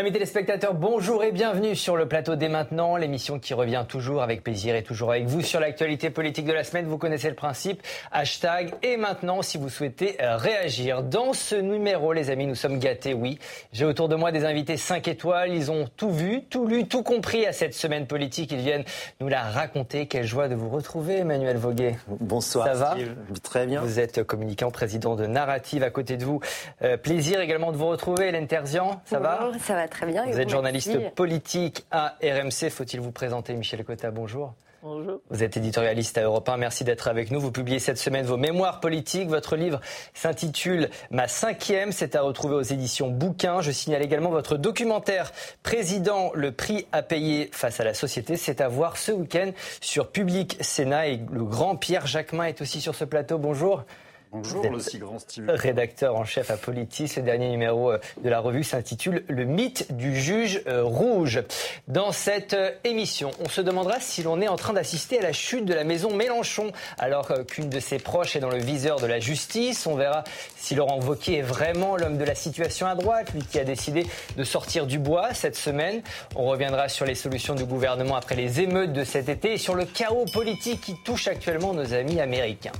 Amis 0.00 0.12
téléspectateurs, 0.12 0.72
bonjour 0.72 1.22
et 1.24 1.30
bienvenue 1.30 1.76
sur 1.76 1.94
le 1.94 2.08
plateau 2.08 2.34
dès 2.34 2.48
maintenant, 2.48 2.96
l'émission 2.96 3.38
qui 3.38 3.52
revient 3.52 3.84
toujours 3.86 4.22
avec 4.22 4.42
plaisir 4.42 4.74
et 4.74 4.82
toujours 4.82 5.10
avec 5.10 5.26
vous 5.26 5.42
sur 5.42 5.60
l'actualité 5.60 6.08
politique 6.08 6.46
de 6.46 6.54
la 6.54 6.64
semaine. 6.64 6.86
Vous 6.86 6.96
connaissez 6.96 7.28
le 7.28 7.34
principe, 7.34 7.82
hashtag 8.10 8.72
et 8.82 8.96
maintenant 8.96 9.42
si 9.42 9.58
vous 9.58 9.68
souhaitez 9.68 10.16
euh, 10.22 10.38
réagir. 10.38 11.02
Dans 11.02 11.34
ce 11.34 11.54
numéro, 11.54 12.14
les 12.14 12.30
amis, 12.30 12.46
nous 12.46 12.54
sommes 12.54 12.78
gâtés, 12.78 13.12
oui. 13.12 13.38
J'ai 13.74 13.84
autour 13.84 14.08
de 14.08 14.16
moi 14.16 14.32
des 14.32 14.46
invités 14.46 14.78
5 14.78 15.06
étoiles, 15.06 15.52
ils 15.52 15.70
ont 15.70 15.86
tout 15.98 16.10
vu, 16.10 16.44
tout 16.48 16.66
lu, 16.66 16.88
tout 16.88 17.02
compris 17.02 17.44
à 17.44 17.52
cette 17.52 17.74
semaine 17.74 18.06
politique. 18.06 18.52
Ils 18.52 18.60
viennent 18.60 18.84
nous 19.20 19.28
la 19.28 19.42
raconter. 19.42 20.06
Quelle 20.06 20.24
joie 20.24 20.48
de 20.48 20.54
vous 20.54 20.70
retrouver, 20.70 21.18
Emmanuel 21.18 21.58
Voguet. 21.58 21.98
Bonsoir. 22.08 22.68
Ça 22.68 22.72
va 22.72 22.96
Très 23.42 23.66
bien. 23.66 23.82
Vous 23.82 24.00
êtes 24.00 24.22
communicant, 24.22 24.70
président 24.70 25.14
de 25.14 25.26
Narrative 25.26 25.82
à 25.82 25.90
côté 25.90 26.16
de 26.16 26.24
vous. 26.24 26.40
Euh, 26.80 26.96
plaisir 26.96 27.42
également 27.42 27.70
de 27.70 27.76
vous 27.76 27.88
retrouver, 27.88 28.28
Hélène 28.28 28.46
Terzian. 28.46 29.02
Ça 29.04 29.18
va? 29.18 29.50
Ça 29.60 29.74
va 29.74 29.89
très 29.90 30.06
bien. 30.06 30.24
Vous 30.26 30.40
êtes 30.40 30.48
journaliste 30.48 31.14
politique 31.14 31.84
à 31.90 32.16
RMC. 32.22 32.70
Faut-il 32.70 33.00
vous 33.00 33.12
présenter, 33.12 33.54
Michel 33.54 33.84
Cotta 33.84 34.10
Bonjour. 34.10 34.54
Bonjour. 34.82 35.20
Vous 35.28 35.42
êtes 35.42 35.58
éditorialiste 35.58 36.16
à 36.16 36.22
Europe 36.22 36.48
1. 36.48 36.56
Merci 36.56 36.84
d'être 36.84 37.06
avec 37.08 37.30
nous. 37.30 37.38
Vous 37.38 37.52
publiez 37.52 37.78
cette 37.78 37.98
semaine 37.98 38.24
vos 38.24 38.38
mémoires 38.38 38.80
politiques. 38.80 39.28
Votre 39.28 39.56
livre 39.56 39.78
s'intitule 40.14 40.88
Ma 41.10 41.28
cinquième. 41.28 41.92
C'est 41.92 42.16
à 42.16 42.22
retrouver 42.22 42.54
aux 42.54 42.62
éditions 42.62 43.10
Bouquin. 43.10 43.60
Je 43.60 43.72
signale 43.72 44.02
également 44.02 44.30
votre 44.30 44.56
documentaire 44.56 45.32
Président, 45.62 46.30
le 46.34 46.52
prix 46.52 46.86
à 46.92 47.02
payer 47.02 47.50
face 47.52 47.78
à 47.80 47.84
la 47.84 47.92
société. 47.92 48.38
C'est 48.38 48.62
à 48.62 48.68
voir 48.68 48.96
ce 48.96 49.12
week-end 49.12 49.50
sur 49.82 50.10
Public 50.10 50.56
Sénat. 50.60 51.08
Et 51.08 51.20
le 51.30 51.44
grand 51.44 51.76
Pierre 51.76 52.06
Jacquemin 52.06 52.44
est 52.44 52.62
aussi 52.62 52.80
sur 52.80 52.94
ce 52.94 53.04
plateau. 53.04 53.36
Bonjour. 53.36 53.84
Bonjour, 54.32 54.64
le 54.70 54.78
si 54.78 54.98
grand 54.98 55.18
Steve. 55.18 55.46
Rédacteur 55.48 56.14
en 56.14 56.24
chef 56.24 56.52
à 56.52 56.56
Politis, 56.56 57.12
le 57.16 57.22
dernier 57.22 57.48
numéro 57.48 57.90
euh, 57.90 57.98
de 58.22 58.28
la 58.28 58.38
revue 58.38 58.62
s'intitule 58.62 59.24
Le 59.26 59.44
mythe 59.44 59.92
du 59.96 60.14
juge 60.14 60.62
euh, 60.68 60.84
rouge. 60.84 61.42
Dans 61.88 62.12
cette 62.12 62.54
euh, 62.54 62.70
émission, 62.84 63.32
on 63.44 63.48
se 63.48 63.60
demandera 63.60 63.98
si 63.98 64.22
l'on 64.22 64.40
est 64.40 64.46
en 64.46 64.54
train 64.54 64.72
d'assister 64.72 65.18
à 65.18 65.22
la 65.22 65.32
chute 65.32 65.64
de 65.64 65.74
la 65.74 65.82
maison 65.82 66.14
Mélenchon, 66.14 66.70
alors 66.96 67.32
qu'une 67.46 67.68
de 67.68 67.80
ses 67.80 67.98
proches 67.98 68.36
est 68.36 68.40
dans 68.40 68.50
le 68.50 68.58
viseur 68.58 69.00
de 69.00 69.06
la 69.06 69.18
justice. 69.18 69.84
On 69.88 69.96
verra 69.96 70.22
si 70.56 70.76
Laurent 70.76 71.00
Wauquiez 71.00 71.38
est 71.38 71.42
vraiment 71.42 71.96
l'homme 71.96 72.16
de 72.16 72.24
la 72.24 72.36
situation 72.36 72.86
à 72.86 72.94
droite, 72.94 73.32
lui 73.34 73.42
qui 73.42 73.58
a 73.58 73.64
décidé 73.64 74.06
de 74.36 74.44
sortir 74.44 74.86
du 74.86 75.00
bois 75.00 75.34
cette 75.34 75.56
semaine. 75.56 76.02
On 76.36 76.44
reviendra 76.44 76.88
sur 76.88 77.04
les 77.04 77.16
solutions 77.16 77.56
du 77.56 77.64
gouvernement 77.64 78.14
après 78.14 78.36
les 78.36 78.60
émeutes 78.60 78.92
de 78.92 79.02
cet 79.02 79.28
été 79.28 79.54
et 79.54 79.58
sur 79.58 79.74
le 79.74 79.86
chaos 79.86 80.24
politique 80.32 80.82
qui 80.82 80.94
touche 81.02 81.26
actuellement 81.26 81.74
nos 81.74 81.94
amis 81.94 82.20
américains. 82.20 82.70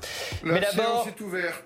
Mais 0.45 0.61
d'abord, 0.61 1.09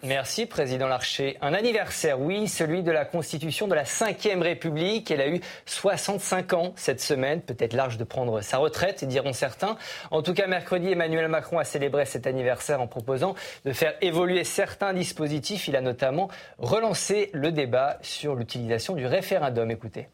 Merci, 0.03 0.47
Président 0.47 0.89
Larcher. 0.89 1.37
Un 1.41 1.55
anniversaire, 1.55 2.21
oui, 2.21 2.49
celui 2.49 2.83
de 2.83 2.91
la 2.91 3.05
constitution 3.05 3.67
de 3.69 3.75
la 3.75 3.85
Ve 3.85 4.41
République. 4.41 5.11
Elle 5.11 5.21
a 5.21 5.29
eu 5.29 5.41
65 5.67 6.53
ans 6.53 6.73
cette 6.77 7.01
semaine, 7.01 7.41
peut-être 7.41 7.73
large 7.73 7.99
de 7.99 8.05
prendre 8.05 8.41
sa 8.41 8.59
retraite, 8.59 9.05
diront 9.05 9.33
certains. 9.33 9.77
En 10.11 10.23
tout 10.23 10.35
cas, 10.35 10.47
mercredi, 10.47 10.89
Emmanuel 10.89 11.29
Macron 11.29 11.59
a 11.59 11.65
célébré 11.65 12.05
cet 12.05 12.27
anniversaire 12.27 12.81
en 12.81 12.87
proposant 12.87 13.35
de 13.65 13.73
faire 13.73 13.95
évoluer 14.01 14.45
certains 14.45 14.93
dispositifs. 14.93 15.69
Il 15.69 15.77
a 15.77 15.81
notamment 15.81 16.29
relancé 16.59 17.31
le 17.33 17.53
débat 17.53 17.99
sur 18.03 18.35
l'utilisation 18.35 18.95
du 18.95 19.07
référendum. 19.07 19.71
Écoutez. 19.71 20.09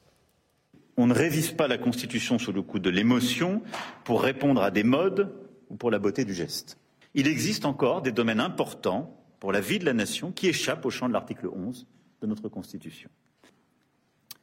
On 0.96 1.06
ne 1.06 1.14
révise 1.14 1.52
pas 1.52 1.68
la 1.68 1.78
Constitution 1.78 2.38
sous 2.38 2.52
le 2.52 2.62
coup 2.62 2.78
de 2.78 2.90
l'émotion 2.90 3.62
pour 4.04 4.22
répondre 4.22 4.62
à 4.62 4.70
des 4.70 4.84
modes 4.84 5.32
ou 5.70 5.76
pour 5.76 5.90
la 5.90 5.98
beauté 5.98 6.24
du 6.24 6.34
geste. 6.34 6.76
Il 7.14 7.26
existe 7.26 7.64
encore 7.64 8.02
des 8.02 8.12
domaines 8.12 8.40
importants 8.40 9.19
pour 9.40 9.52
la 9.52 9.60
vie 9.60 9.78
de 9.78 9.86
la 9.86 9.94
nation 9.94 10.30
qui 10.30 10.46
échappe 10.46 10.84
au 10.84 10.90
champ 10.90 11.08
de 11.08 11.14
l'article 11.14 11.48
11 11.48 11.86
de 12.20 12.26
notre 12.26 12.48
Constitution. 12.48 13.10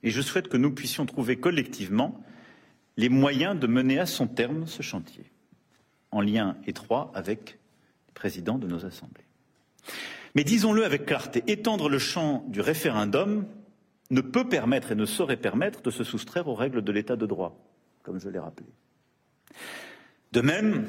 Et 0.04 0.10
je 0.10 0.22
souhaite 0.22 0.48
que 0.48 0.58
nous 0.58 0.72
puissions 0.72 1.06
trouver 1.06 1.38
collectivement 1.38 2.20
les 2.98 3.10
moyens 3.10 3.58
de 3.58 3.68
mener 3.68 4.00
à 4.00 4.08
son 4.08 4.28
terme 4.28 4.66
ce 4.66 4.82
chantier, 4.82 5.32
en 6.12 6.22
lien 6.22 6.58
étroit 6.66 7.12
avec 7.14 7.60
les 8.08 8.14
présidents 8.14 8.58
de 8.58 8.68
nos 8.68 8.86
assemblées. 8.86 9.26
Mais 10.36 10.44
disons-le 10.44 10.84
avec 10.84 11.06
clarté, 11.06 11.44
étendre 11.48 11.90
le 11.90 12.00
champ 12.00 12.44
du 12.48 12.62
référendum 12.62 13.46
ne 14.10 14.22
peut 14.22 14.48
permettre 14.48 14.92
et 14.92 14.96
ne 14.96 15.06
saurait 15.06 15.38
permettre 15.38 15.82
de 15.82 15.92
se 15.92 16.04
soustraire 16.04 16.48
aux 16.48 16.56
règles 16.56 16.82
de 16.82 16.92
l'état 16.92 17.16
de 17.16 17.26
droit, 17.26 17.60
comme 18.04 18.20
je 18.20 18.30
l'ai 18.30 18.40
rappelé. 18.40 18.70
De 20.32 20.42
même, 20.42 20.88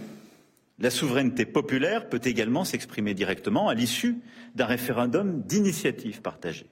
la 0.78 0.91
souveraineté 0.91 1.44
populaire 1.44 2.09
peut 2.09 2.21
également 2.25 2.65
s'exprimer 2.65 3.15
directement 3.15 3.69
à 3.69 3.75
l'issue 3.75 4.19
d'un 4.55 4.66
référendum 4.66 5.43
d'initiative 5.43 6.22
partagée. 6.22 6.66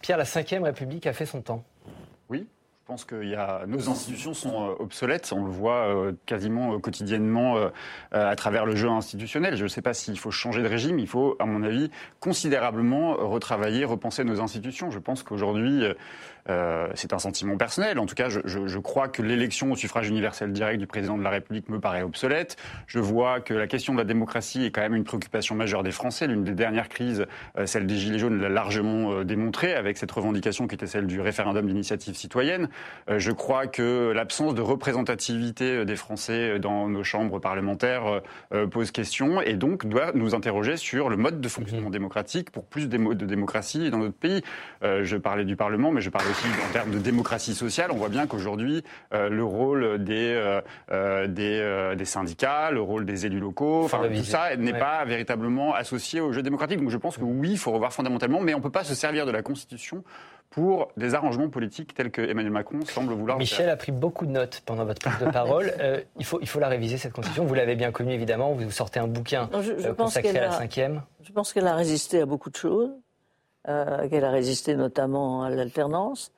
Pierre, 0.00 0.18
la 0.18 0.24
Ve 0.24 0.62
République 0.62 1.06
a 1.06 1.12
fait 1.12 1.26
son 1.26 1.42
temps. 1.42 1.64
Oui, 2.28 2.46
je 2.86 2.86
pense 2.86 3.04
que 3.04 3.24
y 3.24 3.34
a, 3.34 3.66
nos 3.66 3.88
institutions 3.88 4.34
sont 4.34 4.70
euh, 4.70 4.74
obsolètes. 4.78 5.32
On 5.34 5.44
le 5.44 5.50
voit 5.50 5.88
euh, 5.88 6.12
quasiment 6.26 6.74
euh, 6.74 6.78
quotidiennement 6.78 7.56
à 8.12 8.36
travers 8.36 8.66
le 8.66 8.76
jeu 8.76 8.88
institutionnel. 8.88 9.56
Je 9.56 9.64
ne 9.64 9.68
sais 9.68 9.82
pas 9.82 9.94
s'il 9.94 10.18
faut 10.18 10.30
changer 10.30 10.62
de 10.62 10.68
régime. 10.68 10.98
Il 10.98 11.08
faut, 11.08 11.36
à 11.38 11.46
mon 11.46 11.62
avis, 11.62 11.90
considérablement 12.20 13.14
retravailler, 13.14 13.84
repenser 13.84 14.24
nos 14.24 14.40
institutions. 14.40 14.90
Je 14.90 14.98
pense 14.98 15.22
qu'aujourd'hui, 15.22 15.84
euh, 16.48 16.88
c'est 16.94 17.12
un 17.12 17.18
sentiment 17.18 17.56
personnel. 17.56 17.98
En 17.98 18.06
tout 18.06 18.14
cas, 18.14 18.28
je, 18.28 18.40
je, 18.44 18.66
je 18.66 18.78
crois 18.78 19.08
que 19.08 19.22
l'élection 19.22 19.72
au 19.72 19.76
suffrage 19.76 20.08
universel 20.08 20.52
direct 20.52 20.78
du 20.78 20.86
président 20.86 21.18
de 21.18 21.22
la 21.22 21.30
République 21.30 21.68
me 21.68 21.80
paraît 21.80 22.02
obsolète. 22.02 22.56
Je 22.86 22.98
vois 22.98 23.40
que 23.40 23.54
la 23.54 23.66
question 23.66 23.92
de 23.92 23.98
la 23.98 24.04
démocratie 24.04 24.64
est 24.64 24.70
quand 24.70 24.80
même 24.80 24.94
une 24.94 25.04
préoccupation 25.04 25.54
majeure 25.54 25.82
des 25.82 25.90
Français. 25.90 26.26
L'une 26.26 26.44
des 26.44 26.52
dernières 26.52 26.88
crises, 26.88 27.26
euh, 27.58 27.66
celle 27.66 27.86
des 27.86 27.96
Gilets 27.96 28.18
jaunes, 28.18 28.40
l'a 28.40 28.48
largement 28.48 29.12
euh, 29.12 29.24
démontré 29.24 29.74
avec 29.74 29.96
cette 29.96 30.10
revendication 30.10 30.66
qui 30.66 30.74
était 30.74 30.86
celle 30.86 31.06
du 31.06 31.20
référendum 31.20 31.66
d'initiative 31.66 32.14
citoyenne. 32.14 32.68
Euh, 33.10 33.18
je 33.18 33.32
crois 33.32 33.66
que 33.66 34.12
l'absence 34.14 34.54
de 34.54 34.62
représentativité 34.62 35.84
des 35.84 35.96
Français 35.96 36.58
dans 36.58 36.88
nos 36.88 37.04
chambres 37.04 37.38
parlementaires 37.38 38.20
pose 38.70 38.90
question 38.90 39.40
et 39.40 39.54
donc 39.54 39.86
doit 39.86 40.12
nous 40.14 40.34
interroger 40.34 40.76
sur 40.76 41.08
le 41.08 41.16
mode 41.16 41.40
de 41.40 41.48
fonctionnement 41.48 41.90
démocratique 41.90 42.50
pour 42.50 42.64
plus 42.64 42.88
de 42.88 43.24
démocratie 43.24 43.90
dans 43.90 43.98
notre 43.98 44.16
pays. 44.16 44.42
je 44.82 45.16
parlais 45.16 45.44
du 45.44 45.56
Parlement, 45.56 45.90
mais 45.90 46.00
je 46.00 46.10
parlais 46.10 46.32
en 46.44 46.72
termes 46.72 46.90
de 46.90 46.98
démocratie 46.98 47.54
sociale, 47.54 47.90
on 47.90 47.96
voit 47.96 48.08
bien 48.08 48.26
qu'aujourd'hui, 48.26 48.82
euh, 49.12 49.28
le 49.28 49.44
rôle 49.44 50.02
des, 50.02 50.34
euh, 50.34 50.60
euh, 50.90 51.26
des, 51.26 51.94
des, 51.96 52.04
syndicats, 52.04 52.70
le 52.70 52.80
rôle 52.80 53.04
des 53.04 53.26
élus 53.26 53.40
locaux, 53.40 53.84
enfin, 53.84 54.02
tout 54.14 54.24
ça 54.24 54.56
n'est 54.56 54.78
pas 54.78 55.04
véritablement 55.04 55.74
associé 55.74 56.20
au 56.20 56.32
jeu 56.32 56.42
démocratique. 56.42 56.80
Donc 56.80 56.90
je 56.90 56.96
pense 56.96 57.16
que 57.16 57.24
oui, 57.24 57.50
il 57.52 57.58
faut 57.58 57.72
revoir 57.72 57.92
fondamentalement, 57.92 58.40
mais 58.40 58.54
on 58.54 58.58
ne 58.58 58.62
peut 58.62 58.70
pas 58.70 58.84
se 58.84 58.94
servir 58.94 59.26
de 59.26 59.30
la 59.30 59.42
Constitution 59.42 60.04
pour 60.50 60.88
des 60.96 61.14
arrangements 61.14 61.48
politiques 61.48 61.92
tels 61.94 62.10
que 62.10 62.22
Emmanuel 62.22 62.52
Macron 62.52 62.80
semble 62.86 63.12
vouloir. 63.14 63.36
Michel 63.36 63.68
a 63.68 63.76
pris 63.76 63.92
beaucoup 63.92 64.26
de 64.26 64.30
notes 64.30 64.62
pendant 64.64 64.84
votre 64.84 65.00
prise 65.00 65.26
de 65.26 65.30
parole. 65.30 65.72
il, 66.18 66.24
faut, 66.24 66.38
il 66.40 66.48
faut 66.48 66.60
la 66.60 66.68
réviser, 66.68 66.98
cette 66.98 67.12
constitution. 67.12 67.44
Vous 67.44 67.54
l'avez 67.54 67.74
bien 67.74 67.90
connue, 67.90 68.12
évidemment. 68.12 68.52
Vous 68.52 68.70
sortez 68.70 69.00
un 69.00 69.08
bouquin 69.08 69.50
consacré 69.96 70.38
à 70.38 70.46
la 70.46 70.52
cinquième. 70.52 71.02
Je 71.22 71.32
pense 71.32 71.52
qu'elle 71.52 71.66
a 71.66 71.74
résisté 71.74 72.20
à 72.20 72.26
beaucoup 72.26 72.50
de 72.50 72.56
choses. 72.56 72.90
Euh, 73.68 74.08
qu'elle 74.08 74.24
a 74.24 74.30
résisté 74.30 74.76
notamment 74.76 75.42
à 75.42 75.50
l'alternance. 75.50 76.30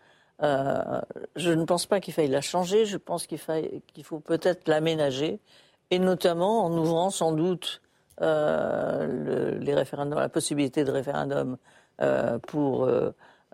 Euh, 0.42 1.02
je 1.36 1.50
ne 1.50 1.64
pense 1.64 1.84
pas 1.84 2.00
qu'il 2.00 2.14
faille 2.14 2.28
la 2.28 2.40
changer, 2.40 2.86
je 2.86 2.96
pense 2.96 3.26
qu'il 3.26 3.38
faut 3.38 4.20
peut-être 4.20 4.66
l'aménager, 4.66 5.38
et 5.90 5.98
notamment 5.98 6.64
en 6.64 6.72
ouvrant 6.72 7.10
sans 7.10 7.32
doute 7.32 7.82
euh, 8.22 9.58
les 9.58 9.74
référendums, 9.74 10.18
la 10.18 10.30
possibilité 10.30 10.84
de 10.84 10.90
référendum 10.90 11.58
pour 12.46 12.88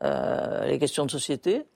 les 0.02 0.78
questions 0.78 1.06
de 1.06 1.10
société. 1.10 1.66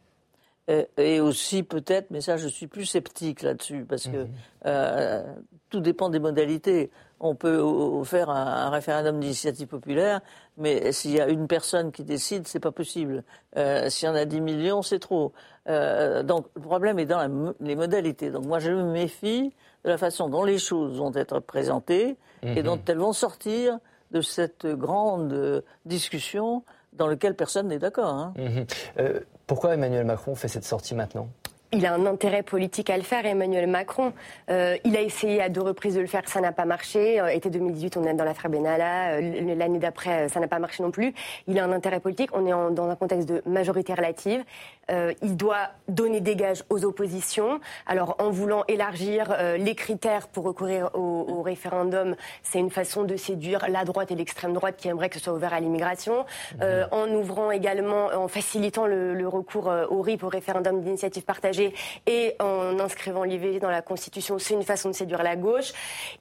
Et, 0.98 1.18
aussi 1.18 1.64
peut-être, 1.64 2.10
mais 2.10 2.20
ça 2.20 2.36
je 2.36 2.46
suis 2.46 2.68
plus 2.68 2.84
sceptique 2.84 3.42
là-dessus, 3.42 3.86
parce 3.88 4.06
que 4.06 4.26
mmh. 4.26 5.42
tout 5.70 5.80
dépend 5.80 6.10
des 6.10 6.20
modalités 6.20 6.90
on 7.20 7.34
peut 7.34 7.62
faire 8.04 8.30
un, 8.30 8.70
référendum 8.70 9.20
d'initiative 9.20 9.66
populaire, 9.66 10.20
mais 10.56 10.92
s'il 10.92 11.12
y 11.12 11.20
a 11.20 11.28
une 11.28 11.46
personne 11.46 11.92
qui 11.92 12.04
décide, 12.04 12.46
c'est 12.46 12.60
pas 12.60 12.72
possible. 12.72 13.24
Euh, 13.56 13.88
s'il 13.90 14.08
y 14.08 14.10
en 14.10 14.14
a 14.14 14.24
10 14.24 14.40
millions, 14.40 14.82
c'est 14.82 14.98
trop. 14.98 15.32
Euh, 15.68 16.22
donc 16.22 16.46
le 16.54 16.62
problème 16.62 16.98
est 16.98 17.06
dans 17.06 17.54
les 17.60 17.76
modalités. 17.76 18.30
Donc 18.30 18.46
moi, 18.46 18.58
je 18.58 18.70
me 18.70 18.84
méfie 18.84 19.52
de 19.84 19.90
la 19.90 19.98
façon 19.98 20.28
dont 20.28 20.44
les 20.44 20.58
choses 20.58 20.98
vont 20.98 21.12
être 21.14 21.40
présentées 21.40 22.16
et 22.42 22.62
dont 22.62 22.76
mhm. 22.76 22.82
elles 22.86 22.98
vont 22.98 23.12
sortir 23.12 23.78
de 24.10 24.20
cette 24.20 24.66
grande 24.66 25.62
discussion 25.84 26.62
dans 26.92 27.06
laquelle 27.06 27.34
personne 27.34 27.68
n'est 27.68 27.78
d'accord. 27.78 28.14
Hein. 28.14 28.34
Mhm. 28.36 28.66
Euh, 28.98 29.20
pourquoi 29.46 29.74
Emmanuel 29.74 30.04
Macron 30.04 30.34
fait 30.34 30.48
cette 30.48 30.64
sortie 30.64 30.94
maintenant? 30.94 31.28
Il 31.72 31.84
a 31.84 31.92
un 31.92 32.06
intérêt 32.06 32.42
politique 32.42 32.88
à 32.88 32.96
le 32.96 33.02
faire, 33.02 33.26
Emmanuel 33.26 33.66
Macron. 33.66 34.12
Euh, 34.50 34.76
il 34.84 34.96
a 34.96 35.02
essayé 35.02 35.42
à 35.42 35.48
deux 35.48 35.60
reprises 35.60 35.96
de 35.96 36.00
le 36.00 36.06
faire, 36.06 36.26
ça 36.28 36.40
n'a 36.40 36.52
pas 36.52 36.64
marché. 36.64 37.20
Euh, 37.20 37.28
été 37.28 37.50
2018, 37.50 37.96
on 37.98 38.04
est 38.04 38.14
dans 38.14 38.24
l'affaire 38.24 38.50
Benalla. 38.50 39.12
Euh, 39.12 39.54
l'année 39.54 39.78
d'après, 39.78 40.28
ça 40.28 40.40
n'a 40.40 40.48
pas 40.48 40.58
marché 40.58 40.82
non 40.82 40.90
plus. 40.90 41.12
Il 41.46 41.58
a 41.58 41.64
un 41.64 41.72
intérêt 41.72 42.00
politique. 42.00 42.30
On 42.32 42.46
est 42.46 42.74
dans 42.74 42.88
un 42.88 42.96
contexte 42.96 43.28
de 43.28 43.42
majorité 43.46 43.92
relative. 43.92 44.42
Il 45.22 45.36
doit 45.36 45.70
donner 45.88 46.20
des 46.20 46.36
gages 46.36 46.64
aux 46.70 46.84
oppositions. 46.84 47.60
Alors, 47.86 48.16
en 48.18 48.30
voulant 48.30 48.64
élargir 48.68 49.36
les 49.58 49.74
critères 49.74 50.28
pour 50.28 50.44
recourir 50.44 50.90
au, 50.94 51.42
référendum, 51.42 52.16
c'est 52.42 52.58
une 52.58 52.70
façon 52.70 53.04
de 53.04 53.16
séduire 53.16 53.66
la 53.68 53.84
droite 53.84 54.10
et 54.10 54.14
l'extrême 54.14 54.52
droite 54.52 54.76
qui 54.76 54.88
aimeraient 54.88 55.08
que 55.08 55.16
ce 55.18 55.24
soit 55.24 55.32
ouvert 55.32 55.52
à 55.52 55.60
l'immigration. 55.60 56.24
Mmh. 56.58 56.64
en 56.90 57.08
ouvrant 57.08 57.50
également, 57.50 58.06
en 58.06 58.28
facilitant 58.28 58.86
le, 58.86 59.14
le 59.14 59.28
recours 59.28 59.70
au 59.90 60.00
RIP, 60.02 60.24
au 60.24 60.28
référendum 60.28 60.80
d'initiative 60.80 61.24
partagée 61.24 61.74
et 62.06 62.34
en 62.40 62.78
inscrivant 62.78 63.24
l'IVG 63.24 63.60
dans 63.60 63.70
la 63.70 63.82
Constitution, 63.82 64.38
c'est 64.38 64.54
une 64.54 64.62
façon 64.62 64.90
de 64.90 64.94
séduire 64.94 65.22
la 65.22 65.36
gauche. 65.36 65.72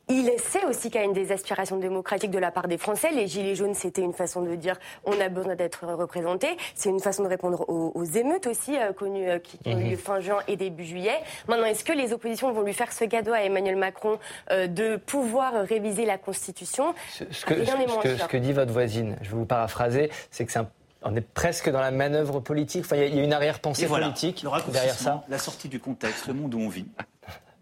Il 0.10 0.32
sait 0.40 0.66
aussi 0.66 0.90
qu'il 0.90 1.00
y 1.00 1.04
a 1.04 1.06
une 1.06 1.14
des 1.14 1.32
aspirations 1.32 1.78
démocratiques 1.78 2.32
de 2.32 2.40
la 2.40 2.52
part 2.52 2.68
des 2.68 2.78
Français. 2.78 3.12
Les 3.12 3.28
Gilets 3.28 3.56
jaunes, 3.56 3.74
c'était 3.74 4.02
une 4.02 4.14
façon 4.14 4.42
de 4.42 4.56
dire 4.56 4.78
on 5.06 5.20
a 5.20 5.30
besoin 5.30 5.56
d'être 5.56 5.86
représenté. 5.86 6.58
C'est 6.76 6.90
une 6.90 7.00
façon 7.00 7.24
de 7.24 7.28
répondre 7.28 7.66
aux, 7.70 8.04
émeutes 8.04 8.48
aussi 8.48 8.57
euh, 8.70 8.94
connues 8.94 9.30
euh, 9.30 9.40
qui, 9.40 9.58
ont 9.66 9.78
eu 9.80 9.84
lieu 9.84 9.90
mhm. 9.92 9.98
fin 9.98 10.20
juin 10.20 10.40
et 10.48 10.56
début 10.56 10.86
juillet. 10.86 11.18
Maintenant, 11.48 11.66
est-ce 11.66 11.84
que 11.84 11.94
les 11.94 12.14
oppositions 12.14 12.52
vont 12.52 12.62
lui 12.62 12.74
faire 12.74 12.92
ce 12.92 13.06
cadeau 13.06 13.34
à 13.34 13.42
Emmanuel 13.42 13.76
Macron 13.76 14.20
euh, 14.52 14.68
de 14.68 14.98
pouvoir 14.98 15.54
réviser 15.66 16.06
la 16.06 16.18
Constitution? 16.18 16.94
Ce, 17.12 17.24
que, 17.24 17.66
ce, 17.66 18.28
que, 18.28 18.38
dit 18.38 18.54
votre 18.54 18.72
voisine, 18.72 19.18
je 19.22 19.30
vais 19.30 19.38
vous 19.38 19.46
paraphraser, 19.46 20.12
c'est 20.32 20.46
que 20.46 20.52
c'est 20.52 20.60
un 20.60 20.70
on 21.04 21.16
est 21.16 21.22
presque 21.22 21.70
dans 21.70 21.80
la 21.80 21.92
manœuvre 21.92 22.40
politique. 22.40 22.84
Enfin, 22.84 22.98
il 22.98 23.16
y, 23.16 23.20
a 23.20 23.24
une 23.24 23.32
arrière-pensée 23.32 23.86
politique 23.86 24.46
derrière 24.72 24.96
ça. 24.96 25.24
La 25.30 25.38
sortie 25.38 25.70
du 25.70 25.80
contexte, 25.80 26.28
le 26.28 26.34
monde 26.34 26.54
où 26.56 26.60
on 26.60 26.70
vit. 26.70 26.88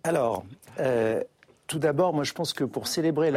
Alors, 0.03 0.45
euh, 0.80 1.21
tout 1.68 1.80
d'abord, 1.80 2.13
moi 2.13 2.24
je 2.24 2.33
pense 2.33 2.53
que 2.53 2.63
pour 2.63 2.88
célébrer 2.88 3.33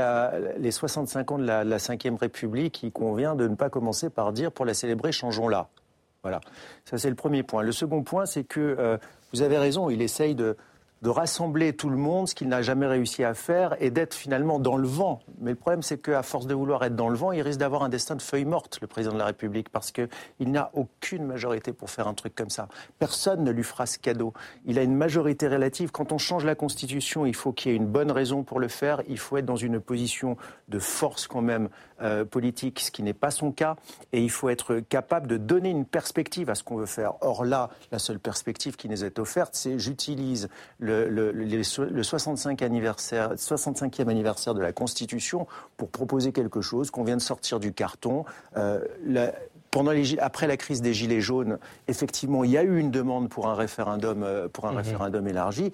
les 0.58 0.70
65 0.70 1.32
ans 1.32 1.38
de 1.38 1.44
la, 1.44 1.64
Ve 1.64 2.18
République, 2.20 2.82
il 2.82 2.92
convient 2.92 3.34
de 3.34 3.48
ne 3.48 3.54
pas 3.54 3.70
commencer 3.70 4.10
par 4.10 4.32
dire 4.32 4.52
pour 4.52 4.64
la 4.64 4.74
célébrer, 4.74 5.12
changeons-la. 5.12 5.68
Voilà. 6.22 6.40
Ça, 6.84 6.98
c'est 6.98 7.10
le 7.10 7.14
premier 7.16 7.42
point. 7.42 7.62
Le 7.62 7.72
second 7.72 8.02
point, 8.02 8.26
c'est 8.26 8.44
que 8.44 8.60
euh, 8.60 8.98
vous 9.32 9.42
avez 9.42 9.58
raison, 9.58 9.90
il 9.90 10.02
essaye 10.02 10.34
de, 10.34 10.56
de 11.02 11.10
rassembler 11.10 11.72
tout 11.72 11.90
le 11.90 11.96
monde, 11.96 12.28
ce 12.28 12.34
qu'il 12.34 12.48
n'a 12.48 12.62
jamais 12.62 12.86
réussi 12.86 13.22
à 13.24 13.34
faire, 13.34 13.76
et 13.80 13.90
d'être 13.90 14.14
finalement 14.14 14.58
dans 14.58 14.76
le 14.76 14.88
vent. 14.88 15.20
Mais 15.40 15.50
le 15.50 15.56
problème, 15.56 15.82
c'est 15.82 15.98
qu'à 15.98 16.22
force 16.22 16.46
de 16.46 16.54
vouloir 16.54 16.82
être 16.84 16.96
dans 16.96 17.08
le 17.08 17.16
vent, 17.16 17.32
il 17.32 17.42
risque 17.42 17.60
d'avoir 17.60 17.82
un 17.82 17.88
destin 17.88 18.16
de 18.16 18.22
feuille 18.22 18.44
morte, 18.44 18.78
le 18.80 18.86
président 18.86 19.14
de 19.14 19.18
la 19.18 19.26
République, 19.26 19.68
parce 19.68 19.92
qu'il 19.92 20.08
n'a 20.40 20.70
aucune 20.74 21.24
majorité 21.24 21.72
pour 21.72 21.90
faire 21.90 22.08
un 22.08 22.14
truc 22.14 22.34
comme 22.34 22.50
ça. 22.50 22.68
Personne 22.98 23.44
ne 23.44 23.50
lui 23.50 23.62
fera 23.62 23.86
ce 23.86 23.98
cadeau. 23.98 24.32
Il 24.64 24.78
a 24.78 24.82
une 24.82 24.96
majorité 24.96 25.46
relative. 25.46 25.90
Quand 25.90 26.12
on 26.12 26.18
change 26.18 26.44
la 26.44 26.54
Constitution, 26.54 27.26
il 27.26 27.34
faut 27.34 27.52
qu'il 27.52 27.72
y 27.72 27.74
ait 27.74 27.78
une 27.78 27.86
bonne 27.86 28.10
raison 28.10 28.42
pour 28.42 28.58
le 28.58 28.68
faire. 28.68 29.02
Il 29.08 29.18
faut 29.18 29.36
être 29.36 29.46
dans 29.46 29.56
une 29.56 29.80
position 29.80 30.36
de 30.68 30.78
force 30.78 31.26
quand 31.26 31.42
même 31.42 31.68
euh, 32.02 32.24
politique, 32.24 32.80
ce 32.80 32.90
qui 32.90 33.02
n'est 33.02 33.12
pas 33.12 33.30
son 33.30 33.52
cas. 33.52 33.76
Et 34.12 34.22
il 34.22 34.30
faut 34.30 34.48
être 34.48 34.80
capable 34.80 35.26
de 35.26 35.36
donner 35.36 35.70
une 35.70 35.84
perspective 35.84 36.50
à 36.50 36.54
ce 36.54 36.62
qu'on 36.62 36.76
veut 36.76 36.86
faire. 36.86 37.14
Or 37.20 37.44
là, 37.44 37.70
la 37.92 37.98
seule 37.98 38.18
perspective 38.18 38.76
qui 38.76 38.88
nous 38.88 39.04
est 39.04 39.18
offerte, 39.18 39.54
c'est 39.54 39.78
j'utilise 39.78 40.48
65 42.02 42.62
anniversaire, 42.62 43.34
65e 43.34 44.08
anniversaire 44.08 44.54
de 44.54 44.60
la 44.60 44.72
Constitution 44.72 45.46
pour 45.76 45.90
proposer 45.90 46.32
quelque 46.32 46.60
chose 46.60 46.90
qu'on 46.90 47.04
vient 47.04 47.16
de 47.16 47.22
sortir 47.22 47.60
du 47.60 47.72
carton. 47.72 48.24
Euh, 48.56 48.80
pendant 49.70 49.92
les, 49.92 50.18
après 50.18 50.46
la 50.46 50.56
crise 50.56 50.80
des 50.80 50.94
Gilets 50.94 51.20
jaunes, 51.20 51.58
effectivement, 51.88 52.44
il 52.44 52.50
y 52.50 52.58
a 52.58 52.62
eu 52.62 52.78
une 52.78 52.90
demande 52.90 53.28
pour 53.28 53.48
un 53.48 53.54
référendum, 53.54 54.22
euh, 54.22 54.48
pour 54.48 54.66
un 54.66 54.72
mhm. 54.72 54.78
référendum 54.78 55.28
élargi. 55.28 55.72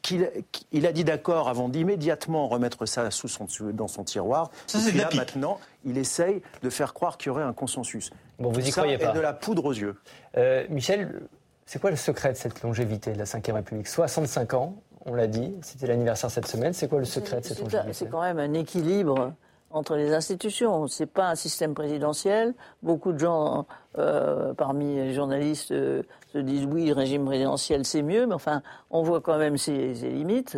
Qu'il, 0.00 0.30
il 0.70 0.86
a 0.86 0.92
dit 0.92 1.02
d'accord 1.02 1.48
avant 1.48 1.68
d'immédiatement 1.68 2.46
remettre 2.46 2.86
ça 2.86 3.10
sous 3.10 3.26
son, 3.26 3.46
dans 3.72 3.88
son 3.88 4.04
tiroir. 4.04 4.50
Ça, 4.68 4.78
et 4.88 4.92
là, 4.92 5.08
maintenant, 5.14 5.58
il 5.84 5.98
essaye 5.98 6.40
de 6.62 6.70
faire 6.70 6.94
croire 6.94 7.18
qu'il 7.18 7.26
y 7.26 7.30
aurait 7.30 7.42
un 7.42 7.52
consensus. 7.52 8.10
Bon, 8.38 8.50
vous 8.52 8.66
y 8.66 8.70
croyez 8.70 8.96
pas. 8.96 9.12
de 9.12 9.20
la 9.20 9.32
poudre 9.32 9.64
aux 9.64 9.72
yeux. 9.72 9.96
Euh, 10.36 10.64
Michel, 10.70 11.20
c'est 11.68 11.78
quoi 11.78 11.90
le 11.90 11.96
secret 11.96 12.32
de 12.32 12.38
cette 12.38 12.62
longévité 12.62 13.12
de 13.12 13.18
la 13.18 13.24
Ve 13.24 13.52
République? 13.52 13.88
65 13.88 14.54
ans, 14.54 14.76
on 15.04 15.12
l'a 15.12 15.26
dit, 15.26 15.54
c'était 15.60 15.86
l'anniversaire 15.86 16.30
cette 16.30 16.46
semaine. 16.46 16.72
C'est 16.72 16.88
quoi 16.88 16.98
le 16.98 17.04
secret 17.04 17.42
de 17.42 17.44
cette 17.44 17.60
longévité? 17.60 17.92
C'est 17.92 18.08
quand 18.08 18.22
même 18.22 18.38
un 18.38 18.54
équilibre 18.54 19.34
entre 19.70 19.96
les 19.96 20.14
institutions. 20.14 20.86
Ce 20.86 21.02
n'est 21.02 21.06
pas 21.06 21.28
un 21.28 21.34
système 21.34 21.74
présidentiel. 21.74 22.54
Beaucoup 22.82 23.12
de 23.12 23.18
gens, 23.18 23.66
euh, 23.98 24.54
parmi 24.54 24.94
les 24.94 25.12
journalistes, 25.12 25.72
euh, 25.72 26.02
se 26.32 26.38
disent 26.38 26.64
oui, 26.64 26.86
le 26.86 26.94
régime 26.94 27.26
présidentiel 27.26 27.84
c'est 27.84 28.00
mieux, 28.00 28.26
mais 28.26 28.34
enfin, 28.34 28.62
on 28.90 29.02
voit 29.02 29.20
quand 29.20 29.36
même 29.36 29.58
ses, 29.58 29.92
limites. 29.92 30.56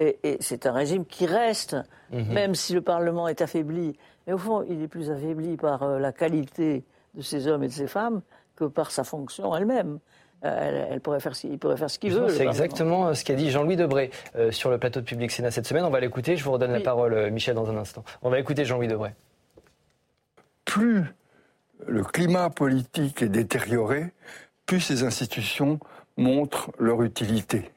Et, 0.00 0.38
c'est 0.40 0.66
un 0.66 0.72
régime 0.72 1.06
qui 1.06 1.26
reste, 1.26 1.76
mhm. 2.10 2.32
même 2.32 2.56
si 2.56 2.72
le 2.72 2.80
Parlement 2.80 3.28
est 3.28 3.42
affaibli. 3.42 3.96
Mais 4.26 4.32
au 4.32 4.38
fond, 4.38 4.64
il 4.68 4.82
est 4.82 4.88
plus 4.88 5.08
affaibli 5.08 5.56
par 5.56 5.84
euh, 5.84 6.00
la 6.00 6.10
qualité 6.10 6.82
de 7.14 7.22
ces 7.22 7.46
hommes 7.46 7.62
et 7.62 7.68
de 7.68 7.72
ces 7.72 7.86
femmes 7.86 8.22
que 8.56 8.64
par 8.64 8.90
sa 8.90 9.04
fonction 9.04 9.54
elle-même. 9.54 10.00
Euh, 10.44 10.86
elle, 10.90 11.00
pourrait 11.00 11.18
faire, 11.18 11.32
il 11.42 11.58
pourrait 11.58 11.76
faire 11.76 11.90
ce 11.90 11.98
qu'il 11.98 12.12
veut. 12.12 12.28
C'est 12.28 12.46
exactement 12.46 13.08
euh, 13.08 13.14
ce 13.14 13.24
qu'a 13.24 13.34
dit 13.34 13.50
Jean-Louis 13.50 13.74
Debré 13.74 14.10
euh, 14.36 14.52
sur 14.52 14.70
le 14.70 14.78
plateau 14.78 15.00
de 15.00 15.04
Public 15.04 15.32
Sénat 15.32 15.50
cette 15.50 15.66
semaine. 15.66 15.84
On 15.84 15.90
va 15.90 15.98
l'écouter. 15.98 16.36
Je 16.36 16.44
vous 16.44 16.52
redonne 16.52 16.72
la 16.72 16.80
parole, 16.80 17.30
Michel, 17.30 17.56
dans 17.56 17.68
un 17.68 17.76
instant. 17.76 18.04
On 18.22 18.30
va 18.30 18.38
écouter 18.38 18.64
Jean-Louis 18.64 18.86
Debré. 18.86 19.14
Plus 20.64 21.04
le 21.86 22.04
climat 22.04 22.50
politique 22.50 23.22
est 23.22 23.28
détérioré, 23.28 24.12
plus 24.66 24.80
ces 24.80 25.02
institutions 25.02 25.80
montrent 26.16 26.70
leur 26.78 27.02
utilité. 27.02 27.70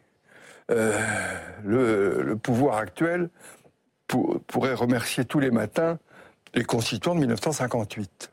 le, 0.69 2.33
pouvoir 2.35 2.77
actuel 2.77 3.29
pourrait 4.07 4.73
remercier 4.73 5.25
tous 5.25 5.39
les 5.39 5.51
matins 5.51 5.99
les 6.53 6.63
constituants 6.63 7.15
de 7.15 7.21
1958 7.21 8.31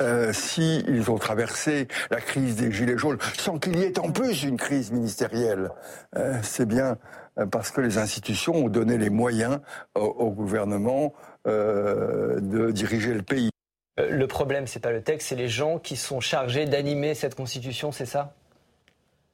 euh, 0.00 0.32
s'ils 0.32 1.10
ont 1.10 1.18
traversé 1.18 1.88
la 2.10 2.20
crise 2.20 2.56
des 2.56 2.70
Gilets 2.70 2.98
jaunes 2.98 3.18
sans 3.38 3.58
qu'il 3.58 3.78
y 3.78 3.82
ait 3.82 3.98
en 3.98 4.10
plus 4.10 4.42
une 4.42 4.56
crise 4.56 4.92
ministérielle. 4.92 5.70
Euh, 6.16 6.38
c'est 6.42 6.66
bien 6.66 6.98
euh, 7.38 7.46
parce 7.46 7.70
que 7.70 7.80
les 7.80 7.98
institutions 7.98 8.54
ont 8.54 8.68
donné 8.68 8.98
les 8.98 9.10
moyens 9.10 9.60
au, 9.94 10.30
gouvernement 10.30 11.14
de 11.46 12.70
diriger 12.70 13.12
le 13.12 13.22
pays. 13.22 13.50
Le 13.98 14.26
problème, 14.26 14.66
c'est 14.66 14.80
pas 14.80 14.92
le 14.92 15.02
texte, 15.02 15.28
c'est 15.28 15.36
les 15.36 15.48
gens 15.48 15.78
qui 15.78 15.96
sont 15.96 16.20
chargés 16.20 16.64
d'animer 16.64 17.14
cette 17.14 17.34
constitution, 17.34 17.92
c'est 17.92 18.06
ça? 18.06 18.34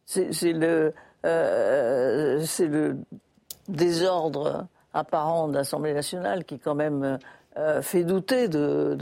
C'est 0.04 0.52
le, 0.52 0.92
le 1.22 2.96
désordre 3.68 4.66
apparent 4.92 5.46
de 5.48 5.54
l'Assemblée 5.54 5.94
nationale 5.94 6.44
qui, 6.44 6.58
quand 6.58 6.74
même, 6.74 7.18
euh, 7.58 7.82
fait 7.82 8.04
douter 8.04 8.46
de, 8.46 8.96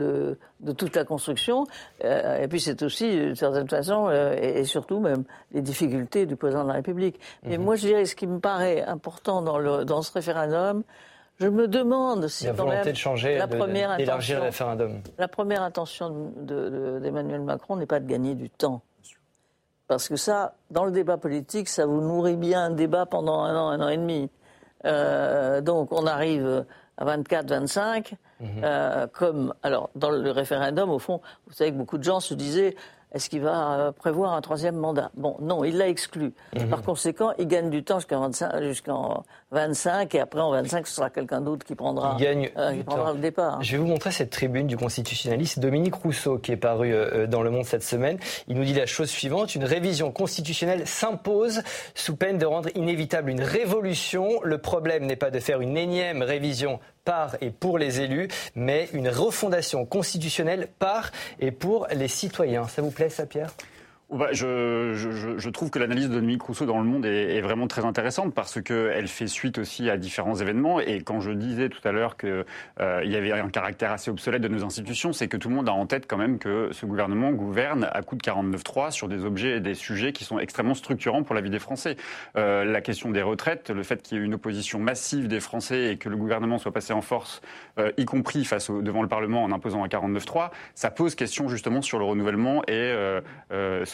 de, 0.60 0.72
toute 0.72 0.96
la 0.96 1.04
construction. 1.04 1.66
Euh, 2.02 2.40
et 2.40 2.48
puis 2.48 2.62
c'est 2.62 2.82
aussi, 2.82 3.10
d'une 3.10 3.36
certaine 3.36 3.68
façon, 3.68 4.08
euh, 4.08 4.32
et, 4.40 4.64
surtout 4.64 5.00
même, 5.00 5.24
les 5.52 5.60
difficultés 5.60 6.24
du 6.24 6.34
président 6.34 6.62
de 6.62 6.68
la 6.68 6.76
République. 6.76 7.20
Mais 7.42 7.58
mhm. 7.58 7.64
moi, 7.64 7.76
je 7.76 7.88
dirais, 7.88 8.06
ce 8.06 8.16
qui 8.16 8.26
me 8.26 8.40
paraît 8.40 8.82
important 8.82 9.42
dans, 9.42 9.58
le, 9.58 9.84
dans 9.84 10.00
ce 10.00 10.10
référendum, 10.14 10.82
je 11.38 11.46
me 11.46 11.68
demande 11.68 12.26
si 12.28 12.46
la 12.46 12.52
volonté 12.52 12.92
de 12.92 12.96
changer, 12.96 13.36
la 13.36 13.48
première 13.48 13.98
d'élargir 13.98 14.38
le 14.38 14.44
référendum. 14.44 15.02
La 15.18 15.28
première 15.28 15.62
intention 15.62 16.32
d'Emmanuel 16.38 17.42
Macron 17.42 17.76
n'est 17.76 17.84
pas 17.84 18.00
de 18.00 18.06
gagner 18.06 18.34
du 18.34 18.48
temps. 18.48 18.80
Parce 19.88 20.08
que 20.08 20.16
ça, 20.16 20.54
dans 20.70 20.86
le 20.86 20.90
débat 20.90 21.18
politique, 21.18 21.68
ça 21.68 21.84
vous 21.84 22.00
nourrit 22.00 22.36
bien 22.36 22.64
un 22.64 22.70
débat 22.70 23.04
pendant 23.04 23.42
un 23.42 23.54
an, 23.54 23.68
un 23.68 23.80
an 23.82 23.88
et 23.88 23.98
demi. 23.98 24.30
donc 25.64 25.92
on 25.92 26.06
arrive 26.06 26.64
à 26.96 27.04
24, 27.04 27.50
25. 27.50 28.16
Mhm. 28.40 28.48
Euh, 28.62 29.06
comme, 29.12 29.54
alors, 29.62 29.90
dans 29.94 30.10
le 30.10 30.30
référendum, 30.30 30.90
au 30.90 30.98
fond, 30.98 31.20
vous 31.46 31.52
savez 31.52 31.72
que 31.72 31.76
beaucoup 31.76 31.98
de 31.98 32.04
gens 32.04 32.20
se 32.20 32.34
disaient 32.34 32.76
est-ce 33.12 33.30
qu'il 33.30 33.40
va 33.40 33.78
euh, 33.78 33.92
prévoir 33.92 34.34
un 34.34 34.40
troisième 34.40 34.76
mandat? 34.76 35.10
Bon, 35.16 35.36
non, 35.40 35.64
il 35.64 35.78
l'a 35.78 35.88
exclu. 35.88 36.32
Mhm. 36.54 36.68
Par 36.68 36.82
conséquent, 36.82 37.32
il 37.38 37.48
gagne 37.48 37.70
du 37.70 37.82
temps 37.82 37.98
jusqu'en 37.98 38.20
25, 38.20 39.24
25, 39.50 40.14
et 40.14 40.20
après 40.20 40.40
en 40.40 40.50
25, 40.50 40.86
ce 40.86 40.94
sera 40.94 41.10
quelqu'un 41.10 41.40
d'autre 41.40 41.64
qui 41.64 41.74
prendra, 41.74 42.16
euh, 42.20 42.74
qui 42.74 42.82
prendra 42.82 43.12
le 43.12 43.18
départ. 43.18 43.62
Je 43.62 43.72
vais 43.72 43.78
vous 43.78 43.86
montrer 43.86 44.10
cette 44.10 44.30
tribune 44.30 44.66
du 44.66 44.76
constitutionnaliste 44.76 45.58
Dominique 45.58 45.94
Rousseau 45.94 46.38
qui 46.38 46.52
est 46.52 46.56
paru 46.56 46.92
euh, 46.92 47.26
dans 47.26 47.42
Le 47.42 47.50
Monde 47.50 47.64
cette 47.64 47.82
semaine. 47.82 48.18
Il 48.46 48.56
nous 48.56 48.64
dit 48.64 48.74
la 48.74 48.86
chose 48.86 49.08
suivante 49.08 49.54
une 49.54 49.64
révision 49.64 50.12
constitutionnelle 50.12 50.86
s'impose 50.86 51.62
sous 51.94 52.16
peine 52.16 52.38
de 52.38 52.46
rendre 52.46 52.68
inévitable 52.74 53.30
une 53.30 53.42
révolution. 53.42 54.40
Le 54.42 54.58
problème 54.58 55.06
n'est 55.06 55.16
pas 55.16 55.30
de 55.30 55.40
faire 55.40 55.60
une 55.60 55.76
énième 55.76 56.22
révision 56.22 56.78
par 57.08 57.36
et 57.40 57.50
pour 57.50 57.78
les 57.78 58.02
élus, 58.02 58.28
mais 58.54 58.90
une 58.92 59.08
refondation 59.08 59.86
constitutionnelle 59.86 60.68
par 60.78 61.10
et 61.40 61.52
pour 61.52 61.86
les 61.90 62.06
citoyens. 62.06 62.68
Ça 62.68 62.82
vous 62.82 62.90
plaît, 62.98 63.10
ça, 63.10 63.26
Pierre? 63.26 63.50
Je, 64.10 65.48
trouve 65.50 65.70
que 65.70 65.78
l'analyse 65.78 66.08
de 66.08 66.14
Dominique 66.14 66.42
Rousseau 66.42 66.64
dans 66.64 66.78
Le 66.78 66.84
Monde 66.84 67.04
est, 67.04 67.40
vraiment 67.40 67.66
très 67.66 67.84
intéressante 67.84 68.34
parce 68.34 68.60
qu'elle 68.60 69.06
fait 69.06 69.26
suite 69.26 69.58
aussi 69.58 69.90
à 69.90 69.96
différents 69.96 70.34
événements. 70.34 70.80
Et 70.80 71.02
quand 71.02 71.20
je 71.20 71.30
disais 71.30 71.68
tout 71.68 71.86
à 71.86 71.92
l'heure 71.92 72.16
qu'il 72.16 72.44
euh, 72.80 73.04
y 73.04 73.16
avait 73.16 73.32
un 73.32 73.50
caractère 73.50 73.92
assez 73.92 74.10
obsolète 74.10 74.42
de 74.42 74.48
nos 74.48 74.64
institutions, 74.64 75.12
c'est 75.12 75.28
que 75.28 75.36
tout 75.36 75.48
le 75.48 75.54
monde 75.54 75.68
a 75.68 75.72
en 75.72 75.86
tête 75.86 76.06
quand 76.08 76.16
même 76.16 76.38
que 76.38 76.70
ce 76.72 76.86
gouvernement 76.86 77.32
gouverne 77.32 77.88
à 77.92 78.02
coup 78.02 78.16
de 78.16 78.22
49-3 78.22 78.90
sur 78.90 79.08
des 79.08 79.24
objets 79.24 79.58
et 79.58 79.60
des 79.60 79.74
sujets 79.74 80.12
qui 80.12 80.24
sont 80.24 80.38
extrêmement 80.38 80.74
structurants 80.74 81.22
pour 81.22 81.34
la 81.34 81.42
vie 81.42 81.50
des 81.50 81.58
Français. 81.58 81.96
Euh, 82.36 82.64
la 82.64 82.80
question 82.80 83.10
des 83.10 83.22
retraites, 83.22 83.70
le 83.70 83.82
fait 83.82 84.02
qu'il 84.02 84.18
y 84.18 84.20
ait 84.20 84.24
une 84.24 84.34
opposition 84.34 84.78
massive 84.78 85.28
des 85.28 85.40
Français 85.40 85.92
et 85.92 85.96
que 85.98 86.08
le 86.08 86.16
gouvernement 86.16 86.58
soit 86.58 86.72
passé 86.72 86.92
en 86.92 87.02
force, 87.02 87.42
euh, 87.78 87.92
y 87.98 88.06
compris 88.06 88.44
face 88.44 88.70
devant 88.70 89.02
le 89.02 89.08
Parlement 89.08 89.44
en 89.44 89.52
imposant 89.52 89.84
un 89.84 89.88
49-3, 89.88 90.50
ça 90.74 90.90
pose 90.90 91.14
question 91.14 91.48
justement 91.48 91.82
sur 91.82 91.98
le 91.98 92.04
renouvellement 92.04 92.62
et 92.62 92.72
euh, 92.72 93.20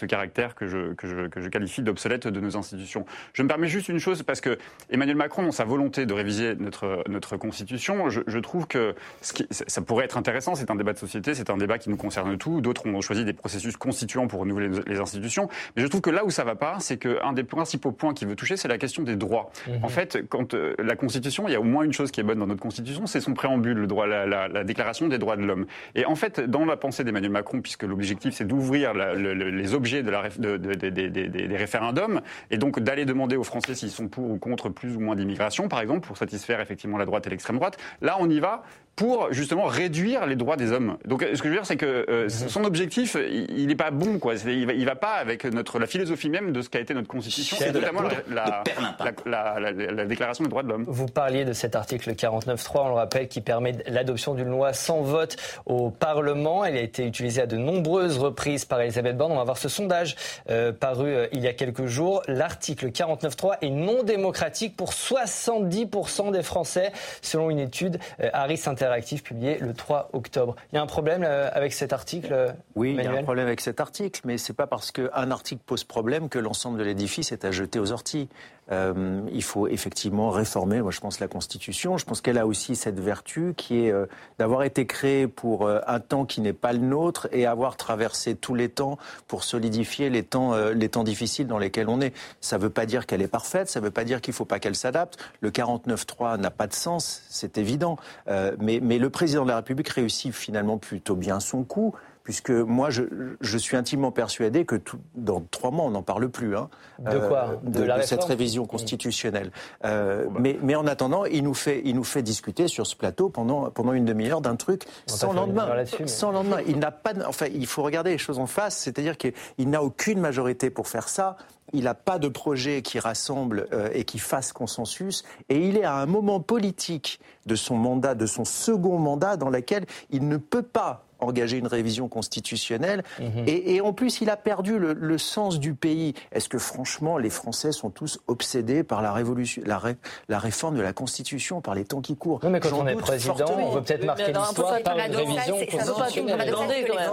ce 0.05 0.07
caractère 0.07 0.55
que 0.55 0.67
je, 0.67 0.93
que 0.93 1.07
je, 1.07 1.29
que 1.29 1.41
je 1.41 1.49
qualifie 1.49 1.83
d'obsolète 1.83 2.29
de 2.29 2.41
nos 2.41 2.57
institutions. 2.57 3.07
Je 3.33 3.43
me 3.43 3.49
permets 3.49 3.69
juste 3.69 3.89
une 3.89 3.99
chose, 3.99 4.23
parce 4.23 4.41
que 4.43 4.59
Emmanuel 4.91 5.17
Macron, 5.17 5.43
dans 5.43 5.53
sa 5.53 5.65
volonté 5.65 6.05
de 6.05 6.13
réviser 6.13 6.55
notre, 6.57 7.03
notre 7.09 7.37
Constitution, 7.39 8.11
je, 8.11 8.21
je 8.27 8.39
trouve 8.39 8.67
que 8.67 8.95
ce 9.23 9.33
qui, 9.33 9.47
ça 9.51 9.81
pourrait 9.81 10.05
être 10.05 10.19
intéressant, 10.19 10.55
c'est 10.55 10.71
un 10.71 10.75
débat 10.75 10.93
de 10.93 10.99
société, 10.99 11.35
c'est 11.35 11.49
un 11.49 11.57
débat 11.57 11.79
qui 11.79 11.89
nous 11.89 11.97
concerne 11.97 12.37
tous, 12.37 12.61
d'autres 12.61 12.87
ont 12.87 13.01
choisi 13.01 13.25
des 13.25 13.33
processus 13.33 13.77
constituants 13.77 14.27
pour 14.27 14.41
renouveler 14.41 14.69
les 14.87 15.01
institutions, 15.01 15.49
mais 15.75 15.83
je 15.83 15.89
trouve 15.89 16.03
que 16.03 16.11
là 16.11 16.25
où 16.25 16.31
ça 16.31 16.45
va 16.45 16.55
pas, 16.55 16.77
c'est 16.81 16.99
qu'un 16.99 17.33
des 17.33 17.45
principaux 17.45 17.93
points 17.93 18.13
qu'il 18.13 18.29
veut 18.29 18.37
toucher, 18.37 18.57
c'est 18.59 18.69
la 18.69 18.79
question 18.79 19.03
des 19.05 19.17
droits. 19.17 19.51
En 19.83 19.89
fait, 19.89 20.19
quand 20.29 20.53
euh, 20.53 20.75
la 20.79 20.97
Constitution, 20.97 21.49
il 21.49 21.53
y 21.53 21.57
a 21.57 21.61
au 21.61 21.65
moins 21.65 21.85
une 21.85 21.93
chose 21.95 22.11
qui 22.11 22.21
est 22.21 22.25
bonne 22.25 22.39
dans 22.39 22.47
notre 22.47 22.61
Constitution, 22.61 23.07
c'est 23.07 23.21
son 23.21 23.33
préambule, 23.33 23.79
le 23.79 23.87
droit, 23.87 24.07
la, 24.07 24.27
la, 24.27 24.49
la 24.49 24.65
Déclaration 24.65 25.09
des 25.09 25.19
droits 25.19 25.37
de 25.37 25.45
l'homme. 25.45 25.67
Et 25.95 26.05
en 26.05 26.15
fait, 26.15 26.41
dans 26.41 26.65
la 26.65 26.77
pensée 26.77 27.05
d'Emmanuel 27.05 27.31
Macron, 27.33 27.63
puisque 27.63 27.85
l'objectif 27.85 28.35
c'est 28.35 28.47
d'ouvrir 28.47 28.93
le, 28.95 29.35
le, 29.35 29.51
les 29.51 29.75
objets 29.75 29.94
de 30.03 30.11
la, 30.11 30.29
de, 30.29 30.57
de, 30.57 30.75
de, 30.75 31.09
des 31.09 31.57
référendums, 31.57 32.21
et 32.51 32.59
donc 32.59 32.81
d'aller 32.81 33.05
demander 33.05 33.37
aux 33.37 33.45
Français 33.45 33.75
s'ils 33.75 33.91
sont 33.91 34.09
pour 34.09 34.31
ou 34.31 34.39
contre 34.39 34.69
plus 34.69 34.97
ou 34.97 35.01
moins 35.01 35.17
d'immigration, 35.17 35.69
par 35.69 35.81
exemple, 35.81 36.07
pour 36.07 36.17
satisfaire 36.17 36.61
effectivement 36.61 36.99
la 36.99 37.05
droite 37.05 37.27
et 37.27 37.31
l'extrême 37.31 37.57
droite, 37.57 37.77
là 38.03 38.17
on 38.21 38.29
y 38.29 38.41
va 38.41 38.63
pour 38.97 39.33
justement 39.33 39.65
réduire 39.65 40.25
les 40.25 40.37
droits 40.37 40.57
des 40.57 40.71
hommes. 40.71 40.99
Donc 41.05 41.23
ce 41.23 41.43
que 41.43 41.49
je 41.49 41.49
veux 41.49 41.55
dire, 41.57 41.67
c'est 41.67 41.77
que 41.77 42.07
euh, 42.09 42.29
son 42.29 42.63
objectif, 42.65 43.17
il 43.29 43.67
n'est 43.67 43.75
pas 43.75 43.91
bon, 43.91 44.21
quoi. 44.21 44.35
Il 44.47 44.67
va, 44.67 44.73
il 44.73 44.85
va 44.85 44.95
pas 44.95 45.15
avec 45.15 45.45
notre 45.47 45.81
la 45.81 45.87
philosophie 45.89 46.31
même 46.31 46.53
de 46.53 46.63
ce 46.63 46.69
qu'a 46.71 46.79
été 46.79 46.95
notre 46.95 47.09
constitution, 47.09 47.57
C'est 47.59 47.71
et 47.71 47.73
notamment 47.73 48.03
la, 48.03 48.63
la, 48.87 49.13
la, 49.27 49.59
la- 49.59 49.73
la 49.73 50.05
déclaration 50.07 50.45
des 50.45 50.51
droits 50.51 50.63
de 50.63 50.69
l'homme. 50.69 50.85
Vous 50.87 51.07
parliez 51.07 51.45
de 51.45 51.53
cet 51.53 51.75
article 51.75 52.13
49.3, 52.13 52.71
on 52.85 52.89
le 52.91 52.95
rappelle, 52.95 53.27
qui 53.27 53.41
permet 53.41 53.73
l'adoption 53.89 54.35
d'une 54.35 54.49
loi 54.51 54.73
sans 54.73 55.03
vote 55.03 55.37
au 55.67 55.91
Parlement. 55.91 56.65
Elle 56.65 56.77
a 56.77 56.81
été 56.81 57.05
utilisée 57.05 57.43
à 57.43 57.47
de 57.47 57.57
nombreuses 57.57 58.19
reprises 58.19 58.65
par 58.65 58.81
Elisabeth 58.81 59.17
Borne. 59.17 59.33
On 59.33 59.37
va 59.39 59.45
voir 59.45 59.59
ce 59.59 59.69
sondage 59.85 60.17
euh, 60.49 60.73
paru 60.73 61.09
euh, 61.09 61.27
il 61.33 61.41
y 61.41 61.49
a 61.49 61.53
quelques 61.53 61.87
jours. 61.87 62.23
L'article 62.27 62.89
49.3 62.89 63.59
est 63.61 63.71
non 63.71 64.03
démocratique 64.03 64.77
pour 64.77 64.93
70% 64.93 66.33
des 66.33 66.43
Français, 66.43 66.93
selon 67.21 67.51
une 67.51 67.59
étude 67.59 67.99
euh, 68.21 68.31
Harris 68.33 68.63
Interactive 68.67 69.23
publiée 69.23 69.59
le 69.59 69.75
3 69.75 70.11
octobre. 70.13 70.57
Il 70.73 70.77
y 70.77 70.79
a 70.79 70.83
un 70.83 70.87
problème 70.87 71.25
avec 71.25 71.73
cet 71.73 71.93
article 71.93 72.55
Oui, 72.75 72.91
il 72.91 72.97
y 72.97 72.99
a 72.99 73.03
Emmanuel? 73.03 73.21
un 73.21 73.25
problème 73.25 73.47
avec 73.47 73.61
cet 73.61 73.81
article, 73.81 74.21
mais 74.25 74.39
c'est 74.39 74.53
pas 74.53 74.67
parce 74.67 74.91
qu'un 74.91 75.31
article 75.31 75.63
pose 75.67 75.85
problème 75.85 76.29
que 76.29 76.39
l'ensemble 76.39 76.79
de 76.79 76.85
l'édifice 76.85 77.33
est 77.33 77.45
à 77.45 77.51
jeter 77.51 77.79
aux 77.79 77.93
orties. 77.93 78.29
Euh, 78.73 79.21
il 79.33 79.43
faut 79.43 79.69
effectivement 79.69 80.31
réformer, 80.31 80.81
moi 80.81 80.91
je 80.91 81.01
pense, 81.01 81.21
la 81.21 81.29
Constitution. 81.29 81.99
Je 81.99 82.05
pense 82.05 82.21
qu'elle 82.21 82.39
a 82.39 82.47
aussi 82.47 82.77
cette 82.77 82.99
vertu 82.99 83.53
qui 83.57 83.85
est 83.85 83.93
euh, 83.93 84.07
d'avoir 84.39 84.63
été 84.63 84.87
créée 84.87 85.27
pour 85.27 85.67
euh, 85.67 85.81
un 85.87 86.01
temps 86.01 86.25
qui 86.25 86.41
n'est 86.41 86.55
pas 86.55 86.73
le 86.73 86.79
nôtre 86.79 87.29
et 87.33 87.47
avoir 87.47 87.77
traversé 87.77 88.35
tous 88.35 88.55
les 88.55 88.71
temps 88.71 88.99
pour 89.29 89.45
solidifier 89.45 89.74
les 90.11 90.23
temps, 90.23 90.55
euh, 90.55 90.73
les 90.73 90.89
temps 90.89 91.05
difficiles 91.05 91.47
dans 91.47 91.59
lesquels 91.59 91.89
on 91.89 92.01
est. 92.01 92.15
Ça 92.41 92.59
ne 92.59 92.63
veut 92.63 92.71
pas 92.71 92.87
dire 92.87 93.07
qu'elle 93.07 93.23
est 93.23 93.29
parfaite, 93.29 93.69
ça 93.69 93.81
ne 93.81 93.85
veut 93.85 93.91
pas 93.91 94.05
dire 94.05 94.21
qu'il 94.21 94.33
ne 94.33 94.37
faut 94.37 94.45
pas 94.45 94.59
qu'elle 94.59 94.77
s'adapte. 94.77 95.19
Le 95.41 95.51
49.3 95.51 96.39
n'a 96.39 96.51
pas 96.51 96.67
de 96.67 96.75
sens, 96.75 97.23
c'est 97.29 97.59
évident. 97.59 97.97
Euh, 98.29 98.57
mais, 98.59 98.81
mais 98.83 98.99
le 98.99 99.11
président 99.11 99.45
de 99.45 99.49
la 99.49 99.57
République 99.57 99.89
réussit 99.89 100.33
finalement 100.33 100.79
plutôt 100.79 101.17
bien 101.17 101.41
son 101.41 101.65
coup 101.65 101.95
puisque 102.25 102.51
moi, 102.51 102.91
je, 102.91 103.03
je 103.41 103.59
suis 103.59 103.77
intimement 103.77 104.11
persuadé 104.11 104.65
que 104.65 104.77
tout, 104.77 104.99
dans 105.15 105.43
trois 105.51 105.71
mois, 105.71 105.85
on 105.85 105.91
n'en 105.91 106.03
parle 106.03 106.29
plus. 106.31 106.57
Hein, 106.57 106.71
De 106.99 107.19
quoi 107.19 107.61
de, 107.63 107.79
De 107.79 107.85
la 107.85 107.99
de 107.99 108.03
cette 108.03 108.25
révision 108.25 108.65
constitutionnelle. 108.67 109.53
Euh, 109.85 110.27
mais, 110.41 110.59
mais 110.63 110.75
en 110.75 110.87
attendant, 110.87 111.27
il 111.27 111.43
nous, 111.45 111.55
fait, 111.55 111.83
il 111.85 111.95
nous 111.95 112.03
fait 112.05 112.23
discuter 112.23 112.67
sur 112.67 112.87
ce 112.87 112.97
plateau 112.97 113.29
pendant, 113.29 113.71
pendant 113.71 113.93
une 113.93 114.07
demi-heure 114.07 114.41
d'un 114.41 114.57
truc 114.57 114.85
On 115.09 115.13
sans 115.13 115.33
lendemain. 115.35 115.67
mais- 116.01 116.07
Sans 116.09 116.33
lendemain. 116.33 116.59
Il 116.67 116.79
n'a 116.79 116.91
pas, 116.91 117.13
enfin, 117.27 117.47
il 117.53 117.67
faut 117.67 117.83
regarder 117.83 118.11
les 118.11 118.19
choses 118.19 118.39
en 118.39 118.47
face, 118.47 118.77
c'est-à-dire 118.79 119.19
qu'il 119.19 119.35
n'a 119.69 119.83
aucune 119.83 120.19
majorité 120.19 120.71
pour 120.71 120.89
faire 120.89 121.09
ça. 121.11 121.37
Il 121.73 121.85
n'a 121.85 121.95
pas 121.95 122.19
de 122.19 122.29
projet 122.29 122.83
qui 122.83 122.99
rassemble 122.99 123.67
euh, 123.73 123.89
et 123.93 124.05
qui 124.05 124.19
fasse 124.19 124.53
consensus. 124.53 125.25
Et 125.49 125.59
il 125.69 125.77
est 125.77 125.85
à 125.85 125.97
un 125.97 126.07
moment 126.07 126.41
politique 126.41 127.21
de 127.47 127.55
son 127.55 127.77
mandat, 127.77 128.15
de 128.15 128.27
son 128.27 128.45
second 128.45 128.99
mandat, 128.99 129.37
dans 129.37 129.51
lequel 129.51 129.85
il 130.11 130.27
ne 130.29 130.37
peut 130.37 130.63
pas 130.63 131.05
engager 131.25 131.59
une 131.59 131.67
révision 131.67 132.09
constitutionnelle. 132.09 133.03
et, 133.47 133.75
et 133.75 133.81
en 133.81 133.93
plus, 133.93 134.21
il 134.21 134.31
a 134.31 134.37
perdu 134.37 134.79
le, 134.79 134.93
le 134.93 135.19
sens 135.19 135.59
du 135.59 135.75
pays. 135.75 136.15
Est-ce 136.33 136.49
que 136.49 136.59
franchement, 136.59 137.19
les 137.19 137.31
Français 137.31 137.73
sont 137.73 137.91
tous 137.91 138.19
obsédés 138.27 138.83
par 138.83 139.03
la, 139.03 139.13
révolution, 139.13 139.63
la, 139.67 139.79
ré- 139.79 139.97
la 140.29 140.39
réforme 140.39 140.77
de 140.77 140.83
la 140.83 140.93
Constitution, 140.93 141.61
par 141.61 141.75
les 141.75 141.85
temps 141.85 142.01
qui 142.01 142.17
courent? 142.17 142.41
Non, 142.43 142.51
mais 142.51 142.61
quand 142.61 142.73
on 142.73 142.87
est 142.87 142.95
président, 142.97 143.37
fortement. 143.37 143.69
on 143.71 143.75
veut 143.75 143.83
peut-être 143.83 144.05
marquer 144.05 144.33
l'histoire 144.49 144.83
par 144.83 144.97
une 144.99 145.17
révision 145.17 145.57
constitutionnelle. 145.79 146.55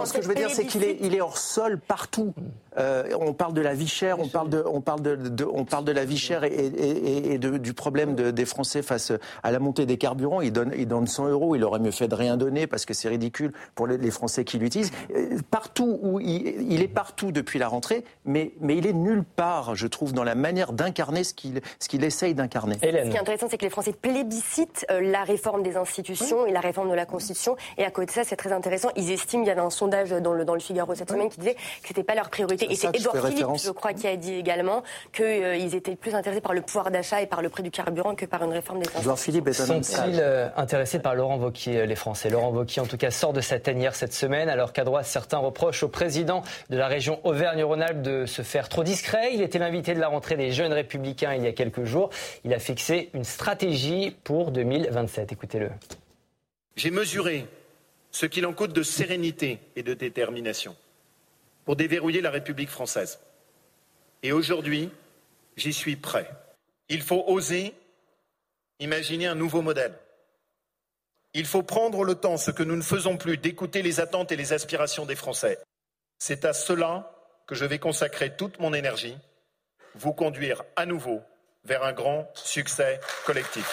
Ce 0.06 0.12
que 0.12 0.22
je 0.22 0.28
veux 0.28 0.34
dire, 0.34 0.50
c'est 0.50 0.66
qu'il 0.66 0.84
est, 0.84 0.98
il 1.00 1.14
est 1.14 1.20
hors 1.20 1.38
sol 1.38 1.78
partout. 1.78 2.32
Euh, 2.78 3.04
on 3.20 3.34
parle 3.34 3.52
de 3.52 3.60
la 3.60 3.74
vie 3.74 3.86
chère, 3.88 4.18
on 4.18 4.28
parle 4.28 4.48
de, 4.48 4.64
on 4.66 4.80
parle 4.80 5.02
de, 5.02 5.14
de- 5.16 5.44
on 5.44 5.64
parle 5.66 5.84
de 5.84 5.92
la 5.92 6.04
vie 6.06 6.16
chère 6.16 6.42
et, 6.44 6.48
et- 6.48 6.64
et- 6.64 7.32
et 7.34 7.38
de- 7.38 7.58
du 7.58 7.74
problème 7.74 8.14
de- 8.14 8.30
des 8.30 8.46
Français 8.46 8.80
face 8.82 9.12
à 9.42 9.50
la 9.52 9.58
montée 9.58 9.84
des 9.84 9.98
carburants. 9.98 10.40
Ils 10.40 10.52
donnent, 10.52 10.72
ils 10.76 10.88
donnent 10.88 11.06
100 11.06 11.28
euros. 11.28 11.54
Il 11.54 11.64
aurait 11.64 11.80
mieux 11.80 11.90
fait 11.90 12.08
de 12.08 12.14
rien 12.14 12.36
donner 12.38 12.66
parce 12.66 12.86
que 12.86 12.94
c'est 12.94 13.08
ridicule 13.10 13.52
pour 13.74 13.86
les, 13.86 13.98
les 14.02 14.10
Français 14.10 14.44
qui 14.44 14.58
l'utilisent. 14.58 14.92
Euh, 15.16 15.38
Partout 15.50 15.98
où 16.02 16.20
il, 16.20 16.70
il 16.72 16.82
est 16.82 16.88
partout 16.88 17.30
depuis 17.32 17.58
la 17.58 17.68
rentrée, 17.68 18.04
mais, 18.24 18.52
mais 18.60 18.76
il 18.76 18.86
est 18.86 18.92
nulle 18.92 19.24
part, 19.24 19.74
je 19.74 19.86
trouve, 19.86 20.12
dans 20.12 20.24
la 20.24 20.34
manière 20.34 20.72
d'incarner 20.72 21.24
ce 21.24 21.34
qu'il, 21.34 21.60
ce 21.78 21.88
qu'il 21.88 22.04
essaye 22.04 22.34
d'incarner. 22.34 22.74
Ce 22.74 22.80
qui 22.80 22.86
est 22.86 23.18
intéressant, 23.18 23.46
c'est 23.50 23.58
que 23.58 23.64
les 23.64 23.70
Français 23.70 23.92
plébiscitent 23.92 24.86
euh, 24.90 25.00
la 25.00 25.24
réforme 25.24 25.62
des 25.62 25.76
institutions 25.76 26.46
et 26.46 26.52
la 26.52 26.60
réforme 26.60 26.90
de 26.90 26.94
la 26.94 27.06
Constitution. 27.06 27.56
Et 27.78 27.84
à 27.84 27.90
côté 27.90 28.06
de 28.06 28.10
ça, 28.12 28.24
c'est 28.24 28.36
très 28.36 28.52
intéressant. 28.52 28.88
Ils 28.96 29.10
estiment, 29.10 29.42
il 29.42 29.48
y 29.48 29.50
avait 29.50 29.60
un 29.60 29.70
sondage 29.70 30.10
dans 30.10 30.32
le, 30.32 30.44
dans 30.44 30.54
le 30.54 30.60
Figaro 30.60 30.94
cette 30.94 31.10
semaine 31.10 31.28
qui 31.28 31.38
disait 31.40 31.54
que 31.54 31.88
c'était 31.88 32.02
pas 32.04 32.14
leur 32.14 32.30
priorité. 32.30 32.66
Et 32.70 32.74
C'est 32.76 32.88
Edouard 32.96 33.14
Philippe, 33.16 33.30
référence. 33.30 33.64
je 33.64 33.70
crois, 33.70 33.92
qui 33.92 34.06
a 34.06 34.16
dit 34.16 34.34
également 34.34 34.82
qu'ils 35.12 35.74
étaient 35.74 35.96
plus 35.96 36.14
intéressés 36.14 36.40
par 36.40 36.54
le 36.54 36.62
pouvoir 36.62 36.90
d'achat 36.90 37.20
et 37.20 37.26
par 37.26 37.42
le 37.42 37.48
prix 37.48 37.62
du 37.62 37.70
carburant 37.70 38.14
que 38.14 38.26
par 38.26 38.42
une 38.44 38.52
réforme 38.52 38.78
des 38.78 38.84
institutions. 38.86 39.00
Edouard 39.02 39.18
Philippe 39.18 39.48
est 39.48 39.60
un 39.60 39.66
Sont-ils 39.82 40.20
euh, 40.20 40.48
intéressés 40.56 40.98
par 40.98 41.14
Laurent 41.14 41.38
Wauquiez, 41.38 41.78
euh, 41.80 41.86
les 41.86 41.96
Français? 41.96 42.30
Laurent 42.30 42.50
Wauquiez, 42.52 42.80
en 42.80 42.86
tout 42.86 42.96
cas, 42.96 43.10
sort 43.10 43.32
de 43.32 43.40
sa 43.40 43.58
tanière 43.58 43.81
cette 43.90 44.12
semaine, 44.12 44.48
alors 44.48 44.72
qu'à 44.72 44.84
droite, 44.84 45.06
certains 45.06 45.38
reprochent 45.38 45.82
au 45.82 45.88
président 45.88 46.42
de 46.70 46.76
la 46.76 46.86
région 46.86 47.20
Auvergne-Rhône-Alpes 47.26 48.02
de 48.02 48.26
se 48.26 48.42
faire 48.42 48.68
trop 48.68 48.84
discret. 48.84 49.34
Il 49.34 49.42
était 49.42 49.58
l'invité 49.58 49.94
de 49.94 50.00
la 50.00 50.08
rentrée 50.08 50.36
des 50.36 50.52
jeunes 50.52 50.72
républicains 50.72 51.34
il 51.34 51.42
y 51.42 51.46
a 51.46 51.52
quelques 51.52 51.84
jours. 51.84 52.10
Il 52.44 52.54
a 52.54 52.58
fixé 52.58 53.10
une 53.14 53.24
stratégie 53.24 54.16
pour 54.24 54.52
2027. 54.52 55.32
Écoutez-le. 55.32 55.70
J'ai 56.76 56.90
mesuré 56.90 57.46
ce 58.10 58.26
qu'il 58.26 58.46
en 58.46 58.52
coûte 58.52 58.72
de 58.72 58.82
sérénité 58.82 59.58
et 59.74 59.82
de 59.82 59.94
détermination 59.94 60.76
pour 61.64 61.76
déverrouiller 61.76 62.20
la 62.20 62.30
République 62.30 62.70
française. 62.70 63.18
Et 64.22 64.32
aujourd'hui, 64.32 64.90
j'y 65.56 65.72
suis 65.72 65.96
prêt. 65.96 66.30
Il 66.88 67.02
faut 67.02 67.24
oser 67.26 67.74
imaginer 68.82 69.26
un 69.26 69.34
nouveau 69.34 69.62
modèle. 69.62 69.94
Il 71.34 71.46
faut 71.46 71.62
prendre 71.62 72.04
le 72.04 72.14
temps, 72.14 72.36
ce 72.36 72.50
que 72.50 72.62
nous 72.62 72.76
ne 72.76 72.82
faisons 72.82 73.16
plus, 73.16 73.38
d'écouter 73.38 73.80
les 73.80 74.00
attentes 74.00 74.32
et 74.32 74.36
les 74.36 74.52
aspirations 74.52 75.06
des 75.06 75.16
Français. 75.16 75.58
C'est 76.18 76.44
à 76.44 76.52
cela 76.52 77.10
que 77.46 77.54
je 77.54 77.64
vais 77.64 77.78
consacrer 77.78 78.36
toute 78.36 78.60
mon 78.60 78.74
énergie, 78.74 79.16
vous 79.94 80.12
conduire 80.12 80.62
à 80.76 80.84
nouveau 80.84 81.22
vers 81.64 81.84
un 81.84 81.92
grand 81.92 82.28
succès 82.34 83.00
collectif. 83.24 83.66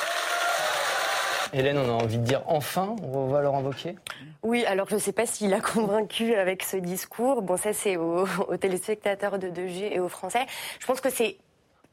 Hélène, 1.52 1.80
on 1.80 2.00
a 2.00 2.04
envie 2.04 2.18
de 2.18 2.24
dire 2.24 2.44
enfin, 2.46 2.96
on 3.02 3.24
revoit 3.24 3.42
Laurent 3.42 3.62
Wauquiez 3.62 3.96
Oui, 4.44 4.64
alors 4.66 4.88
je 4.88 4.96
ne 4.96 5.00
sais 5.00 5.12
pas 5.12 5.26
s'il 5.26 5.54
a 5.54 5.60
convaincu 5.74 6.36
avec 6.36 6.64
ce 6.64 6.78
discours. 6.78 7.42
Bon, 7.42 7.58
ça 7.58 7.74
c'est 7.74 7.98
aux, 7.98 8.26
aux 8.48 8.58
téléspectateurs 8.58 9.38
de 9.38 9.50
2G 9.50 9.92
et 9.92 10.00
aux 10.00 10.10
Français. 10.10 10.46
Je 10.80 10.86
pense 10.86 11.02
que 11.02 11.10
c'est 11.10 11.38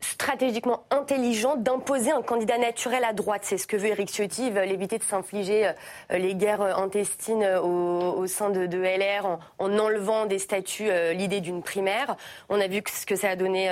stratégiquement 0.00 0.84
intelligent 0.90 1.56
d'imposer 1.56 2.10
un 2.10 2.22
candidat 2.22 2.58
naturel 2.58 3.04
à 3.04 3.12
droite. 3.12 3.42
C'est 3.44 3.58
ce 3.58 3.66
que 3.66 3.76
veut 3.76 3.88
Eric 3.88 4.08
Ciotti. 4.08 4.46
Éviter 4.46 4.98
de 4.98 5.04
s'infliger 5.04 5.68
euh, 5.68 6.18
les 6.18 6.34
guerres 6.34 6.78
intestines 6.78 7.42
euh, 7.42 7.60
au, 7.60 8.26
sein 8.26 8.50
de, 8.50 8.66
LR 8.76 9.38
en, 9.58 9.78
enlevant 9.78 10.26
des 10.26 10.38
statuts 10.38 10.88
euh, 10.90 11.12
l'idée 11.12 11.40
d'une 11.40 11.62
primaire. 11.62 12.16
On 12.48 12.60
a 12.60 12.66
vu 12.66 12.82
ce 12.86 13.06
que 13.06 13.16
ça 13.16 13.30
a 13.30 13.36
donné 13.36 13.70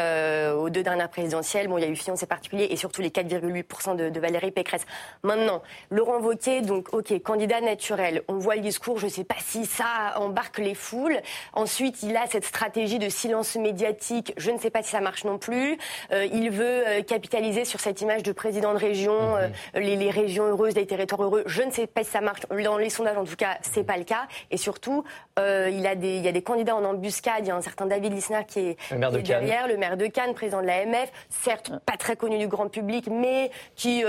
aux 0.56 0.70
deux 0.70 0.82
dernières 0.82 1.08
présidentielles. 1.08 1.68
Bon, 1.68 1.78
il 1.78 1.84
y 1.84 1.86
a 1.86 1.90
eu 1.90 1.96
Fillon, 1.96 2.16
c'est 2.16 2.26
particulier, 2.26 2.68
et 2.70 2.76
surtout 2.76 3.02
les 3.02 3.10
4,8% 3.10 3.96
de, 3.96 4.08
de, 4.08 4.20
Valérie 4.20 4.50
Pécresse. 4.50 4.86
Maintenant, 5.22 5.62
Laurent 5.90 6.20
Wauquiez, 6.20 6.62
donc, 6.62 6.92
ok, 6.92 7.22
candidat 7.22 7.60
naturel. 7.60 8.22
On 8.28 8.38
voit 8.38 8.56
le 8.56 8.62
discours, 8.62 8.98
je 8.98 9.06
ne 9.06 9.10
sais 9.10 9.24
pas 9.24 9.36
si 9.38 9.66
ça 9.66 10.14
embarque 10.16 10.58
les 10.58 10.74
foules. 10.74 11.20
Ensuite, 11.52 12.02
il 12.02 12.16
a 12.16 12.26
cette 12.26 12.44
stratégie 12.44 12.98
de 12.98 13.08
silence 13.08 13.56
médiatique. 13.56 14.32
Je 14.36 14.50
ne 14.50 14.58
sais 14.58 14.70
pas 14.70 14.82
si 14.82 14.90
ça 14.90 15.00
marche 15.00 15.24
non 15.24 15.38
plus. 15.38 15.78
Euh, 16.14 16.26
il 16.32 16.50
veut 16.50 16.64
euh, 16.86 17.02
capitaliser 17.02 17.64
sur 17.64 17.80
cette 17.80 18.00
image 18.00 18.22
de 18.22 18.32
président 18.32 18.72
de 18.72 18.78
région, 18.78 19.36
mhm. 19.36 19.52
euh, 19.76 19.80
les, 19.80 20.10
régions 20.10 20.44
heureuses, 20.44 20.74
les 20.74 20.86
territoires 20.86 21.22
heureux. 21.22 21.42
Je 21.46 21.62
ne 21.62 21.70
sais 21.70 21.86
pas 21.86 22.04
si 22.04 22.10
ça 22.10 22.20
marche. 22.20 22.40
Dans 22.64 22.78
les 22.78 22.90
sondages, 22.90 23.16
en 23.16 23.24
tout 23.24 23.36
cas, 23.36 23.58
c'est 23.62 23.84
pas 23.84 23.96
le 23.96 24.04
cas. 24.04 24.26
Et 24.50 24.56
surtout, 24.56 25.04
il, 25.38 25.86
a 25.86 25.94
des, 25.94 26.16
il 26.16 26.24
y 26.24 26.28
a 26.28 26.32
des 26.32 26.42
candidats 26.42 26.76
en 26.76 26.84
embuscade. 26.84 27.40
Il 27.40 27.48
y 27.48 27.50
a 27.50 27.56
un 27.56 27.60
certain 27.60 27.86
David 27.86 28.12
Lisnard 28.12 28.46
qui 28.46 28.60
est, 28.60 28.76
le 28.90 28.98
maire 28.98 29.10
de 29.10 29.20
derrière, 29.20 29.68
le 29.68 29.76
maire 29.76 29.96
de 29.96 30.06
Cannes, 30.06 30.34
président 30.34 30.60
de 30.60 30.66
l'AMF, 30.66 31.10
certes 31.30 31.72
pas 31.84 31.96
très 31.96 32.16
connu 32.16 32.38
du 32.38 32.48
grand 32.48 32.68
public, 32.68 33.08
mais 33.10 33.50
qui 33.74 34.04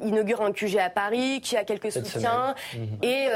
inaugure 0.00 0.42
un 0.42 0.52
QG 0.52 0.78
à 0.78 0.90
Paris, 0.90 1.40
qui 1.40 1.56
a 1.56 1.64
quelques 1.64 1.92
soutiens. 1.92 2.54
Mhm. 2.74 2.98
Et, 3.02 3.28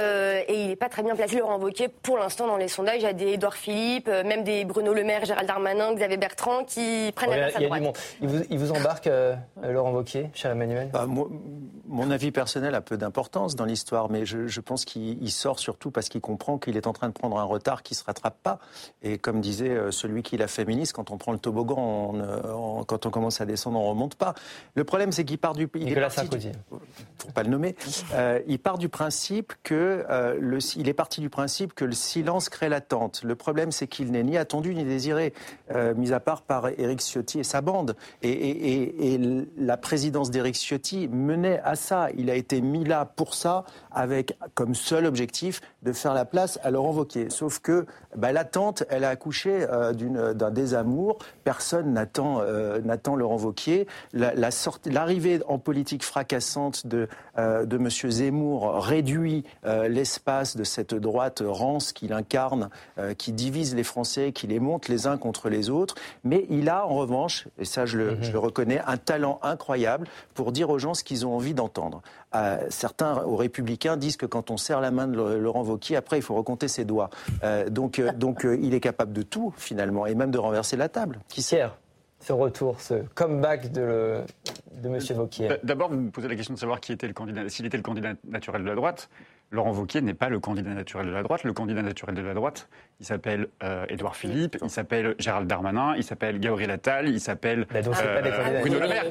et, 0.48 0.62
il 0.62 0.68
n'est 0.68 0.76
pas 0.76 0.88
très 0.88 1.02
bien 1.02 1.16
placé, 1.16 1.38
Laurent 1.38 1.58
Wauquiez, 1.58 1.88
pour 1.88 2.18
l'instant, 2.18 2.46
dans 2.46 2.56
les 2.56 2.68
sondages. 2.68 2.98
Il 2.98 3.02
y 3.02 3.06
a 3.06 3.12
des 3.12 3.32
Edouard 3.32 3.56
Philippe, 3.56 4.08
même 4.08 4.44
des 4.44 4.64
Bruno 4.64 4.92
Le 4.92 5.04
Maire, 5.04 5.24
Gérald 5.24 5.48
Darmanin, 5.48 5.94
Xavier 5.94 6.16
Bertrand, 6.16 6.64
qui 6.64 7.12
prennent 7.14 7.29
la 7.36 7.50
il 8.20 8.28
vous, 8.28 8.42
il 8.50 8.58
vous 8.58 8.72
embarque, 8.72 9.06
euh, 9.06 9.34
Laurent 9.62 9.92
Wauquiez, 9.92 10.30
cher 10.34 10.50
Emmanuel 10.50 10.90
bah, 10.92 11.06
Mon 11.06 12.10
avis 12.10 12.30
personnel 12.30 12.74
a 12.74 12.80
peu 12.80 12.96
d'importance 12.96 13.56
dans 13.56 13.64
l'histoire, 13.64 14.10
mais 14.10 14.26
je, 14.26 14.60
pense 14.60 14.84
qu'il 14.84 15.30
sort 15.30 15.58
surtout 15.58 15.90
parce 15.90 16.08
qu'il 16.08 16.20
comprend 16.20 16.58
qu'il 16.58 16.76
est 16.76 16.86
en 16.86 16.92
train 16.92 17.08
de 17.08 17.14
prendre 17.14 17.38
un 17.38 17.44
retard 17.44 17.82
qui 17.82 17.94
ne 17.94 17.96
se 17.96 18.04
rattrape 18.04 18.36
pas. 18.42 18.58
Et 19.02 19.18
comme 19.18 19.40
disait 19.40 19.70
euh, 19.70 19.90
celui 19.90 20.22
qui 20.22 20.36
l'a 20.36 20.48
féministe, 20.48 20.92
quand 20.92 21.10
on 21.10 21.18
prend 21.18 21.32
le 21.32 21.38
toboggan, 21.38 22.14
quand 22.86 23.06
on 23.06 23.10
commence 23.10 23.40
à 23.40 23.46
descendre, 23.46 23.78
on 23.78 23.84
ne 23.84 23.88
remonte 23.88 24.14
pas. 24.14 24.34
Le 24.74 24.84
problème, 24.84 25.12
c'est 25.12 25.24
qu'il 25.24 25.38
part 25.38 25.54
du... 25.54 25.68
Il 25.74 25.86
Nicolas 25.86 26.10
Sarkozy. 26.10 26.52
Pour 26.68 27.32
pas 27.32 27.42
le 27.42 27.50
nommer. 27.50 27.76
Euh, 28.14 28.40
il 28.46 28.58
part 28.58 28.78
du 28.78 28.88
principe 28.88 29.52
que... 29.62 30.04
le, 30.38 30.58
il 30.76 30.88
est 30.88 30.94
parti 30.94 31.20
du 31.20 31.30
principe 31.30 31.74
que 31.74 31.84
le 31.84 31.92
silence 31.92 32.48
crée 32.48 32.68
l'attente. 32.68 33.22
Le 33.24 33.34
problème, 33.34 33.72
c'est 33.72 33.86
qu'il 33.86 34.10
n'est 34.10 34.22
ni 34.22 34.36
attendu 34.36 34.74
ni 34.74 34.84
désiré, 34.84 35.32
mis 35.96 36.12
à 36.12 36.20
part 36.20 36.42
par 36.42 36.68
Éric 36.68 37.00
Ciotti 37.00 37.19
et 37.36 37.44
sa 37.44 37.60
bande. 37.60 37.96
Et, 38.22 39.18
la 39.56 39.76
présidence 39.76 40.30
d'Éric 40.30 40.56
Ciotti 40.56 41.08
menait 41.08 41.60
à 41.64 41.76
ça. 41.76 42.08
Il 42.16 42.30
a 42.30 42.34
été 42.34 42.60
mis 42.60 42.84
là 42.84 43.04
pour 43.04 43.34
ça, 43.34 43.64
avec 43.90 44.36
comme 44.54 44.74
seul 44.74 45.06
objectif 45.06 45.60
de 45.82 45.92
faire 45.92 46.14
la 46.14 46.24
place 46.24 46.58
à 46.62 46.70
Laurent 46.70 46.92
Wauquiez. 46.92 47.30
Sauf 47.30 47.58
que 47.58 47.86
bah, 48.16 48.32
l'attente, 48.32 48.84
elle 48.88 49.04
a 49.04 49.10
accouché 49.10 49.66
euh, 49.68 49.92
d'un 50.34 50.50
désamour. 50.50 51.18
Personne 51.44 51.92
n'attend 51.92 52.40
euh, 52.40 52.80
Laurent 53.16 53.38
Wauquiez. 53.38 53.86
L'arrivée 54.12 55.40
en 55.46 55.58
politique 55.58 56.04
fracassante 56.04 56.86
de, 56.86 57.08
euh, 57.38 57.64
de 57.66 57.76
M. 57.76 57.88
Zemmour 57.88 58.82
réduit 58.84 59.44
l'espace 59.64 60.56
de 60.56 60.64
cette 60.64 60.94
droite 60.94 61.42
rance 61.44 61.92
qu'il 61.92 62.12
incarne, 62.12 62.70
qui 63.18 63.32
divise 63.32 63.74
les 63.74 63.84
Français, 63.84 64.32
qui 64.32 64.46
les 64.46 64.60
monte 64.60 64.88
les 64.88 65.06
uns 65.06 65.16
contre 65.16 65.48
les 65.48 65.70
autres. 65.70 65.94
Mais 66.24 66.46
il 66.50 66.68
a 66.68 66.86
en 66.86 66.94
revanche, 66.94 67.09
et 67.58 67.64
ça 67.64 67.86
je 67.86 67.98
le, 67.98 68.22
je 68.22 68.32
le 68.32 68.38
reconnais, 68.38 68.80
un 68.86 68.96
talent 68.96 69.38
incroyable 69.42 70.06
pour 70.34 70.52
dire 70.52 70.70
aux 70.70 70.78
gens 70.78 70.94
ce 70.94 71.04
qu'ils 71.04 71.26
ont 71.26 71.34
envie 71.34 71.54
d'entendre. 71.54 72.02
Euh, 72.34 72.58
certains, 72.68 73.22
aux 73.24 73.36
Républicains, 73.36 73.96
disent 73.96 74.16
que 74.16 74.26
quand 74.26 74.50
on 74.50 74.56
serre 74.56 74.80
la 74.80 74.90
main 74.90 75.08
de 75.08 75.16
Laurent 75.16 75.62
Wauquiez, 75.62 75.96
après, 75.96 76.18
il 76.18 76.22
faut 76.22 76.34
recompter 76.34 76.68
ses 76.68 76.84
doigts. 76.84 77.10
Euh, 77.42 77.68
donc, 77.68 77.98
euh, 77.98 78.12
donc 78.12 78.44
il 78.44 78.74
est 78.74 78.80
capable 78.80 79.12
de 79.12 79.22
tout, 79.22 79.52
finalement, 79.56 80.06
et 80.06 80.14
même 80.14 80.30
de 80.30 80.38
renverser 80.38 80.76
la 80.76 80.88
table. 80.88 81.18
Qui 81.28 81.42
sert 81.42 81.76
ce 82.20 82.34
retour, 82.34 82.80
ce 82.80 82.94
comeback 83.14 83.72
de, 83.72 84.20
de 84.82 84.88
M. 84.88 84.98
Wauquiez 85.18 85.48
D'abord, 85.62 85.88
vous 85.88 85.96
me 85.96 86.10
posez 86.10 86.28
la 86.28 86.36
question 86.36 86.52
de 86.52 86.58
savoir 86.58 86.80
qui 86.80 86.92
était 86.92 87.06
le 87.08 87.14
candidat, 87.14 87.48
s'il 87.48 87.64
était 87.64 87.78
le 87.78 87.82
candidat 87.82 88.12
naturel 88.28 88.62
de 88.62 88.68
la 88.68 88.74
droite. 88.74 89.08
Laurent 89.50 89.72
Wauquiez 89.72 90.00
n'est 90.00 90.14
pas 90.14 90.28
le 90.28 90.38
candidat 90.38 90.70
naturel 90.70 91.06
de 91.06 91.12
la 91.12 91.22
droite. 91.22 91.42
Le 91.42 91.52
candidat 91.52 91.82
naturel 91.82 92.14
de 92.14 92.22
la 92.22 92.34
droite, 92.34 92.68
il 93.00 93.06
s'appelle 93.06 93.48
euh, 93.64 93.84
Édouard 93.88 94.14
Philippe, 94.14 94.56
il 94.62 94.70
s'appelle 94.70 95.16
Gérald 95.18 95.48
Darmanin, 95.48 95.94
il 95.96 96.04
s'appelle 96.04 96.38
Gabriel 96.38 96.70
Attal, 96.70 97.08
il 97.08 97.20
s'appelle 97.20 97.66
euh, 97.74 98.60
Bruno 98.60 98.78
Le 98.78 98.88
Maire. 98.88 99.04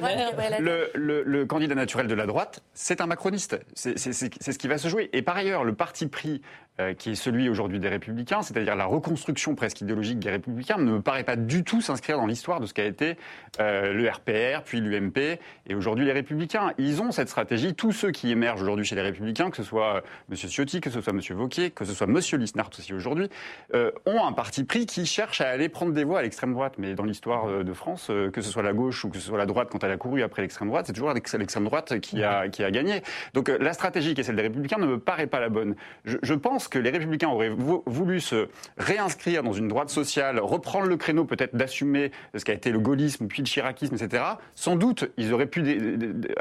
Le, 0.94 1.44
candidat 1.44 1.74
naturel 1.74 2.06
de 2.06 2.14
la 2.14 2.26
droite, 2.26 2.62
c'est 2.72 3.00
un 3.00 3.06
macroniste. 3.06 3.60
C'est 3.74 3.96
ce 3.98 4.58
qui 4.58 4.68
va 4.68 4.78
se 4.78 4.88
jouer. 4.88 5.10
Et 5.12 5.20
par 5.22 5.36
ailleurs, 5.36 5.64
le 5.64 5.74
parti 5.74 6.06
pris 6.06 6.40
euh, 6.80 6.94
qui 6.94 7.10
est 7.10 7.14
celui 7.14 7.48
aujourd'hui 7.48 7.78
des 7.78 7.88
Républicains, 7.88 8.42
c'est-à-dire 8.42 8.74
la 8.74 8.86
reconstruction 8.86 9.54
presque 9.54 9.82
idéologique 9.82 10.18
des 10.18 10.30
Républicains, 10.30 10.78
ne 10.78 10.92
me 10.92 11.02
paraît 11.02 11.24
pas 11.24 11.36
du 11.36 11.62
tout 11.62 11.82
s'inscrire 11.82 12.16
dans 12.16 12.26
l'histoire 12.26 12.60
de 12.60 12.66
ce 12.66 12.72
qu'a 12.72 12.84
été 12.84 13.18
euh, 13.58 13.92
le 13.92 14.08
RPR, 14.08 14.62
puis 14.64 14.80
l'UMP, 14.80 15.18
et 15.66 15.74
aujourd'hui 15.74 16.06
les 16.06 16.12
Républicains. 16.12 16.72
Ils 16.78 17.02
ont 17.02 17.12
cette 17.12 17.28
stratégie. 17.28 17.74
Tous 17.74 17.92
ceux 17.92 18.12
qui 18.12 18.30
émergent 18.30 18.62
aujourd'hui 18.62 18.86
chez 18.86 18.94
les 18.94 19.02
Républicains, 19.02 19.50
que 19.50 19.56
ce 19.56 19.62
soit 19.62 20.02
M. 20.30 20.36
Ciotti, 20.36 20.80
que 20.80 20.90
ce 20.90 21.00
soit 21.00 21.12
M. 21.12 21.20
Vauquier, 21.36 21.70
que 21.70 21.84
ce 21.84 21.92
soit 21.92 22.06
M. 22.06 22.18
Lisnart 22.40 22.70
aussi 22.78 22.94
aujourd'hui, 22.94 23.28
ont 23.72 24.24
un 24.24 24.32
parti 24.32 24.64
pris 24.64 24.86
qui 24.86 25.06
cherche 25.06 25.40
à 25.40 25.48
aller 25.48 25.68
prendre 25.68 25.92
des 25.92 26.04
voix 26.04 26.20
à 26.20 26.22
l'extrême 26.22 26.52
droite. 26.52 26.74
Mais 26.78 26.94
dans 26.94 27.04
l'histoire 27.04 27.64
de 27.64 27.72
France, 27.72 28.10
que 28.32 28.40
ce 28.40 28.50
soit 28.50 28.62
la 28.62 28.72
gauche 28.72 29.04
ou 29.04 29.10
que 29.10 29.18
ce 29.18 29.26
soit 29.26 29.38
la 29.38 29.46
droite 29.46 29.68
quand 29.70 29.82
elle 29.84 29.90
a 29.90 29.96
couru 29.96 30.22
après 30.22 30.42
l'extrême 30.42 30.68
droite, 30.68 30.86
c'est 30.86 30.92
toujours 30.92 31.12
l'extrême 31.12 31.64
droite 31.64 32.00
qui 32.00 32.22
a, 32.22 32.48
qui 32.48 32.64
a 32.64 32.70
gagné. 32.70 33.02
Donc 33.34 33.48
la 33.48 33.72
stratégie 33.72 34.14
qui 34.14 34.20
est 34.20 34.24
celle 34.24 34.36
des 34.36 34.42
Républicains 34.42 34.78
ne 34.78 34.86
me 34.86 34.98
paraît 34.98 35.26
pas 35.26 35.40
la 35.40 35.48
bonne. 35.48 35.74
Je, 36.04 36.16
je 36.22 36.34
pense 36.34 36.68
que 36.68 36.78
les 36.78 36.90
Républicains 36.90 37.28
auraient 37.28 37.50
voulu 37.50 38.20
se 38.20 38.48
réinscrire 38.78 39.42
dans 39.42 39.52
une 39.52 39.68
droite 39.68 39.90
sociale, 39.90 40.38
reprendre 40.40 40.86
le 40.86 40.96
créneau 40.96 41.24
peut-être 41.24 41.56
d'assumer 41.56 42.10
ce 42.36 42.44
qu'a 42.44 42.52
été 42.52 42.70
le 42.70 42.78
gaullisme, 42.78 43.26
puis 43.26 43.42
le 43.42 43.46
chiracisme, 43.46 43.94
etc., 43.94 44.22
sans 44.54 44.76
doute, 44.76 45.10
ils 45.16 45.32
auraient 45.32 45.46
pu 45.46 45.62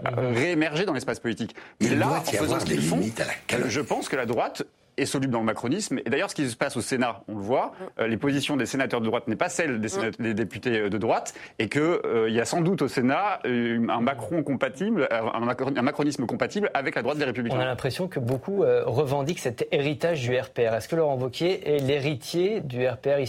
réémerger 0.05 0.85
dans 0.85 0.93
l'espace 0.93 1.19
politique. 1.19 1.55
Mais 1.81 1.95
là, 1.95 2.19
en 2.19 2.21
faisant 2.21 2.59
ce 2.59 2.65
qu'ils 2.65 2.81
font, 2.81 3.01
je 3.67 3.78
pense 3.81 4.09
que 4.09 4.15
la 4.15 4.25
droite 4.25 4.63
est 4.99 5.05
soluble 5.05 5.33
dans 5.33 5.39
le 5.39 5.45
macronisme. 5.45 5.99
Et 5.99 6.09
d'ailleurs, 6.09 6.29
ce 6.29 6.35
qui 6.35 6.47
se 6.47 6.55
passe 6.55 6.77
au 6.77 6.81
Sénat, 6.81 7.21
on 7.27 7.35
le 7.35 7.41
voit, 7.41 7.71
euh, 7.99 8.07
les 8.07 8.17
positions 8.17 8.57
des 8.57 8.65
sénateurs 8.65 9.01
de 9.01 9.05
droite 9.05 9.27
n'est 9.27 9.35
pas 9.35 9.49
celle 9.49 9.79
des, 9.79 10.33
députés 10.33 10.79
euh, 10.79 10.89
de 10.89 10.97
droite, 10.97 11.33
et 11.57 11.69
qu'il 11.69 11.81
euh, 11.81 12.29
y 12.29 12.39
a 12.39 12.45
sans 12.45 12.61
doute 12.61 12.81
au 12.81 12.87
Sénat 12.87 13.39
un 13.45 14.01
Macron 14.01 14.43
compatible, 14.43 15.07
un, 15.11 15.81
macronisme 15.81 16.25
compatible 16.25 16.69
avec 16.73 16.95
la 16.95 17.01
droite 17.01 17.17
des 17.17 17.25
Républicains. 17.25 17.57
On 17.57 17.61
a 17.61 17.65
l'impression 17.65 18.07
que 18.07 18.19
beaucoup 18.19 18.63
revendiquent 18.85 19.39
cet 19.39 19.67
héritage 19.71 20.21
du 20.21 20.37
RPR. 20.37 20.73
Est-ce 20.75 20.87
que 20.87 20.95
Laurent 20.95 21.17
Wauquiez 21.17 21.75
est 21.75 21.79
l'héritier 21.79 22.61
du 22.61 22.87
RPR 22.87 23.19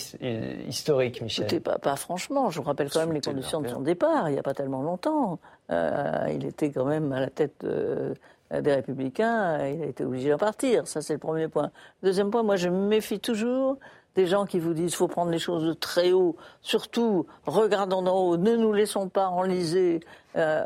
historique, 0.69 1.23
Michel? 1.23 1.61
Pas, 1.61 1.79
pas, 1.79 1.97
franchement. 1.97 2.51
Je 2.51 2.59
vous 2.59 2.65
rappelle 2.65 2.91
quand 2.91 3.01
même 3.01 3.13
les 3.13 3.21
conditions 3.21 3.61
de 3.61 3.69
son 3.69 3.81
départ, 3.81 4.29
il 4.29 4.33
n'y 4.33 4.39
a 4.39 4.43
pas 4.43 4.55
tellement 4.55 4.83
longtemps. 4.83 5.39
il 5.71 6.45
était 6.47 6.71
quand 6.71 6.85
même 6.85 7.13
à 7.13 7.21
la 7.21 7.31
tête 7.31 7.55
de 7.61 8.15
des 8.51 8.75
Républicains, 8.75 9.67
il 9.67 9.83
a 9.83 9.87
été 9.87 10.05
obligé 10.05 10.31
d'en 10.31 10.39
partir. 10.39 10.89
Ça, 10.89 11.03
c'est 11.03 11.13
le 11.13 11.19
premier 11.19 11.49
point. 11.49 11.71
Deuxième 12.03 12.31
point, 12.31 12.43
moi, 12.43 12.57
je 12.57 12.69
me 12.69 12.89
méfie 12.89 13.21
toujours 13.21 13.79
des 14.17 14.27
gens 14.27 14.45
qui 14.45 14.59
vous 14.59 14.75
disent 14.75 14.91
qu'il 14.91 14.97
faut 14.97 15.09
prendre 15.09 15.31
les 15.31 15.39
choses 15.39 15.65
de 15.65 15.73
très 15.73 16.13
haut, 16.13 16.37
surtout 16.63 17.27
regardons 17.47 18.03
d'en 18.03 18.19
haut, 18.19 18.37
ne 18.37 18.57
nous 18.57 18.73
laissons 18.73 19.09
pas 19.09 19.29
enliser. 19.29 20.01
Euh, 20.37 20.65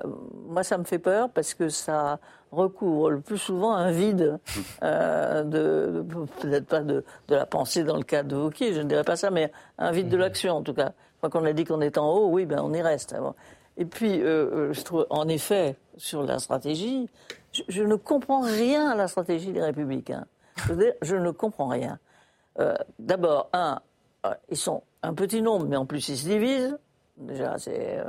moi, 0.48 0.62
ça 0.62 0.78
me 0.78 0.84
fait 0.84 0.98
peur 0.98 1.28
parce 1.30 1.54
que 1.54 1.68
ça 1.68 2.18
recouvre 2.52 3.10
le 3.10 3.20
plus 3.20 3.38
souvent 3.38 3.74
un 3.74 3.90
vide, 3.90 4.38
euh, 4.82 5.42
de, 5.42 6.04
peut-être 6.40 6.66
pas 6.66 6.80
de, 6.80 7.04
la 7.28 7.46
pensée 7.46 7.84
dans 7.84 7.96
le 7.96 8.04
cas 8.04 8.22
de 8.22 8.36
Wauquiez, 8.36 8.72
je 8.72 8.80
ne 8.80 8.88
dirais 8.88 9.04
pas 9.04 9.16
ça, 9.16 9.30
mais 9.30 9.52
un 9.78 9.90
vide 9.90 10.08
de 10.08 10.16
l'action 10.16 10.54
en 10.54 10.62
tout 10.62 10.74
cas. 10.74 10.92
Quand 11.20 11.40
on 11.40 11.44
a 11.46 11.52
dit 11.52 11.64
qu'on 11.64 11.80
est 11.80 11.96
en 11.96 12.12
haut, 12.12 12.28
oui, 12.28 12.44
ben 12.44 12.60
on 12.62 12.72
y 12.74 12.82
reste. 12.82 13.16
Et 13.76 13.86
puis, 13.86 14.22
euh, 14.22 14.72
je 14.72 14.82
trouve, 14.82 15.06
en 15.08 15.26
effet, 15.26 15.76
sur 15.96 16.22
la 16.22 16.38
stratégie, 16.38 17.08
je, 17.68 17.82
ne 17.82 17.94
comprends 17.96 18.40
rien 18.40 18.90
à 18.90 18.94
la 18.94 19.08
stratégie 19.08 19.52
des 19.52 19.62
Républicains. 19.62 20.26
Je, 21.02 21.16
ne 21.16 21.30
comprends 21.30 21.68
rien. 21.68 21.98
Euh, 22.58 22.74
d'abord, 22.98 23.48
un, 23.52 23.80
euh, 24.26 24.34
ils 24.48 24.56
sont 24.56 24.82
un 25.02 25.14
petit 25.14 25.42
nombre, 25.42 25.66
mais 25.66 25.76
en 25.76 25.86
plus 25.86 26.08
ils 26.08 26.16
se 26.16 26.28
divisent. 26.28 26.78
Déjà, 27.16 27.58
c'est. 27.58 27.98
Euh, 27.98 28.04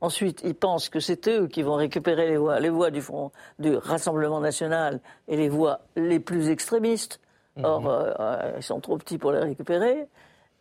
ensuite, 0.00 0.40
ils 0.44 0.54
pensent 0.54 0.88
que 0.88 1.00
c'est 1.00 1.28
eux 1.28 1.46
qui 1.46 1.62
vont 1.62 1.76
récupérer 1.76 2.28
les 2.28 2.36
voix, 2.36 2.60
les 2.60 2.68
voix 2.68 2.90
du 2.90 3.00
Front, 3.00 3.32
du 3.58 3.76
Rassemblement 3.76 4.40
national 4.40 5.00
et 5.28 5.36
les 5.36 5.48
voix 5.48 5.80
les 5.96 6.20
plus 6.20 6.48
extrémistes. 6.48 7.20
Mhm. 7.56 7.64
Or, 7.64 8.14
ils 8.56 8.62
sont 8.62 8.80
trop 8.80 8.96
petits 8.96 9.18
pour 9.18 9.32
les 9.32 9.40
récupérer. 9.40 10.06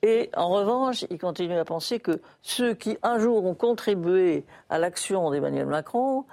Et 0.02 0.30
en 0.36 0.49
revanche, 0.49 1.06
ils 1.10 1.17
continuent 1.17 1.60
à 1.60 1.65
penser 1.65 1.99
que 1.99 2.21
ceux 2.41 2.73
qui 2.73 2.97
un 3.04 3.19
jour 3.19 3.45
ont 3.45 3.54
contribué 3.54 4.45
à 4.69 4.80
l'action 4.80 5.30
d'Emmanuel 5.30 5.65
Macron 5.65 6.25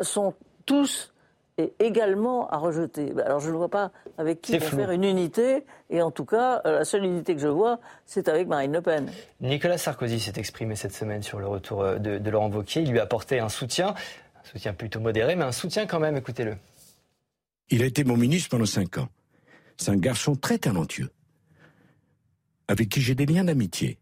sont 0.00 0.34
tous 0.64 1.12
est 1.60 1.74
également 1.78 2.48
à 2.48 2.56
rejeter. 2.56 3.12
Bah, 3.12 3.22
alors 3.26 3.40
je 3.40 3.50
ne 3.50 3.56
vois 3.56 3.68
pas 3.68 3.92
avec 4.18 4.40
qui 4.42 4.58
faire 4.58 4.90
une 4.90 5.04
unité, 5.04 5.64
et 5.88 6.02
en 6.02 6.10
tout 6.10 6.24
cas, 6.24 6.62
euh, 6.64 6.78
la 6.80 6.84
seule 6.84 7.04
unité 7.04 7.34
que 7.34 7.40
je 7.40 7.48
vois, 7.48 7.80
c'est 8.06 8.28
avec 8.28 8.48
Marine 8.48 8.72
Le 8.72 8.82
Pen. 8.82 9.10
Nicolas 9.40 9.78
Sarkozy 9.78 10.20
s'est 10.20 10.38
exprimé 10.38 10.76
cette 10.76 10.94
semaine 10.94 11.22
sur 11.22 11.38
le 11.38 11.46
retour 11.46 11.82
euh, 11.82 11.98
de, 11.98 12.30
Laurent 12.30 12.50
Wauquiez. 12.50 12.82
Il 12.82 12.90
lui 12.90 12.98
a 12.98 13.04
apporté 13.04 13.38
un 13.38 13.48
soutien, 13.48 13.88
un 13.88 14.48
soutien 14.50 14.72
plutôt 14.72 15.00
modéré, 15.00 15.36
mais 15.36 15.44
un 15.44 15.52
soutien 15.52 15.86
quand 15.86 16.00
même, 16.00 16.16
écoutez-le. 16.16 16.56
Il 17.70 17.82
a 17.82 17.86
été 17.86 18.04
mon 18.04 18.16
ministre 18.16 18.50
pendant 18.50 18.66
cinq 18.66 18.98
ans. 18.98 19.08
C'est 19.76 19.90
un 19.90 19.96
garçon 19.96 20.34
très 20.34 20.58
talentueux, 20.58 21.10
avec 22.68 22.88
qui 22.88 23.00
j'ai 23.00 23.14
des 23.14 23.26
liens 23.26 23.44
d'amitié. 23.44 23.98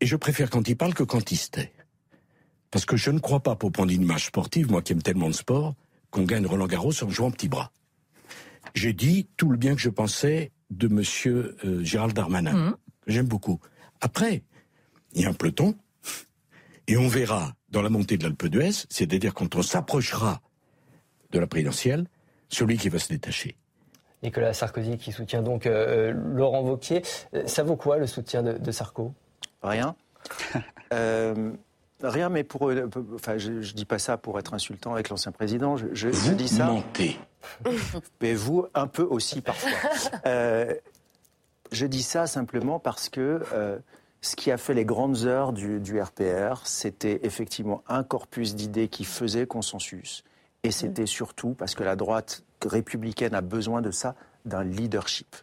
Et 0.00 0.06
je 0.06 0.16
préfère 0.16 0.50
quand 0.50 0.68
il 0.68 0.76
parle 0.76 0.94
que 0.94 1.02
quand 1.02 1.30
il 1.32 1.36
se 1.36 1.50
tait. 1.50 1.72
Parce 2.70 2.84
que 2.84 2.96
je 2.96 3.10
ne 3.10 3.18
crois 3.18 3.40
pas, 3.40 3.56
pour 3.56 3.72
prendre 3.72 3.92
une 3.92 4.02
image 4.02 4.26
sportive, 4.26 4.70
moi 4.70 4.80
qui 4.80 4.92
aime 4.92 5.02
tellement 5.02 5.28
de 5.28 5.34
sport, 5.34 5.74
qu'on 6.10 6.24
gagne 6.24 6.46
Roland 6.46 6.66
Garros 6.66 6.92
en 7.02 7.10
jouant 7.10 7.30
petit 7.30 7.48
bras. 7.48 7.72
J'ai 8.74 8.92
dit 8.92 9.28
tout 9.36 9.50
le 9.50 9.56
bien 9.56 9.74
que 9.74 9.80
je 9.80 9.88
pensais 9.88 10.52
de 10.70 10.88
Monsieur 10.88 11.56
euh, 11.64 11.82
Gérald 11.82 12.14
Darmanin, 12.14 12.52
mhm. 12.52 12.76
que 13.04 13.12
j'aime 13.12 13.26
beaucoup. 13.26 13.60
Après, 14.00 14.42
il 15.12 15.22
y 15.22 15.24
a 15.24 15.28
un 15.28 15.34
peloton, 15.34 15.74
et 16.86 16.96
on 16.96 17.08
verra 17.08 17.52
dans 17.70 17.82
la 17.82 17.88
montée 17.88 18.16
de 18.16 18.24
l'Alpe 18.24 18.46
d'Huez, 18.46 18.72
c'est-à-dire 18.88 19.34
quand 19.34 19.54
on 19.56 19.62
s'approchera 19.62 20.40
de 21.30 21.38
la 21.38 21.46
présidentielle, 21.46 22.06
celui 22.48 22.76
qui 22.76 22.88
va 22.88 22.98
se 22.98 23.08
détacher. 23.08 23.56
Nicolas 24.22 24.52
Sarkozy 24.52 24.98
qui 24.98 25.12
soutient 25.12 25.42
donc 25.42 25.66
euh, 25.66 26.10
euh, 26.10 26.12
Laurent 26.12 26.62
Wauquiez. 26.62 27.02
Ça 27.46 27.62
vaut 27.62 27.76
quoi 27.76 27.96
le 27.96 28.06
soutien 28.06 28.42
de, 28.42 28.52
de 28.52 28.70
Sarko? 28.70 29.14
Rien. 29.62 29.94
Rien, 32.02 32.28
mais 32.28 32.44
pour. 32.44 32.70
Euh, 32.70 32.88
enfin, 33.14 33.38
je, 33.38 33.52
ne 33.52 33.60
dis 33.60 33.84
pas 33.84 33.98
ça 33.98 34.16
pour 34.16 34.38
être 34.38 34.54
insultant 34.54 34.92
avec 34.92 35.08
l'ancien 35.08 35.32
président. 35.32 35.76
Je, 35.76 35.86
je, 35.92 36.08
vous 36.08 36.34
dis 36.34 36.48
ça. 36.48 36.66
Mentez. 36.66 37.18
Mais 38.20 38.34
vous, 38.34 38.66
un 38.74 38.86
peu 38.86 39.02
aussi 39.02 39.40
parfois. 39.40 39.70
Euh, 40.26 40.74
je 41.72 41.86
dis 41.86 42.02
ça 42.02 42.26
simplement 42.26 42.78
parce 42.78 43.08
que 43.08 43.42
euh, 43.52 43.78
ce 44.20 44.36
qui 44.36 44.50
a 44.50 44.56
fait 44.56 44.74
les 44.74 44.84
grandes 44.84 45.24
heures 45.24 45.52
du, 45.52 45.80
du 45.80 46.00
RPR, 46.00 46.62
c'était 46.64 47.20
effectivement 47.22 47.82
un 47.88 48.02
corpus 48.02 48.54
d'idées 48.54 48.88
qui 48.88 49.04
faisait 49.04 49.46
consensus. 49.46 50.24
Et 50.62 50.70
c'était 50.70 51.06
surtout 51.06 51.54
parce 51.54 51.74
que 51.74 51.82
la 51.82 51.96
droite 51.96 52.42
républicaine 52.64 53.34
a 53.34 53.40
besoin 53.40 53.80
de 53.80 53.90
ça, 53.90 54.14
d'un 54.44 54.64
leadership. 54.64 55.36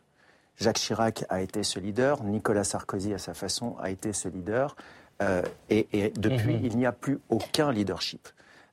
Jacques 0.58 0.80
Chirac 0.80 1.26
a 1.30 1.42
été 1.42 1.64
ce 1.64 1.80
leader, 1.80 2.24
Nicolas 2.24 2.64
Sarkozy 2.64 3.14
à 3.14 3.20
sa 3.20 3.34
façon 3.34 3.76
a 3.80 3.92
été 3.92 4.12
ce 4.12 4.28
leader. 4.28 4.76
Euh, 5.22 5.42
et, 5.70 6.12
depuis, 6.16 6.58
mhm. 6.58 6.66
il 6.66 6.78
n'y 6.78 6.86
a 6.86 6.92
plus 6.92 7.20
aucun 7.30 7.72
leadership. 7.72 8.28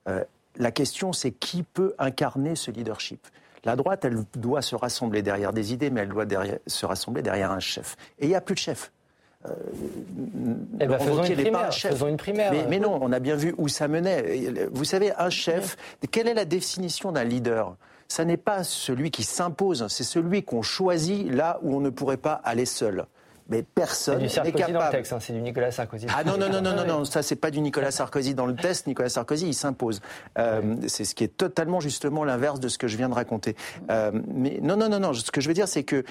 Euh, 0.07 0.23
la 0.57 0.71
question, 0.71 1.11
c'est 1.11 1.31
qui 1.31 1.63
peut 1.63 1.93
incarner 1.97 2.55
ce 2.55 2.71
leadership? 2.71 3.25
La 3.63 3.75
droite, 3.75 4.05
elle 4.05 4.19
doit 4.35 4.61
se 4.61 4.75
rassembler 4.75 5.23
derrière 5.23 5.53
des 5.53 5.73
idées, 5.73 5.89
mais 5.89 6.01
elle 6.01 6.09
doit 6.09 6.25
se 6.67 6.85
rassembler 6.85 7.23
derrière 7.23 7.51
un 7.51 7.59
chef. 7.59 7.95
Et 8.19 8.25
il 8.25 8.29
n'y 8.29 8.35
a 8.35 8.41
plus 8.41 8.53
de 8.53 8.59
chef. 8.59 8.91
Euh, 9.47 9.53
eh 10.79 10.87
ben, 10.87 10.99
faisons, 10.99 11.23
une 11.23 11.35
primaire, 11.35 11.73
faisons, 11.73 12.07
une 12.07 12.17
primaire, 12.17 12.53
mais, 12.69 12.79
non, 12.79 12.97
on 13.01 13.11
a 13.11 13.19
bien 13.19 13.35
vu 13.35 13.53
où 13.57 13.67
ça 13.67 13.87
menait. 13.87 14.67
Vous 14.71 14.85
savez, 14.85 15.13
un 15.17 15.29
chef, 15.29 15.77
quelle 16.11 16.27
est 16.27 16.33
la 16.33 16.45
définition 16.45 17.11
d'un 17.11 17.23
leader? 17.23 17.75
Ça 18.07 18.23
n'est 18.23 18.37
pas 18.37 18.63
celui 18.63 19.09
qui 19.09 19.23
s'impose, 19.23 19.87
c'est 19.87 20.03
celui 20.03 20.43
qu'on 20.43 20.61
choisit 20.61 21.31
là 21.31 21.59
où 21.63 21.75
on 21.75 21.79
ne 21.79 21.89
pourrait 21.89 22.17
pas 22.17 22.33
aller 22.43 22.65
seul 22.65 23.05
mais 23.49 23.63
personne 23.63 24.21
n'est 24.21 24.29
capable. 24.29 24.73
Dans 24.73 24.85
le 24.85 24.91
texte, 24.91 25.13
hein, 25.13 25.19
c'est 25.19 25.33
du 25.33 25.41
Nicolas 25.41 25.71
Sarkozy. 25.71 26.07
Ah 26.09 26.23
non 26.23 26.37
non 26.37 26.49
non 26.49 26.61
non 26.61 26.75
non, 26.75 26.85
non 26.87 27.05
ça 27.05 27.21
c'est 27.21 27.35
pas 27.35 27.51
du 27.51 27.61
Nicolas 27.61 27.91
Sarkozy 27.91 28.33
dans 28.33 28.45
le 28.45 28.55
test. 28.55 28.87
Nicolas 28.87 29.09
Sarkozy, 29.09 29.47
il 29.47 29.53
s'impose. 29.53 30.01
Euh, 30.37 30.75
c'est 30.87 31.05
ce 31.05 31.13
qui 31.13 31.23
est 31.23 31.37
totalement 31.37 31.79
justement 31.79 32.23
l'inverse 32.23 32.59
de 32.59 32.67
ce 32.67 32.77
que 32.77 32.87
je 32.87 32.97
viens 32.97 33.09
de 33.09 33.13
raconter. 33.13 33.55
Euh, 33.89 34.11
mais 34.27 34.59
non 34.61 34.77
non 34.77 34.89
non 34.89 34.99
non, 34.99 35.13
ce 35.13 35.31
que 35.31 35.41
je 35.41 35.47
veux 35.47 35.53
dire 35.53 35.67
c'est 35.67 35.83
que 35.83 36.03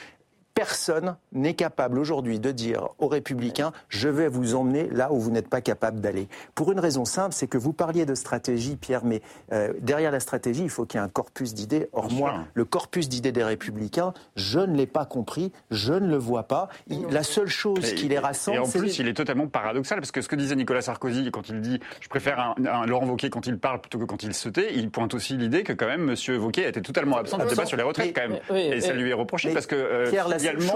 Personne 0.55 1.17
n'est 1.33 1.55
capable 1.55 1.99
aujourd'hui 1.99 2.39
de 2.39 2.53
dire 2.53 2.91
aux 3.01 3.09
républicains 3.09 3.73
je 3.89 4.09
vais 4.09 4.29
vous 4.29 4.55
emmener 4.55 4.89
là 4.89 5.13
où 5.13 5.19
vous 5.19 5.33
n'êtes 5.33 5.49
pas 5.49 5.61
capable 5.61 6.01
d'aller. 6.01 6.29
Pour 6.55 6.71
une 6.71 6.79
raison 6.79 7.05
simple, 7.05 7.35
c'est 7.35 7.49
que 7.49 7.59
vous 7.59 7.73
parliez 7.73 8.07
de 8.07 8.15
stratégie, 8.15 8.77
Pierre, 8.77 9.05
mais 9.05 9.21
euh, 9.53 9.73
derrière 9.81 10.13
la 10.13 10.21
stratégie, 10.21 10.63
il 10.63 10.71
faut 10.71 10.87
qu'il 10.87 11.01
y 11.01 11.03
ait 11.03 11.05
un 11.05 11.09
corpus 11.09 11.55
d'idées. 11.55 11.89
Or, 11.93 12.09
moi, 12.13 12.45
le 12.55 12.65
corpus 12.65 13.09
d'idées 13.09 13.33
des 13.33 13.43
républicains, 13.43 14.15
je 14.37 14.61
ne 14.61 14.77
l'ai 14.77 14.87
pas 14.87 15.05
compris, 15.05 15.51
je 15.73 15.93
ne 15.93 16.07
le 16.07 16.17
vois 16.17 16.45
pas. 16.45 16.69
la 17.11 17.25
seule 17.25 17.49
chose 17.49 17.93
qui 17.95 18.07
les 18.07 18.21
rassemble. 18.21 18.59
Et 18.59 18.61
en 18.61 18.69
plus, 18.69 19.01
il 19.01 19.09
est 19.09 19.15
totalement 19.15 19.49
paradoxal, 19.49 19.99
parce 19.99 20.13
que 20.13 20.23
ce 20.23 20.29
que 20.29 20.37
disait 20.37 20.55
Nicolas 20.55 20.83
Sarkozy 20.83 21.33
quand 21.33 21.49
il 21.49 21.63
dit 21.63 21.81
je 22.01 22.09
préfère 22.09 22.55
un, 22.65 22.87
Laurent 22.87 23.07
Wauquiez 23.07 23.29
quand 23.29 23.49
il 23.49 23.59
parle 23.59 23.81
plutôt 23.81 23.99
que 23.99 24.05
quand 24.05 24.23
il 24.23 24.35
se 24.35 24.49
tait, 24.49 24.73
il 24.75 24.91
pointe 24.91 25.15
aussi 25.15 25.37
l'idée 25.37 25.65
que 25.65 25.73
quand 25.73 25.87
même 25.87 26.11
M. 26.11 26.41
Wauquiez 26.41 26.69
était 26.69 26.81
totalement 26.81 27.17
absent 27.17 27.39
du 27.39 27.47
débat 27.47 27.67
sur 27.67 27.77
les 27.77 27.83
retraites, 27.83 28.15
quand 28.15 28.29
même. 28.29 28.39
et 28.57 28.81
ça 28.81 28.93
lui 28.93 29.11
est 29.11 29.15
reproché, 29.15 29.53
parce 29.53 29.67
que. 29.67 29.75
Euh, 29.75 30.13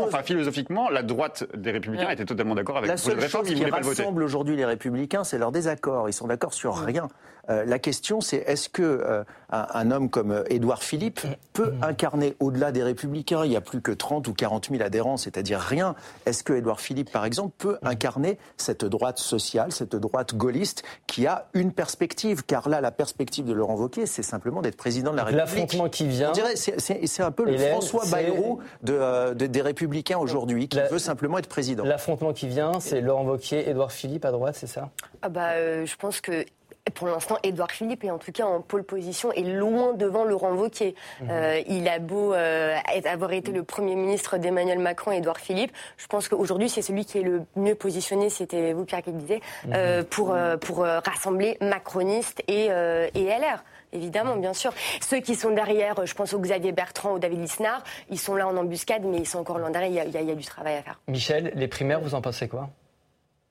enfin 0.01 0.23
philosophiquement, 0.23 0.89
la 0.91 1.03
droite 1.03 1.45
des 1.57 1.71
Républicains 1.71 2.11
était 2.11 2.25
totalement 2.25 2.55
d'accord 2.55 2.79
avec 2.79 2.91
la 2.91 2.97
seule 2.97 3.19
réforme, 3.19 3.47
chose 3.47 3.57
qui 3.57 3.65
rassemble 3.65 4.23
aujourd'hui 4.23 4.57
les 4.57 4.65
Républicains, 4.65 5.25
c'est 5.25 5.39
leur 5.39 5.53
désaccord. 5.53 6.09
Ils 6.09 6.13
sont 6.13 6.27
d'accord 6.27 6.55
sur 6.55 6.77
rien. 6.77 7.09
Euh, 7.51 7.65
la 7.65 7.79
question, 7.79 8.21
c'est 8.21 8.37
est-ce 8.47 8.69
que 8.69 8.83
euh, 8.83 9.25
un, 9.51 9.91
homme 9.91 10.11
comme 10.11 10.33
euh, 10.33 10.45
Édouard 10.51 10.83
Philippe 10.83 11.21
peut 11.55 11.73
incarner 11.81 12.37
au-delà 12.41 12.73
des 12.73 12.83
Républicains? 12.83 13.45
Il 13.45 13.53
y 13.53 13.57
a 13.57 13.63
plus 13.63 13.81
que 13.81 13.93
30 13.93 14.29
ou 14.29 14.35
40 14.35 14.69
000 14.71 14.83
adhérents, 14.83 15.17
c'est-à-dire 15.17 15.61
rien. 15.61 15.95
Est-ce 16.27 16.43
que 16.43 16.53
Édouard 16.53 16.81
Philippe, 16.81 17.11
par 17.11 17.25
exemple, 17.25 17.55
peut 17.57 17.79
incarner 17.83 18.39
cette 18.59 18.85
droite 18.85 19.19
sociale, 19.19 19.73
cette 19.73 19.97
droite 19.97 20.35
gaulliste 20.35 20.83
qui 21.07 21.27
a 21.27 21.49
une 21.55 21.73
perspective? 21.73 22.45
Car 22.45 22.69
là, 22.69 22.83
la 22.83 22.91
perspective 22.91 23.47
de 23.47 23.55
Laurent 23.55 23.77
Wauquiez, 23.77 24.07
c'est 24.07 24.23
simplement 24.23 24.61
d'être 24.61 24.77
président 24.77 25.13
de 25.13 25.17
la 25.17 25.25
République. 25.25 25.47
L'affrontement 25.47 25.89
qui 25.89 26.07
vient. 26.07 26.31
On 26.31 26.33
dirait, 26.33 26.57
c'est 26.57 27.23
un 27.23 27.31
peu 27.31 27.45
le 27.45 27.57
François 27.57 28.05
Bayrou 28.11 28.61
de, 28.83 29.47
des 29.59 29.63
Républicains 29.63 30.19
aujourd'hui, 30.19 30.69
qui 30.69 30.79
veut 30.91 31.01
simplement 31.01 31.37
être 31.39 31.49
président. 31.49 31.85
L'affrontement 31.85 32.33
qui 32.33 32.47
vient, 32.47 32.79
c'est 32.79 33.01
Laurent 33.01 33.25
Wauquiez, 33.25 33.69
Édouard 33.69 33.91
Philippe 33.91 34.25
à 34.25 34.31
droite, 34.31 34.55
c'est 34.55 34.69
ça? 34.69 34.91
Ah 35.23 35.29
bah, 35.29 35.85
Je 35.85 35.97
pense 35.97 36.21
que 36.21 36.45
pour 36.91 37.09
l'instant, 37.09 37.37
Édouard 37.43 37.73
Philippe 37.73 38.05
est 38.05 38.11
en 38.11 38.19
tout 38.19 38.31
cas 38.31 38.45
en 38.45 38.61
pole 38.61 38.85
position 38.85 39.33
et 39.33 39.43
loin 39.43 39.95
devant 39.95 40.25
Laurent 40.25 40.53
Wauquiez. 40.53 40.95
Mhm. 41.21 41.29
Euh, 41.31 41.61
il 41.67 41.89
a 41.89 41.99
beau 41.99 42.33
euh, 42.33 42.77
avoir 43.05 43.33
été 43.33 43.51
le 43.51 43.65
Premier 43.65 43.97
ministre 43.97 44.39
d'Emmanuel 44.39 44.79
Macron, 44.79 45.11
Édouard 45.11 45.39
Philippe, 45.39 45.73
je 45.97 46.07
pense 46.07 46.29
qu'aujourd'hui, 46.29 46.69
c'est 46.69 46.83
celui 46.83 47.05
qui 47.05 47.19
est 47.19 47.23
le 47.23 47.43
mieux 47.57 47.75
positionné, 47.75 48.31
c'était 48.31 48.73
vous 48.73 48.85
Pierre 48.85 49.03
qui 49.03 49.11
le 49.11 49.19
disiez, 49.19 49.43
mhm. 49.67 49.73
euh, 49.75 50.05
pour, 50.05 50.37
pour 50.61 50.85
rassembler 50.85 51.59
macronistes 51.61 52.43
et, 52.47 52.67
et 52.67 53.25
LR. 53.25 53.65
Évidemment, 53.93 54.37
bien 54.37 54.53
sûr. 54.53 54.73
Ceux 55.01 55.21
qui 55.21 55.35
sont 55.35 55.51
derrière, 55.51 56.05
je 56.05 56.15
pense 56.15 56.35
au 56.35 56.39
Xavier 56.39 56.73
Bertrand, 56.73 57.13
au 57.13 57.19
David 57.19 57.41
Lisnard, 57.41 57.83
ils 58.11 58.19
sont 58.19 58.35
là 58.35 58.47
en 58.47 58.57
embuscade, 58.57 59.03
mais 59.05 59.19
ils 59.19 59.27
sont 59.27 59.39
encore 59.39 59.59
loin 59.59 59.71
derrière. 59.71 60.05
Il 60.05 60.15
y, 60.15 60.19
il 60.19 60.29
y 60.29 60.31
a 60.31 60.35
du 60.35 60.45
travail 60.45 60.77
à 60.77 60.83
faire. 60.83 61.01
Michel, 61.09 61.53
les 61.55 61.69
primaires, 61.69 62.01
vous 62.01 62.15
en 62.15 62.21
pensez 62.21 62.49
quoi? 62.49 62.69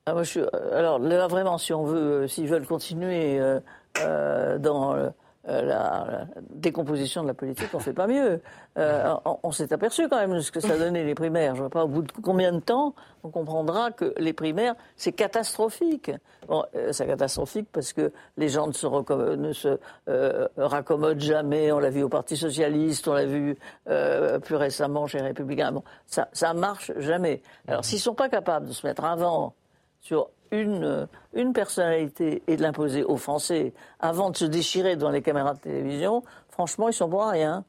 Ah, 0.07 0.13
euh, 0.15 0.47
alors 0.71 0.99
là, 0.99 1.27
vraiment, 1.27 1.57
si 1.57 1.73
on 1.73 1.83
veut, 1.83 2.23
euh, 2.23 2.27
s'ils 2.27 2.47
veulent 2.47 2.65
continuer 2.65 3.39
euh, 3.39 4.57
dans 4.57 4.95
la, 5.47 6.27
décomposition 6.51 7.23
de 7.23 7.27
la 7.27 7.33
politique, 7.33 7.69
on 7.73 7.77
ne 7.77 7.83
fait 7.83 7.93
pas 7.93 8.07
mieux. 8.07 8.41
on, 8.75 9.51
s'est 9.51 9.71
aperçu 9.73 10.07
quand 10.09 10.17
même 10.17 10.33
de 10.33 10.39
ce 10.41 10.51
que 10.51 10.59
ça 10.59 10.77
donnait 10.77 11.03
les 11.03 11.15
primaires. 11.15 11.55
Je 11.55 11.61
ne 11.61 11.67
vois 11.67 11.69
pas 11.69 11.85
au 11.85 11.87
bout 11.87 12.01
de 12.01 12.11
combien 12.21 12.51
de 12.51 12.59
temps 12.59 12.93
on 13.23 13.29
comprendra 13.29 13.91
que 13.91 14.13
les 14.17 14.33
primaires, 14.33 14.75
c'est 14.95 15.11
catastrophique. 15.11 16.11
Bon, 16.47 16.63
c'est 16.91 17.07
catastrophique 17.07 17.67
parce 17.71 17.93
que 17.93 18.11
les 18.37 18.49
gens 18.49 18.67
ne 18.67 18.73
se, 18.73 19.67
ne 20.07 20.63
raccommodent 20.63 21.19
jamais. 21.19 21.71
On 21.71 21.79
l'a 21.79 21.89
vu 21.89 22.03
au 22.03 22.09
Parti 22.09 22.37
socialiste, 22.37 23.07
on 23.07 23.13
l'a 23.13 23.25
vu 23.25 23.57
plus 24.43 24.55
récemment 24.55 25.07
chez 25.07 25.19
les 25.19 25.25
Républicains. 25.25 25.71
Bon, 25.71 25.83
ça, 26.05 26.27
ça 26.33 26.53
marche 26.53 26.91
jamais. 26.97 27.41
Alors, 27.67 27.85
s'ils 27.85 27.99
sont 27.99 28.15
pas 28.15 28.29
capables 28.29 28.67
de 28.67 28.73
se 28.73 28.85
mettre 28.85 29.05
avant 29.05 29.53
sur 30.01 30.29
une, 30.51 31.07
une 31.33 31.53
personnalité 31.53 32.43
et 32.47 32.57
de 32.57 32.61
l'imposer 32.61 33.03
aux 33.03 33.17
Français 33.17 33.73
avant 33.99 34.29
de 34.29 34.37
se 34.37 34.45
déchirer 34.45 34.95
devant 34.95 35.11
les 35.11 35.21
caméras 35.21 35.53
de 35.53 35.59
télévision, 35.59 36.23
franchement, 36.57 36.89
ils 36.89 36.93
sont 36.93 37.07
pour 37.07 37.29
rien. 37.29 37.63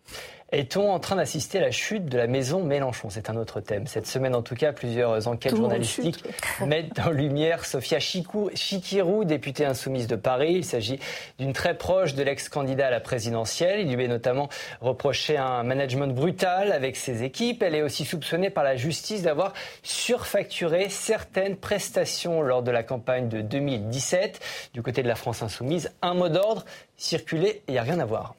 Est-on 0.50 0.90
en 0.90 0.98
train 0.98 1.16
d'assister 1.16 1.58
à 1.58 1.60
la 1.60 1.70
chute 1.70 2.06
de 2.06 2.16
la 2.16 2.26
maison 2.26 2.62
Mélenchon? 2.62 3.10
C'est 3.10 3.28
un 3.28 3.36
autre 3.36 3.60
thème. 3.60 3.86
Cette 3.86 4.06
semaine, 4.06 4.34
en 4.34 4.40
tout 4.40 4.54
cas, 4.54 4.72
plusieurs 4.72 5.28
enquêtes 5.28 5.54
journalistiques 5.54 6.24
mettent 6.66 6.98
en 7.00 7.10
lumière 7.10 7.66
Sophia 7.66 7.98
Chikirou, 8.00 9.24
députée 9.26 9.66
insoumise 9.66 10.06
de 10.06 10.16
Paris. 10.16 10.54
Il 10.54 10.64
s'agit 10.64 10.98
d'une 11.38 11.52
très 11.52 11.76
proche 11.76 12.14
de 12.14 12.22
l'ex-candidat 12.22 12.86
à 12.86 12.90
la 12.90 13.00
présidentielle. 13.00 13.80
Il 13.80 13.94
lui 13.94 14.04
est 14.04 14.08
notamment 14.08 14.48
reproché 14.80 15.36
un 15.36 15.64
management 15.64 16.14
brutal 16.14 16.72
avec 16.72 16.96
ses 16.96 17.24
équipes. 17.24 17.62
Elle 17.62 17.74
est 17.74 17.82
aussi 17.82 18.06
soupçonnée 18.06 18.48
par 18.48 18.64
la 18.64 18.74
justice 18.74 19.20
d'avoir 19.20 19.52
surfacturé 19.82 20.88
certaines 20.88 21.56
prestations 21.56 22.40
lors 22.40 22.62
de 22.62 22.70
la 22.70 22.82
campagne 22.82 23.28
de 23.28 23.42
2017. 23.42 24.40
Du 24.72 24.80
côté 24.80 25.02
de 25.02 25.08
la 25.08 25.14
France 25.14 25.42
insoumise, 25.42 25.92
un 26.00 26.14
mot 26.14 26.30
d'ordre, 26.30 26.64
circuler, 26.96 27.60
il 27.68 27.72
n'y 27.72 27.78
a 27.78 27.82
rien 27.82 28.00
à 28.00 28.06
voir. 28.06 28.34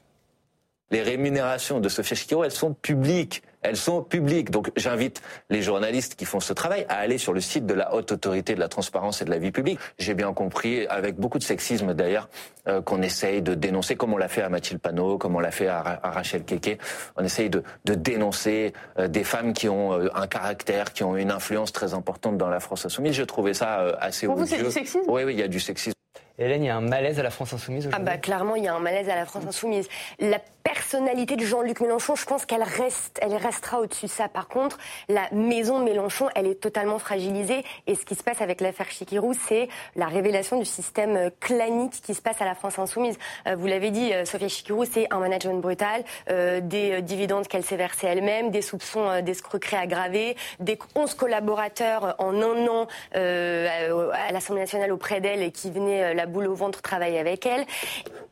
Les 0.91 1.01
rémunérations 1.03 1.79
de 1.79 1.87
Sophia 1.89 2.15
Chikiro, 2.15 2.43
elles 2.43 2.51
sont 2.51 2.73
publiques. 2.73 3.43
Elles 3.61 3.75
sont 3.77 4.01
publiques. 4.01 4.51
Donc 4.51 4.71
j'invite 4.77 5.21
les 5.49 5.61
journalistes 5.61 6.15
qui 6.15 6.25
font 6.25 6.39
ce 6.39 6.53
travail 6.53 6.85
à 6.87 6.95
aller 6.95 7.17
sur 7.17 7.33
le 7.33 7.41
site 7.41 7.65
de 7.65 7.73
la 7.73 7.93
haute 7.93 8.11
autorité 8.13 8.55
de 8.55 8.59
la 8.59 8.69
transparence 8.69 9.21
et 9.21 9.25
de 9.25 9.29
la 9.29 9.37
vie 9.37 9.51
publique. 9.51 9.79
J'ai 9.99 10.13
bien 10.13 10.33
compris, 10.33 10.87
avec 10.87 11.17
beaucoup 11.17 11.37
de 11.39 11.43
sexisme 11.43 11.93
d'ailleurs, 11.93 12.29
euh, 12.67 12.81
qu'on 12.81 13.01
essaye 13.01 13.41
de 13.41 13.55
dénoncer, 13.55 13.97
comme 13.97 14.13
on 14.13 14.17
l'a 14.17 14.29
fait 14.29 14.41
à 14.41 14.49
Mathilde 14.49 14.79
Panot, 14.79 15.17
comme 15.17 15.35
on 15.35 15.39
l'a 15.39 15.51
fait 15.51 15.67
à, 15.67 15.99
à, 16.01 16.09
Rachel 16.11 16.43
Keke, 16.45 16.79
on 17.17 17.23
essaye 17.23 17.49
de, 17.49 17.63
de 17.85 17.95
dénoncer 17.95 18.73
euh, 18.97 19.07
des 19.09 19.25
femmes 19.25 19.51
qui 19.53 19.67
ont 19.67 19.93
euh, 19.93 20.07
un 20.15 20.27
caractère, 20.27 20.93
qui 20.93 21.03
ont 21.03 21.17
une 21.17 21.29
influence 21.31 21.73
très 21.73 21.93
importante 21.93 22.37
dans 22.37 22.49
la 22.49 22.61
France 22.61 22.85
insoumise. 22.85 23.13
Je 23.13 23.23
trouvais 23.23 23.53
ça 23.53 23.81
assez 23.99 24.25
Pour 24.25 24.37
odieux. 24.37 24.45
vous, 24.45 24.55
c'est 24.55 24.63
du 24.63 24.71
sexisme? 24.71 25.01
Oui, 25.09 25.23
oui, 25.25 25.33
il 25.33 25.39
y 25.39 25.43
a 25.43 25.47
du 25.49 25.59
sexisme. 25.59 25.93
Hélène, 26.41 26.63
il 26.63 26.67
y 26.67 26.69
a 26.69 26.77
un 26.77 26.81
malaise 26.81 27.19
à 27.19 27.23
la 27.23 27.31
France 27.31 27.51
insoumise 27.51 27.89
Ah 27.91 27.99
bah 27.99 28.17
clairement, 28.17 28.55
il 28.55 28.63
y 28.63 28.69
a 28.69 28.73
un 28.73 28.79
malaise 28.79 29.09
à 29.09 29.15
la 29.15 29.25
France 29.25 29.43
insoumise. 29.45 29.89
La 30.21 30.39
personnalité 30.73 31.35
de 31.35 31.43
Jean-Luc 31.43 31.81
Mélenchon, 31.81 32.15
je 32.15 32.25
pense 32.25 32.45
qu'elle 32.45 32.61
reste, 32.61 33.19
elle 33.23 33.35
restera 33.35 33.79
au-dessus 33.79 34.05
de 34.05 34.11
ça. 34.11 34.29
Par 34.29 34.47
contre, 34.47 34.77
la 35.07 35.27
maison 35.31 35.79
Mélenchon, 35.79 36.29
elle 36.35 36.45
est 36.45 36.61
totalement 36.61 36.99
fragilisée. 36.99 37.63
Et 37.87 37.95
ce 37.95 38.05
qui 38.05 38.13
se 38.13 38.21
passe 38.21 38.39
avec 38.41 38.61
l'affaire 38.61 38.89
Chikirou, 38.91 39.33
c'est 39.47 39.67
la 39.95 40.05
révélation 40.05 40.59
du 40.59 40.65
système 40.65 41.17
euh, 41.17 41.29
clanique 41.39 42.01
qui 42.03 42.13
se 42.13 42.21
passe 42.21 42.39
à 42.39 42.45
la 42.45 42.53
France 42.53 42.77
insoumise. 42.77 43.17
Euh, 43.47 43.55
vous 43.55 43.65
l'avez 43.65 43.89
dit, 43.89 44.13
euh, 44.13 44.25
Sophia 44.25 44.47
Chikirou, 44.47 44.85
c'est 44.85 45.07
un 45.11 45.19
management 45.19 45.59
brutal, 45.59 46.03
des 46.29 47.01
dividendes 47.01 47.47
qu'elle 47.47 47.65
s'est 47.65 47.75
versés 47.75 48.07
elle-même, 48.07 48.51
des 48.51 48.61
soupçons 48.61 49.21
d'escroquerie 49.21 49.77
aggravée, 49.77 50.35
des 50.59 50.77
11 50.95 51.13
collaborateurs 51.15 52.15
en 52.19 52.35
un 52.41 52.67
an 52.67 52.87
euh, 53.15 54.11
à 54.13 54.31
l'Assemblée 54.31 54.61
nationale 54.61 54.91
auprès 54.91 55.21
d'elle 55.21 55.41
et 55.41 55.51
qui 55.51 55.71
venaient 55.71 56.13
la 56.13 56.25
boule 56.25 56.47
au 56.47 56.53
ventre 56.53 56.81
travailler 56.81 57.19
avec 57.19 57.45
elle. 57.45 57.65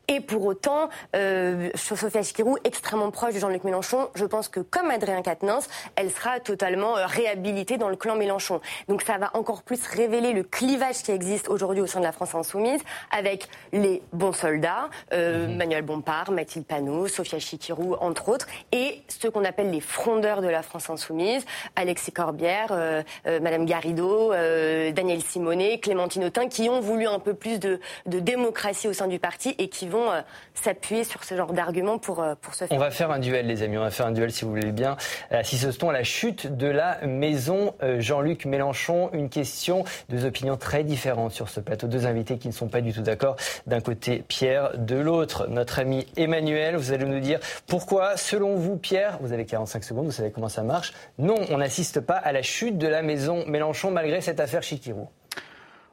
Et 0.08 0.20
pour 0.20 0.46
autant, 0.46 0.88
euh, 1.14 1.68
Sophia 1.74 2.08
Chikirou, 2.28 2.58
extrêmement 2.64 3.10
proche 3.10 3.34
de 3.34 3.38
Jean-Luc 3.38 3.64
Mélenchon, 3.64 4.08
je 4.14 4.24
pense 4.24 4.48
que 4.48 4.60
comme 4.60 4.90
Adrien 4.90 5.22
Quatennens, 5.22 5.68
elle 5.96 6.10
sera 6.10 6.40
totalement 6.40 6.96
euh, 6.96 7.06
réhabilitée 7.06 7.78
dans 7.78 7.88
le 7.88 7.96
clan 7.96 8.16
Mélenchon. 8.16 8.60
Donc 8.88 9.02
ça 9.02 9.18
va 9.18 9.30
encore 9.34 9.62
plus 9.62 9.84
révéler 9.86 10.32
le 10.32 10.42
clivage 10.42 11.02
qui 11.02 11.10
existe 11.10 11.48
aujourd'hui 11.48 11.82
au 11.82 11.86
sein 11.86 12.00
de 12.00 12.04
la 12.04 12.12
France 12.12 12.34
insoumise, 12.34 12.80
avec 13.10 13.48
les 13.72 14.02
bons 14.12 14.32
soldats, 14.32 14.90
euh, 15.12 15.48
Manuel 15.48 15.82
Bompard, 15.82 16.30
Mathilde 16.30 16.66
Panot, 16.66 17.08
Sophia 17.08 17.38
Chikirou, 17.38 17.96
entre 18.00 18.28
autres, 18.28 18.46
et 18.72 19.02
ceux 19.08 19.30
qu'on 19.30 19.44
appelle 19.44 19.70
les 19.70 19.80
frondeurs 19.80 20.42
de 20.42 20.48
la 20.48 20.62
France 20.62 20.90
insoumise, 20.90 21.44
Alexis 21.76 22.12
Corbière, 22.12 22.68
euh, 22.70 23.02
euh, 23.26 23.40
Madame 23.40 23.64
Garrido, 23.64 24.32
Daniel 24.32 25.22
Simonet, 25.22 25.78
Clémentine 25.78 26.24
Autain, 26.24 26.48
qui 26.48 26.68
ont 26.68 26.80
voulu 26.80 27.06
un 27.06 27.18
peu 27.18 27.34
plus 27.34 27.58
de, 27.58 27.80
de 28.06 28.20
démocratie 28.20 28.88
au 28.88 28.92
sein 28.92 29.06
du 29.06 29.18
parti 29.18 29.54
et 29.58 29.68
qui 29.68 29.88
vont 29.88 30.08
s'appuyer 30.54 31.04
sur 31.04 31.24
ce 31.24 31.36
genre 31.36 31.52
d'arguments 31.52 31.98
pour, 31.98 32.17
euh, 32.20 32.34
pour 32.40 32.54
se 32.54 32.64
faire. 32.64 32.76
On 32.76 32.80
va 32.80 32.90
faire 32.90 33.10
un 33.10 33.18
duel, 33.18 33.46
les 33.46 33.62
amis. 33.62 33.78
On 33.78 33.82
va 33.82 33.90
faire 33.90 34.06
un 34.06 34.12
duel, 34.12 34.30
si 34.30 34.44
vous 34.44 34.50
voulez 34.50 34.72
bien. 34.72 34.96
Euh, 35.32 35.40
Assiste-t-on 35.40 35.90
à 35.90 35.92
la 35.92 36.04
chute 36.04 36.46
de 36.56 36.66
la 36.66 36.98
maison 37.06 37.74
euh, 37.82 38.00
Jean-Luc 38.00 38.44
Mélenchon 38.44 39.10
Une 39.12 39.28
question, 39.28 39.84
deux 40.08 40.24
opinions 40.24 40.56
très 40.56 40.84
différentes 40.84 41.32
sur 41.32 41.48
ce 41.48 41.60
plateau. 41.60 41.86
Deux 41.86 42.06
invités 42.06 42.38
qui 42.38 42.48
ne 42.48 42.52
sont 42.52 42.68
pas 42.68 42.80
du 42.80 42.92
tout 42.92 43.02
d'accord. 43.02 43.36
D'un 43.66 43.80
côté, 43.80 44.24
Pierre, 44.26 44.76
de 44.76 44.96
l'autre, 44.96 45.46
notre 45.48 45.78
ami 45.78 46.06
Emmanuel. 46.16 46.76
Vous 46.76 46.92
allez 46.92 47.04
nous 47.04 47.20
dire 47.20 47.40
pourquoi, 47.66 48.16
selon 48.16 48.56
vous, 48.56 48.76
Pierre, 48.76 49.18
vous 49.20 49.32
avez 49.32 49.44
45 49.44 49.84
secondes, 49.84 50.06
vous 50.06 50.12
savez 50.12 50.30
comment 50.30 50.48
ça 50.48 50.62
marche. 50.62 50.92
Non, 51.18 51.36
on 51.50 51.58
n'assiste 51.58 52.00
pas 52.00 52.16
à 52.16 52.32
la 52.32 52.42
chute 52.42 52.78
de 52.78 52.88
la 52.88 53.02
maison 53.02 53.44
Mélenchon 53.46 53.90
malgré 53.90 54.20
cette 54.20 54.40
affaire 54.40 54.62
Chikirou. 54.62 55.08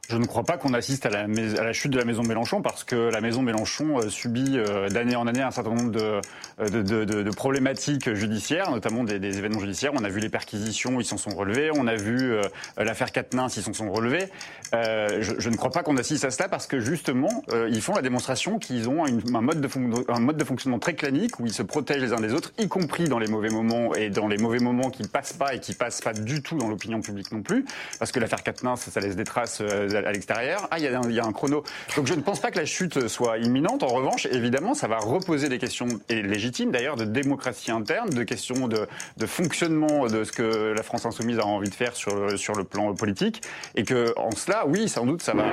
Je 0.08 0.16
ne 0.16 0.24
crois 0.24 0.44
pas 0.44 0.56
qu'on 0.56 0.72
assiste 0.72 1.04
à 1.04 1.10
la, 1.10 1.20
à 1.22 1.64
la 1.64 1.72
chute 1.72 1.90
de 1.90 1.98
la 1.98 2.04
maison 2.04 2.22
Mélenchon 2.22 2.62
parce 2.62 2.84
que 2.84 2.94
la 3.10 3.20
maison 3.20 3.42
Mélenchon 3.42 3.98
euh, 3.98 4.08
subit 4.08 4.56
euh, 4.56 4.88
d'année 4.88 5.16
en 5.16 5.26
année 5.26 5.42
un 5.42 5.50
certain 5.50 5.70
nombre 5.74 5.90
de, 5.90 6.00
euh, 6.00 6.20
de, 6.68 6.82
de- 6.82 7.04
de- 7.04 7.22
de 7.24 7.30
problématiques 7.30 8.14
judiciaires, 8.14 8.70
notamment 8.70 9.02
des, 9.02 9.18
des 9.18 9.38
événements 9.38 9.58
judiciaires. 9.58 9.90
On 9.94 10.04
a 10.04 10.08
vu 10.08 10.20
les 10.20 10.28
perquisitions, 10.28 11.00
ils 11.00 11.04
s'en 11.04 11.16
sont 11.16 11.30
relevés. 11.30 11.70
On 11.74 11.88
a 11.88 11.96
vu 11.96 12.32
l'affaire 12.76 13.10
Quatennens, 13.10 13.56
ils 13.56 13.62
s'en 13.64 13.72
sont 13.72 13.90
relevés. 13.90 14.28
Euh, 14.74 15.18
je, 15.22 15.34
je 15.38 15.50
ne 15.50 15.56
crois 15.56 15.70
pas 15.70 15.82
qu'on 15.82 15.96
assiste 15.96 16.24
à 16.24 16.30
cela 16.30 16.48
parce 16.48 16.68
que 16.68 16.78
justement, 16.78 17.42
euh, 17.52 17.68
ils 17.72 17.82
font 17.82 17.94
la 17.94 18.02
démonstration 18.02 18.60
qu'ils 18.60 18.88
ont 18.88 19.06
une- 19.06 19.22
un, 19.34 19.40
mode 19.40 19.60
de 19.60 19.68
un 20.12 20.20
mode 20.20 20.36
de 20.36 20.44
fonctionnement 20.44 20.78
très 20.78 20.94
clanique 20.94 21.40
où 21.40 21.46
ils 21.46 21.52
se 21.52 21.62
protègent 21.62 22.02
les 22.02 22.12
uns 22.12 22.20
des 22.20 22.32
autres, 22.32 22.52
y 22.58 22.68
compris 22.68 23.08
dans 23.08 23.18
les 23.18 23.26
mauvais 23.28 23.50
moments 23.50 23.92
et 23.96 24.10
dans 24.10 24.28
les 24.28 24.38
mauvais 24.38 24.60
moments 24.60 24.90
qui 24.90 25.02
ne 25.02 25.08
passent 25.08 25.32
pas 25.32 25.54
et 25.54 25.58
qui 25.58 25.74
passent 25.74 26.00
pas 26.00 26.12
du 26.12 26.42
tout 26.42 26.56
dans 26.56 26.68
l'opinion 26.68 27.00
publique 27.00 27.32
non 27.32 27.42
plus. 27.42 27.64
Parce 27.98 28.12
que 28.12 28.20
l'affaire 28.20 28.44
Quatennens, 28.44 28.76
ça 28.88 29.00
laisse 29.00 29.16
des 29.16 29.24
traces 29.24 29.58
euh, 29.62 29.88
à 29.96 30.12
l'extérieur. 30.12 30.68
Ah, 30.70 30.78
il 30.78 30.84
y, 30.84 31.18
a 31.20 31.24
un- 31.24 31.32
chrono. 31.32 31.62
Donc 31.96 32.06
je 32.06 32.14
ne 32.14 32.20
pense 32.20 32.40
pas 32.40 32.50
que 32.50 32.58
la 32.58 32.64
chute 32.64 33.08
soit 33.08 33.38
imminente. 33.38 33.82
En 33.82 33.88
revanche, 33.88 34.26
évidemment, 34.26 34.74
ça 34.74 34.88
va 34.88 34.98
reposer 34.98 35.48
des 35.48 35.58
questions 35.58 35.86
et 36.08 36.22
légitimes 36.22 36.70
d'ailleurs 36.70 36.96
de 36.96 37.04
démocratie 37.04 37.70
interne, 37.70 38.10
de 38.10 38.22
questions 38.22 38.68
de, 38.68 38.86
de 39.16 39.26
fonctionnement 39.26 40.06
de 40.06 40.24
ce 40.24 40.32
que 40.32 40.72
la 40.74 40.82
France 40.82 41.06
insoumise 41.06 41.38
a 41.38 41.46
envie 41.46 41.70
de 41.70 41.74
faire 41.74 41.94
sur 41.94 42.14
le, 42.16 42.36
sur 42.36 42.54
le 42.54 42.64
plan 42.64 42.94
politique. 42.94 43.42
Et 43.74 43.84
que 43.84 44.12
en 44.16 44.30
cela, 44.30 44.66
oui, 44.66 44.88
sans 44.88 45.04
doute, 45.06 45.22
ça 45.22 45.32
va, 45.32 45.44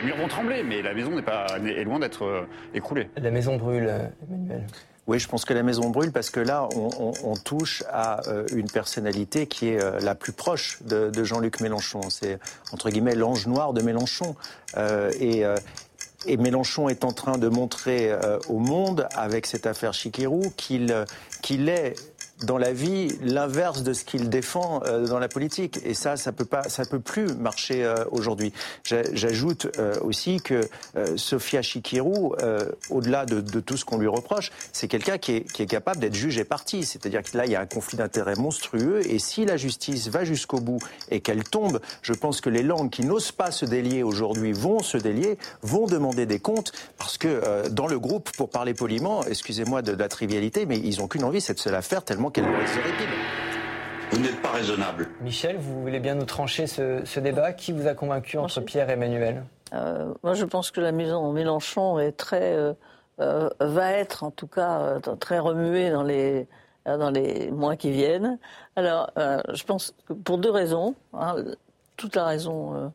les 0.00 0.02
murs 0.02 0.16
vont 0.16 0.28
trembler, 0.28 0.62
mais 0.62 0.82
la 0.82 0.94
maison 0.94 1.10
n'est 1.10 1.22
pas 1.22 1.46
est 1.66 1.84
loin 1.84 1.98
d'être 1.98 2.24
euh, 2.24 2.42
écroulée. 2.74 3.08
La 3.16 3.30
maison 3.30 3.56
brûle, 3.56 3.86
euh, 3.88 4.06
Emmanuel. 4.28 4.66
Oui, 5.06 5.18
je 5.18 5.28
pense 5.28 5.44
que 5.44 5.52
la 5.52 5.62
maison 5.62 5.90
brûle 5.90 6.12
parce 6.12 6.30
que 6.30 6.40
là, 6.40 6.66
on, 6.74 6.88
on- 6.98 7.12
on 7.24 7.34
touche 7.36 7.82
à 7.92 8.26
euh, 8.28 8.46
une 8.54 8.70
personnalité 8.70 9.46
qui 9.46 9.68
est 9.68 9.82
euh, 9.82 10.00
la 10.00 10.14
plus 10.14 10.32
proche 10.32 10.78
de, 10.82 11.10
de 11.10 11.24
Jean-Luc 11.24 11.60
Mélenchon. 11.60 12.08
C'est 12.08 12.38
entre 12.72 12.88
guillemets 12.88 13.14
l'ange 13.14 13.46
noir 13.46 13.74
de 13.74 13.82
Mélenchon. 13.82 14.34
Euh, 14.78 15.12
et, 15.20 15.44
euh, 15.44 15.56
et 16.26 16.38
Mélenchon 16.38 16.88
est 16.88 17.04
en 17.04 17.12
train 17.12 17.36
de 17.36 17.48
montrer 17.48 18.10
euh, 18.10 18.38
au 18.48 18.58
monde, 18.58 19.06
avec 19.14 19.44
cette 19.46 19.66
affaire 19.66 19.92
Chikirou, 19.92 20.52
qu'il 20.56 21.04
qu'il 21.42 21.68
est 21.68 21.94
dans 22.42 22.58
la 22.58 22.72
vie 22.72 23.08
l'inverse 23.22 23.82
de 23.82 23.92
ce 23.92 24.04
qu'il 24.04 24.28
défend 24.28 24.82
euh, 24.86 25.06
dans 25.06 25.18
la 25.18 25.28
politique. 25.28 25.78
Et 25.84 25.94
ça, 25.94 26.16
ça 26.16 26.32
peut 26.32 26.44
pas, 26.44 26.68
ça 26.68 26.84
peut 26.84 26.98
plus 27.00 27.32
marcher 27.34 27.84
euh, 27.84 28.04
aujourd'hui. 28.10 28.52
J'a- 28.82 29.02
J'ajoute 29.14 29.68
euh, 29.78 29.94
aussi 30.02 30.40
que 30.40 30.62
Sophia 31.16 31.62
Chikirou, 31.62 32.34
au-delà 32.90 33.24
de, 33.26 33.40
de 33.40 33.60
tout 33.60 33.76
ce 33.76 33.84
qu'on 33.84 33.98
lui 33.98 34.08
reproche, 34.08 34.50
c'est 34.72 34.88
quelqu'un 34.88 35.18
qui 35.18 35.32
est, 35.36 35.52
qui 35.52 35.62
est 35.62 35.66
capable 35.66 36.00
d'être 36.00 36.14
juge 36.14 36.38
et 36.38 36.44
parti. 36.44 36.84
C'est-à-dire 36.84 37.22
que 37.22 37.36
là, 37.36 37.46
il 37.46 37.52
y 37.52 37.56
a 37.56 37.60
un 37.60 37.66
conflit 37.66 37.96
d'intérêts 37.96 38.34
monstrueux. 38.36 39.00
Et 39.08 39.18
si 39.18 39.44
la 39.44 39.56
justice 39.56 40.08
va 40.08 40.24
jusqu'au 40.24 40.60
bout 40.60 40.78
et 41.10 41.20
qu'elle 41.20 41.44
tombe, 41.44 41.80
je 42.02 42.12
pense 42.12 42.40
que 42.40 42.50
les 42.50 42.62
langues 42.62 42.90
qui 42.90 43.04
n'osent 43.04 43.32
pas 43.32 43.50
se 43.50 43.64
délier 43.64 44.02
aujourd'hui 44.02 44.52
vont 44.52 44.80
se 44.80 44.96
délier, 44.98 45.38
vont 45.62 45.86
demander 45.86 46.26
des 46.26 46.38
comptes, 46.40 46.72
parce 46.98 47.18
que 47.18 47.68
dans 47.70 47.86
le 47.86 47.98
groupe, 47.98 48.30
pour 48.36 48.50
parler 48.50 48.74
poliment, 48.74 49.24
excusez-moi 49.24 49.82
de, 49.82 49.92
de 49.92 49.98
la 49.98 50.08
trivialité, 50.08 50.66
mais 50.66 50.78
ils 50.78 50.98
n'ont 50.98 51.08
qu'une 51.08 51.24
envie, 51.24 51.40
c'est 51.40 51.54
de 51.54 51.58
se 51.60 51.68
la 51.68 51.82
faire 51.82 52.04
tellement 52.04 52.30
qu'elle. 52.34 52.44
Vous 54.10 54.20
n'êtes 54.20 54.42
pas 54.42 54.50
raisonnable. 54.50 55.08
Michel, 55.22 55.56
vous 55.56 55.80
voulez 55.80 56.00
bien 56.00 56.14
nous 56.14 56.26
trancher 56.26 56.66
ce, 56.66 57.00
ce 57.04 57.20
débat? 57.20 57.52
Qui 57.52 57.72
vous 57.72 57.86
a 57.86 57.94
convaincu 57.94 58.36
entre 58.36 58.60
Pierre 58.60 58.90
et 58.90 58.92
Emmanuel? 58.92 59.44
Euh, 59.72 60.12
moi, 60.22 60.34
je 60.34 60.44
pense 60.44 60.70
que 60.70 60.80
la 60.80 60.92
maison 60.92 61.32
Mélenchon 61.32 61.98
est 61.98 62.12
très, 62.12 62.52
euh, 62.52 62.74
euh, 63.20 63.48
va 63.60 63.92
être 63.92 64.22
en 64.22 64.30
tout 64.30 64.46
cas 64.46 64.80
euh, 64.80 65.00
très 65.18 65.38
remuée 65.38 65.90
dans 65.90 66.02
les, 66.02 66.46
euh, 66.86 66.98
dans 66.98 67.10
les 67.10 67.50
mois 67.50 67.76
qui 67.76 67.90
viennent. 67.90 68.38
Alors, 68.76 69.10
euh, 69.16 69.40
je 69.52 69.64
pense 69.64 69.94
que 70.06 70.12
pour 70.12 70.38
deux 70.38 70.50
raisons. 70.50 70.94
hein, 71.14 71.36
toute 71.96 72.14
la 72.14 72.26
raison, 72.26 72.74
euh, 72.74 72.88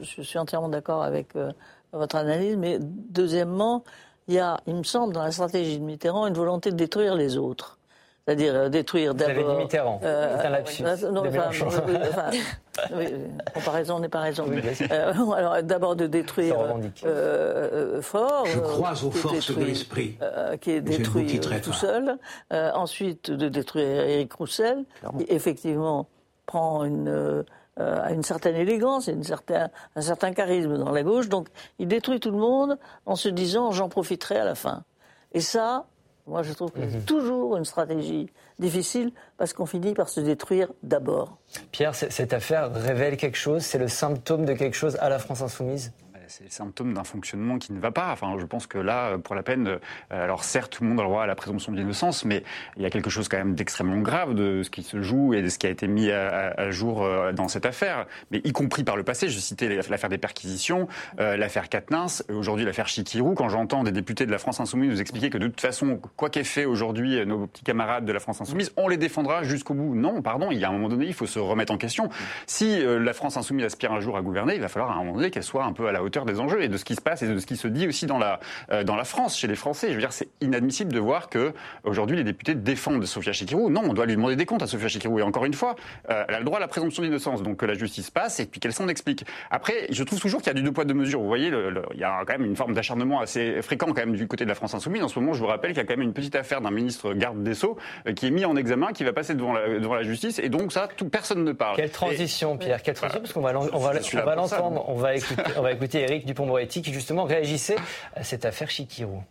je 0.00 0.22
suis 0.22 0.38
entièrement 0.38 0.68
d'accord 0.68 1.02
avec 1.02 1.34
euh, 1.36 1.50
votre 1.92 2.16
analyse, 2.16 2.56
mais 2.56 2.78
deuxièmement, 2.80 3.82
il 4.28 4.34
y 4.34 4.38
a, 4.38 4.58
il 4.66 4.76
me 4.76 4.84
semble, 4.84 5.12
dans 5.12 5.22
la 5.22 5.32
stratégie 5.32 5.78
de 5.78 5.84
Mitterrand, 5.84 6.26
une 6.26 6.34
volonté 6.34 6.70
de 6.70 6.76
détruire 6.76 7.14
les 7.14 7.36
autres. 7.36 7.78
C'est-à-dire 8.26 8.54
euh, 8.54 8.68
détruire 8.68 9.14
Vous 9.14 9.22
avez 9.22 9.34
d'abord. 9.34 9.56
dit 9.56 9.62
Mitterrand. 9.62 9.98
C'est 10.02 10.46
un 10.46 10.50
lapsus 10.50 10.84
euh, 10.84 11.10
non, 11.10 11.22
de 11.22 11.28
enfin, 11.28 11.50
oui, 11.88 11.96
enfin, 12.08 12.30
oui, 12.96 13.06
comparaison 13.52 13.98
n'est 13.98 14.08
pas 14.08 14.20
raison. 14.20 14.44
Oui. 14.48 14.60
Euh, 14.90 15.12
alors 15.36 15.62
d'abord 15.62 15.96
de 15.96 16.06
détruire 16.06 16.56
euh, 16.60 16.78
euh, 17.04 18.02
fort. 18.02 18.46
Je 18.46 18.58
euh, 18.58 18.62
crois 18.62 18.92
aux 18.92 19.10
qui 19.10 19.18
est 19.18 19.20
forces 19.20 19.34
de 19.34 19.54
détruit, 19.54 19.64
l'esprit. 19.64 20.16
euh, 20.22 20.56
qui 20.56 20.70
est 20.70 20.80
détruit 20.80 21.40
euh, 21.44 21.60
tout 21.60 21.72
seul. 21.72 22.16
Euh, 22.52 22.70
ensuite 22.74 23.30
de 23.30 23.48
détruire 23.48 23.86
Éric 24.04 24.32
Roussel, 24.34 24.84
qui 25.18 25.26
effectivement 25.28 26.06
prend 26.46 26.84
une 26.84 27.08
euh, 27.08 27.42
euh, 27.80 28.02
a 28.04 28.12
une 28.12 28.22
certaine 28.22 28.54
élégance 28.54 29.08
et 29.08 29.12
une 29.12 29.24
certain, 29.24 29.70
un 29.96 30.00
certain 30.02 30.32
charisme 30.32 30.76
dans 30.76 30.90
la 30.92 31.02
gauche. 31.02 31.28
Donc 31.28 31.48
il 31.78 31.88
détruit 31.88 32.20
tout 32.20 32.30
le 32.30 32.36
monde 32.36 32.78
en 33.06 33.16
se 33.16 33.28
disant 33.30 33.72
j'en 33.72 33.88
profiterai 33.88 34.36
à 34.38 34.44
la 34.44 34.54
fin. 34.54 34.84
Et 35.32 35.40
ça, 35.40 35.86
moi 36.26 36.42
je 36.42 36.52
trouve 36.52 36.70
que 36.70 36.80
c'est 36.88 37.04
toujours 37.04 37.56
une 37.56 37.64
stratégie 37.64 38.30
difficile 38.58 39.12
parce 39.36 39.52
qu'on 39.52 39.66
finit 39.66 39.94
par 39.94 40.08
se 40.08 40.20
détruire 40.20 40.68
d'abord. 40.82 41.38
Pierre, 41.70 41.94
cette 41.94 42.32
affaire 42.32 42.72
révèle 42.72 43.16
quelque 43.16 43.36
chose 43.36 43.62
C'est 43.62 43.78
le 43.78 43.88
symptôme 43.88 44.44
de 44.44 44.52
quelque 44.54 44.74
chose 44.74 44.96
à 45.00 45.08
la 45.08 45.18
France 45.18 45.42
insoumise? 45.42 45.92
C'est 46.32 46.44
le 46.44 46.50
symptôme 46.50 46.94
d'un 46.94 47.04
fonctionnement 47.04 47.58
qui 47.58 47.74
ne 47.74 47.78
va 47.78 47.90
pas. 47.90 48.10
Enfin, 48.10 48.34
je 48.38 48.46
pense 48.46 48.66
que 48.66 48.78
là, 48.78 49.18
pour 49.18 49.34
la 49.34 49.42
peine, 49.42 49.78
alors 50.08 50.44
certes, 50.44 50.72
tout 50.72 50.82
le 50.82 50.88
monde 50.88 50.98
a 50.98 51.02
le 51.02 51.08
droit 51.08 51.24
à 51.24 51.26
la 51.26 51.34
présomption 51.34 51.72
d'innocence, 51.72 52.24
mais 52.24 52.42
il 52.76 52.82
y 52.82 52.86
a 52.86 52.90
quelque 52.90 53.10
chose 53.10 53.28
quand 53.28 53.36
même 53.36 53.54
d'extrêmement 53.54 53.98
grave 53.98 54.34
de 54.34 54.62
ce 54.62 54.70
qui 54.70 54.82
se 54.82 55.02
joue 55.02 55.34
et 55.34 55.42
de 55.42 55.50
ce 55.50 55.58
qui 55.58 55.66
a 55.66 55.70
été 55.70 55.86
mis 55.88 56.10
à, 56.10 56.70
jour 56.70 57.06
dans 57.34 57.48
cette 57.48 57.66
affaire. 57.66 58.06
Mais 58.30 58.40
y 58.44 58.52
compris 58.52 58.82
par 58.82 58.96
le 58.96 59.02
passé, 59.02 59.28
je 59.28 59.38
citais 59.38 59.68
l'affaire 59.90 60.08
des 60.08 60.16
perquisitions, 60.16 60.88
l'affaire 61.18 61.68
Katnins, 61.68 62.06
aujourd'hui 62.30 62.64
l'affaire 62.64 62.88
Chikirou. 62.88 63.34
Quand 63.34 63.50
j'entends 63.50 63.84
des 63.84 63.92
députés 63.92 64.24
de 64.24 64.30
la 64.30 64.38
France 64.38 64.58
Insoumise 64.58 64.90
nous 64.90 65.00
expliquer 65.02 65.28
que 65.28 65.38
de 65.38 65.48
toute 65.48 65.60
façon, 65.60 66.00
quoi 66.16 66.30
qu'aient 66.30 66.44
fait 66.44 66.64
aujourd'hui 66.64 67.26
nos 67.26 67.46
petits 67.46 67.64
camarades 67.64 68.06
de 68.06 68.12
la 68.12 68.20
France 68.20 68.40
Insoumise, 68.40 68.72
on 68.78 68.88
les 68.88 68.96
défendra 68.96 69.42
jusqu'au 69.42 69.74
bout. 69.74 69.94
Non, 69.94 70.22
pardon, 70.22 70.50
il 70.50 70.58
y 70.58 70.64
a 70.64 70.70
un 70.70 70.72
moment 70.72 70.88
donné, 70.88 71.06
il 71.06 71.14
faut 71.14 71.26
se 71.26 71.38
remettre 71.38 71.74
en 71.74 71.78
question. 71.78 72.08
Si 72.46 72.82
la 72.82 73.12
France 73.12 73.36
Insoumise 73.36 73.66
aspire 73.66 73.92
un 73.92 74.00
jour 74.00 74.16
à 74.16 74.22
gouverner, 74.22 74.54
il 74.54 74.62
va 74.62 74.68
falloir 74.68 74.92
à 74.92 74.94
un 74.94 74.98
moment 74.98 75.16
donné 75.16 75.30
qu'elle 75.30 75.42
soit 75.42 75.64
un 75.64 75.74
peu 75.74 75.88
à 75.88 75.92
la 75.92 76.02
hauteur 76.02 76.21
des 76.24 76.40
enjeux 76.40 76.62
et 76.62 76.68
de 76.68 76.76
ce 76.76 76.84
qui 76.84 76.94
se 76.94 77.00
passe 77.00 77.22
et 77.22 77.28
de 77.28 77.38
ce 77.38 77.46
qui 77.46 77.56
se 77.56 77.68
dit 77.68 77.86
aussi 77.86 78.06
dans 78.06 78.18
la, 78.18 78.40
euh, 78.70 78.84
dans 78.84 78.96
la 78.96 79.04
France, 79.04 79.38
chez 79.38 79.46
les 79.46 79.54
Français. 79.54 79.88
Je 79.88 79.94
veux 79.94 80.00
dire, 80.00 80.12
c'est 80.12 80.28
inadmissible 80.40 80.92
de 80.92 80.98
voir 80.98 81.28
que 81.28 81.52
aujourd'hui 81.84 82.16
les 82.16 82.24
députés 82.24 82.54
défendent 82.54 83.04
Sofia 83.04 83.32
Chikirou. 83.32 83.70
Non, 83.70 83.82
on 83.84 83.92
doit 83.92 84.06
lui 84.06 84.16
demander 84.16 84.36
des 84.36 84.46
comptes 84.46 84.62
à 84.62 84.66
Sofia 84.66 84.88
Chikirou. 84.88 85.18
Et 85.18 85.22
encore 85.22 85.44
une 85.44 85.54
fois, 85.54 85.76
euh, 86.10 86.24
elle 86.28 86.34
a 86.34 86.38
le 86.38 86.44
droit 86.44 86.58
à 86.58 86.60
la 86.60 86.68
présomption 86.68 87.02
d'innocence, 87.02 87.42
donc 87.42 87.58
que 87.58 87.66
la 87.66 87.74
justice 87.74 88.10
passe 88.10 88.40
et 88.40 88.46
puis 88.46 88.60
qu'elle 88.60 88.72
s'en 88.72 88.88
explique. 88.88 89.24
Après, 89.50 89.86
je 89.90 90.02
trouve 90.04 90.20
toujours 90.20 90.40
qu'il 90.40 90.48
y 90.48 90.50
a 90.50 90.54
du 90.54 90.62
deux 90.62 90.72
poids 90.72 90.84
deux 90.84 90.94
mesures. 90.94 91.20
Vous 91.20 91.28
voyez, 91.28 91.52
il 91.94 92.00
y 92.00 92.04
a 92.04 92.24
quand 92.26 92.32
même 92.32 92.44
une 92.44 92.56
forme 92.56 92.74
d'acharnement 92.74 93.20
assez 93.20 93.62
fréquent 93.62 93.86
quand 93.88 94.06
même 94.06 94.16
du 94.16 94.26
côté 94.26 94.44
de 94.44 94.48
la 94.48 94.54
France 94.54 94.74
Insoumise. 94.74 95.02
En 95.02 95.08
ce 95.08 95.18
moment, 95.18 95.32
je 95.32 95.40
vous 95.40 95.46
rappelle 95.46 95.72
qu'il 95.72 95.78
y 95.78 95.84
a 95.84 95.84
quand 95.84 95.96
même 95.96 96.06
une 96.06 96.12
petite 96.12 96.34
affaire 96.36 96.60
d'un 96.60 96.70
ministre 96.70 97.12
garde 97.14 97.42
des 97.42 97.54
Sceaux 97.54 97.76
euh, 98.06 98.12
qui 98.12 98.26
est 98.26 98.30
mis 98.30 98.44
en 98.44 98.56
examen, 98.56 98.92
qui 98.92 99.04
va 99.04 99.12
passer 99.12 99.34
devant 99.34 99.52
la, 99.52 99.78
devant 99.78 99.94
la 99.94 100.02
justice, 100.02 100.38
et 100.38 100.48
donc 100.48 100.72
ça, 100.72 100.88
tout, 100.96 101.08
personne 101.08 101.44
ne 101.44 101.52
parle. 101.52 101.76
Quelle 101.76 101.90
transition, 101.90 102.56
Pierre 102.56 102.82
Quelle 102.82 102.94
transition, 102.94 103.20
parce 103.20 103.32
qu'on 103.32 103.40
va, 103.40 103.52
on 103.54 103.78
va, 103.78 103.92
on 104.14 104.24
va 104.24 104.34
l'entendre. 104.34 104.84
On 104.88 104.94
va 104.94 105.14
écouter, 105.14 105.42
on 105.56 105.62
va 105.62 105.72
écouter 105.72 106.04
Eric 106.12 106.26
Dupont-Moretti 106.26 106.82
qui 106.82 106.92
justement 106.92 107.24
réagissait 107.24 107.76
à 108.14 108.22
cette 108.22 108.44
affaire 108.44 108.68
Chikirou. 108.68 109.24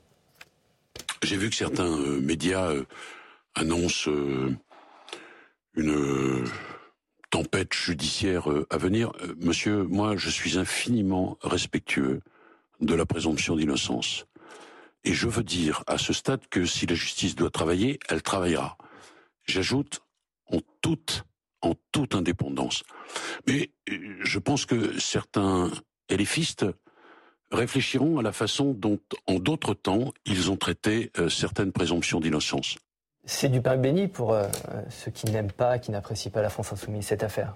J'ai 1.21 1.37
vu 1.37 1.51
que 1.51 1.55
certains 1.55 1.85
euh, 1.85 2.19
médias 2.19 2.71
euh, 2.71 2.85
annoncent 3.53 4.09
euh, 4.09 4.55
une 5.75 6.43
tempête 7.29 7.71
judiciaire 7.73 8.47
à 8.71 8.77
venir. 8.77 9.11
Monsieur, 9.37 9.83
moi, 9.83 10.17
je 10.17 10.29
suis 10.31 10.57
infiniment 10.57 11.37
respectueux 11.43 12.21
de 12.79 12.95
la 12.95 13.05
présomption 13.05 13.55
d'innocence. 13.55 14.25
Et 15.03 15.13
je 15.13 15.27
veux 15.27 15.43
dire 15.43 15.83
à 15.85 15.99
ce 15.99 16.13
stade 16.13 16.41
que 16.49 16.65
si 16.65 16.87
la 16.87 16.95
justice 16.95 17.35
doit 17.35 17.51
travailler, 17.51 17.99
elle 18.09 18.23
travaillera. 18.23 18.75
J'ajoute 19.45 20.01
toute, 20.81 21.23
en 21.61 21.75
toute 21.91 22.15
indépendance. 22.15 22.83
Mais 23.47 23.69
je 23.87 24.39
pense 24.39 24.65
que 24.65 24.99
certains 24.99 25.71
élifistes 26.09 26.65
réfléchiront 27.51 28.19
à 28.19 28.21
la 28.21 28.31
façon 28.31 28.73
dont, 28.73 28.99
en 29.27 29.35
d'autres 29.35 29.73
temps, 29.73 30.13
ils 30.25 30.51
ont 30.51 30.57
traité 30.57 31.11
euh, 31.17 31.29
certaines 31.29 31.71
présomptions 31.71 32.19
d'innocence. 32.19 32.77
C'est 33.25 33.49
du 33.49 33.61
pain 33.61 33.77
béni 33.77 34.07
pour 34.07 34.33
euh, 34.33 34.47
ceux 34.89 35.11
qui 35.11 35.27
n'aiment 35.27 35.51
pas, 35.51 35.77
qui 35.77 35.91
n'apprécient 35.91 36.31
pas 36.31 36.41
la 36.41 36.49
France 36.49 36.73
insoumise, 36.73 37.05
cette 37.05 37.23
affaire. 37.23 37.55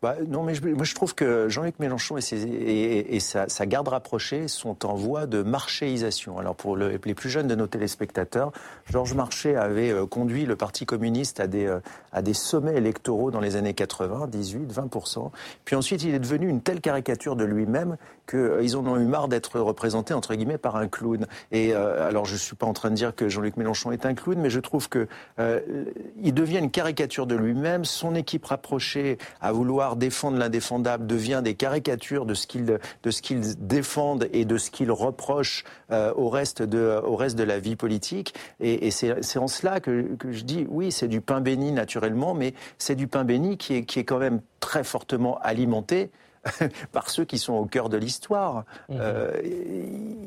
Bah, 0.00 0.14
non, 0.28 0.44
mais 0.44 0.54
je, 0.54 0.62
moi 0.62 0.84
je 0.84 0.94
trouve 0.94 1.16
que 1.16 1.48
Jean-Luc 1.48 1.80
Mélenchon 1.80 2.18
et, 2.18 3.18
sa, 3.20 3.66
garde 3.66 3.88
rapprochée 3.88 4.46
sont 4.46 4.86
en 4.86 4.94
voie 4.94 5.26
de 5.26 5.42
marchéisation. 5.42 6.38
Alors 6.38 6.54
pour 6.54 6.76
les 6.76 7.14
plus 7.14 7.28
jeunes 7.28 7.48
de 7.48 7.56
nos 7.56 7.66
téléspectateurs, 7.66 8.52
Georges 8.88 9.14
Marchais 9.14 9.56
avait 9.56 9.90
euh, 9.90 10.06
conduit 10.06 10.46
le 10.46 10.54
Parti 10.54 10.86
communiste 10.86 11.40
à 11.40 11.48
des, 11.48 11.66
euh, 11.66 11.80
à 12.12 12.22
des 12.22 12.32
sommets 12.32 12.76
électoraux 12.76 13.32
dans 13.32 13.40
les 13.40 13.56
années 13.56 13.74
80, 13.74 14.28
18, 14.28 14.72
20%. 14.72 15.32
Puis 15.64 15.74
ensuite, 15.74 16.04
il 16.04 16.14
est 16.14 16.20
devenu 16.20 16.48
une 16.48 16.60
telle 16.60 16.80
caricature 16.80 17.34
de 17.34 17.44
lui-même 17.44 17.96
qu'ils 18.28 18.38
euh, 18.38 18.76
en 18.76 18.86
ont 18.86 18.96
eu 18.98 19.04
marre 19.04 19.28
d'être 19.28 19.60
représentés, 19.60 20.14
entre 20.14 20.34
guillemets, 20.34 20.58
par 20.58 20.76
un 20.76 20.88
clown. 20.88 21.26
Et 21.52 21.74
alors 21.74 22.24
je 22.24 22.34
ne 22.34 22.38
suis 22.38 22.56
pas 22.56 22.66
en 22.66 22.72
train 22.72 22.90
de 22.90 22.94
dire 22.94 23.14
que 23.14 23.28
Jean-Luc 23.28 23.56
Mélenchon 23.56 23.92
est 23.92 24.06
un 24.06 24.14
clown, 24.14 24.38
mais 24.38 24.50
je 24.50 24.60
trouve 24.60 24.88
que 24.88 25.08
il 26.22 26.34
devient 26.34 26.58
une 26.58 26.70
caricature 26.70 27.26
de 27.26 27.34
lui-même. 27.34 27.84
Son 27.84 28.14
équipe 28.14 28.44
rapprochée 28.44 29.18
à 29.40 29.52
vouloir 29.52 29.96
défendre 29.96 30.38
l'indéfendable 30.38 31.06
devient 31.06 31.40
des 31.42 31.54
caricatures 31.54 32.26
de 32.26 32.34
ce 32.34 32.46
qu'ils 32.46 32.78
qu'ils 33.28 33.66
défendent 33.66 34.28
et 34.32 34.44
de 34.44 34.56
ce 34.56 34.70
qu'ils 34.70 34.92
reprochent 34.92 35.64
euh, 35.90 36.12
au 36.16 36.28
reste 36.28 36.62
de 36.62 37.00
au 37.04 37.16
reste 37.16 37.36
de 37.36 37.44
la 37.44 37.58
vie 37.58 37.76
politique. 37.76 38.34
Et, 38.60 38.90
c'est 38.90 39.38
en 39.38 39.48
cela 39.48 39.80
que, 39.80 40.14
que 40.16 40.32
je 40.32 40.44
dis 40.44 40.66
oui, 40.68 40.92
c'est 40.92 41.08
du 41.08 41.20
pain 41.20 41.40
béni 41.40 41.72
naturellement, 41.72 42.34
mais 42.34 42.54
c'est 42.78 42.94
du 42.94 43.06
pain 43.06 43.24
béni 43.24 43.56
qui 43.56 43.74
est 43.74 43.84
qui 43.84 43.98
est 43.98 44.04
quand 44.04 44.18
même 44.18 44.40
très 44.60 44.84
fortement 44.84 45.38
alimenté 45.42 46.10
par 46.92 47.10
ceux 47.10 47.24
qui 47.24 47.38
sont 47.38 47.54
au 47.54 47.66
cœur 47.66 47.88
de 47.88 47.96
l'histoire. 47.96 48.64
Mmh. 48.88 48.96
Euh, 48.98 49.32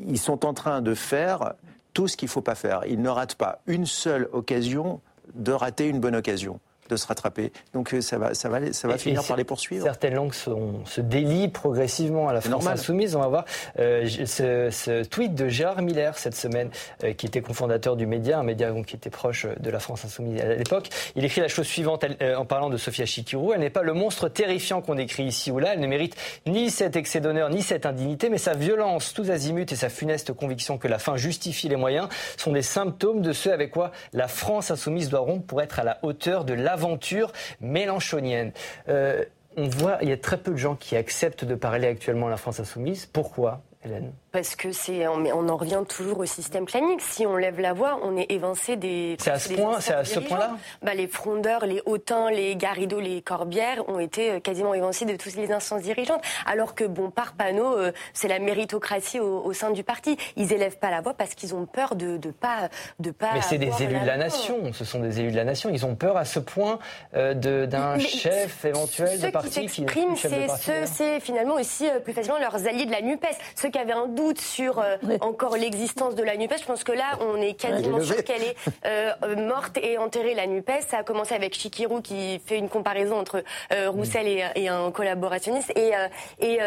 ils 0.08 0.20
sont 0.20 0.46
en 0.46 0.54
train 0.54 0.82
de 0.82 0.94
faire 0.94 1.54
tout 1.94 2.08
ce 2.08 2.18
qu'il 2.18 2.28
ne 2.28 2.32
faut 2.32 2.42
pas 2.42 2.56
faire. 2.56 2.84
Ils 2.88 3.02
ne 3.02 3.10
ratent 3.10 3.36
pas 3.36 3.60
une 3.68 3.86
seule 3.86 4.30
occasion 4.32 5.02
de 5.34 5.52
rater 5.52 5.88
une 5.88 6.00
bonne 6.00 6.16
occasion 6.16 6.60
de 6.92 6.98
se 6.98 7.08
rattraper. 7.08 7.52
Donc 7.74 7.94
euh, 7.94 8.02
ça 8.02 8.18
va, 8.18 8.34
ça 8.34 8.50
va, 8.50 8.74
ça 8.74 8.88
va 8.88 8.98
finir 8.98 9.24
par 9.24 9.38
les 9.38 9.44
poursuivre. 9.44 9.84
Certaines 9.84 10.16
langues 10.16 10.34
se 10.34 11.02
délient 11.02 11.48
progressivement 11.48 12.28
à 12.28 12.34
la 12.34 12.42
France 12.42 12.68
insoumise. 12.68 13.16
On 13.16 13.22
va 13.22 13.28
voir 13.28 13.46
euh, 13.80 14.08
ce, 14.08 15.04
tweet 15.04 15.34
de 15.34 15.48
Gérard 15.48 15.82
Miller 15.82 16.18
cette 16.18 16.36
semaine, 16.36 16.70
euh, 17.04 17.14
qui 17.14 17.26
était 17.26 17.42
cofondateur 17.42 17.96
du 17.96 18.06
média, 18.06 18.40
un 18.40 18.44
média 18.44 18.72
qui 18.86 18.96
était 18.96 19.10
proche 19.10 19.48
de 19.60 19.70
la 19.70 19.80
France 19.80 20.06
insoumise 20.06 20.42
à 20.42 20.54
l'époque. 20.54 20.90
Il 21.16 21.26
écrit 21.26 21.42
la 21.42 21.48
chose 21.48 21.66
suivante 21.66 22.06
en 22.22 22.46
parlant 22.46 22.70
de 22.70 22.78
Sophia 22.78 23.06
Chikirou. 23.06 23.54
Elle 23.54 23.62
n'est 23.62 23.70
pas 23.70 23.84
le 23.84 23.94
monstre 23.94 24.28
terrifiant 24.28 24.82
qu'on 24.82 24.98
écrit 24.98 25.24
ici 25.24 25.52
ou 25.52 25.60
là. 25.60 25.74
Elle 25.74 25.80
ne 25.80 25.88
mérite 25.88 26.16
ni 26.46 26.70
cet 26.70 26.96
excès 26.96 27.22
d'honneur, 27.22 27.50
ni 27.50 27.62
cette 27.62 27.86
indignité, 27.86 28.30
mais 28.30 28.38
sa 28.38 28.54
violence, 28.54 29.14
tous 29.14 29.30
azimuts 29.30 29.66
et 29.72 29.76
sa 29.76 29.90
funeste 29.90 30.34
conviction 30.34 30.78
que 30.78 30.88
la 30.88 31.00
fin 31.00 31.16
justifie 31.16 31.70
les 31.70 31.76
moyens 31.76 32.08
sont 32.38 32.52
des 32.52 32.62
symptômes 32.62 33.22
de 33.22 33.34
ce 33.34 33.50
avec 33.50 33.72
quoi 33.72 33.92
la 34.14 34.28
France 34.28 34.72
insoumise 34.72 35.10
doit 35.10 35.20
rompre 35.20 35.46
pour 35.46 35.62
être 35.62 35.80
à 35.80 35.84
la 35.84 36.00
hauteur 36.04 36.46
de 36.46 36.54
l'avenir 36.54 36.81
aventure 36.82 37.32
mélanchonienne. 37.60 38.52
Euh, 38.90 39.24
on 39.58 39.68
voit, 39.68 39.98
il 40.02 40.10
y 40.10 40.12
a 40.12 40.18
très 40.18 40.38
peu 40.38 40.52
de 40.52 40.58
gens 40.58 40.76
qui 40.76 40.96
acceptent 40.96 41.46
de 41.46 41.56
parler 41.56 41.88
actuellement 41.88 42.28
à 42.28 42.30
la 42.30 42.38
France 42.38 42.60
insoumise. 42.60 43.06
Pourquoi, 43.06 43.62
Hélène 43.84 44.14
parce 44.32 44.56
que 44.56 44.72
c'est, 44.72 45.08
on, 45.08 45.50
en 45.50 45.58
revient 45.58 45.84
toujours 45.88 46.20
au 46.20 46.26
système 46.26 46.66
clanique. 46.66 47.02
Si 47.02 47.26
on 47.26 47.36
lève 47.36 47.60
la 47.60 47.74
voix, 47.74 48.00
on 48.04 48.16
est 48.16 48.32
évincé 48.32 48.78
des. 48.78 49.18
C'est 49.20 49.32
à 49.32 49.40
ce 49.40 49.54
point, 49.54 49.82
c'est 49.82 49.94
à 49.94 50.06
ce 50.06 50.20
point-là. 50.20 50.52
Bah, 50.82 50.94
les 50.94 51.08
frondeurs, 51.08 51.66
les 51.66 51.82
hautains, 51.86 52.32
les 52.32 52.56
Garrido, 52.56 53.00
les 53.00 53.22
Corbières 53.22 53.88
ont 53.90 54.00
été 54.00 54.32
euh, 54.32 54.40
quasiment 54.40 54.74
évincés 54.74 55.06
de 55.06 55.16
toutes 55.18 55.36
les 55.36 55.52
instances 55.52 55.82
dirigeantes. 55.82 56.22
Alors 56.46 56.76
que 56.76 56.86
bon, 56.86 57.12
par 57.12 57.34
panneau, 57.34 57.78
euh, 57.78 57.92
c'est 58.14 58.30
la 58.30 58.40
méritocratie 58.40 59.20
au, 59.20 59.52
sein 59.52 59.72
du 59.72 59.84
parti. 59.84 60.16
Ils 60.38 60.54
élèvent 60.54 60.78
pas 60.78 60.92
la 60.92 61.02
voix 61.02 61.14
parce 61.14 61.36
qu'ils 61.36 61.54
ont 61.54 61.66
peur 61.66 61.96
de, 61.96 62.16
de 62.16 62.32
pas, 62.32 62.70
de 63.00 63.12
pas. 63.12 63.32
Mais 63.34 63.42
c'est 63.42 63.58
des 63.58 63.84
élus 63.84 64.00
de 64.00 64.08
la 64.08 64.18
nation. 64.18 64.72
Ce 64.72 64.86
sont 64.86 65.00
des 65.00 65.20
élus 65.20 65.32
de 65.32 65.36
la 65.36 65.44
nation. 65.44 65.70
Ils 65.70 65.86
ont 65.86 65.96
peur 65.96 66.16
à 66.16 66.24
ce 66.24 66.40
point 66.40 66.80
euh, 67.16 67.34
d'un 67.34 68.00
chef 68.00 68.64
éventuel 68.64 69.20
de 69.20 69.30
parti 69.30 69.68
qui 69.68 69.70
s'expriment. 69.70 70.16
C'est 70.16 70.48
c'est 70.86 71.20
finalement 71.20 71.56
aussi 71.56 71.86
plus 72.04 72.14
facilement 72.14 72.40
leurs 72.40 72.66
alliés 72.68 72.86
de 72.86 72.92
la 72.92 73.02
Nupes. 73.02 73.26
Ceux 73.56 73.70
qui 73.72 73.80
avaient 73.80 73.94
un 73.94 74.08
doute 74.08 74.40
sur 74.40 74.80
euh, 74.80 74.98
encore 75.22 75.58
l'existence 75.58 76.16
de 76.16 76.24
la 76.24 76.38
NUPES. 76.38 76.60
Je 76.62 76.66
pense 76.66 76.84
que 76.84 76.92
là, 76.92 77.18
on 77.22 77.38
est 77.42 77.54
quasiment 77.54 78.02
sûr 78.02 78.24
qu'elle 78.24 78.44
est 78.44 78.56
euh, 78.86 79.12
morte 79.38 79.78
et 79.82 79.98
enterrée, 79.98 80.34
la 80.34 80.48
NUPES. 80.48 80.88
Ça 80.88 81.00
a 81.00 81.04
commencé 81.04 81.34
avec 81.34 81.54
Chikirou 81.54 82.02
qui 82.02 82.40
fait 82.46 82.58
une 82.58 82.70
comparaison 82.70 83.18
entre 83.18 83.44
euh, 83.74 83.90
Roussel 83.90 84.28
et, 84.28 84.68
un 84.68 84.92
collaborationniste. 84.92 85.72
Et, 85.76 85.92
et, 86.40 86.60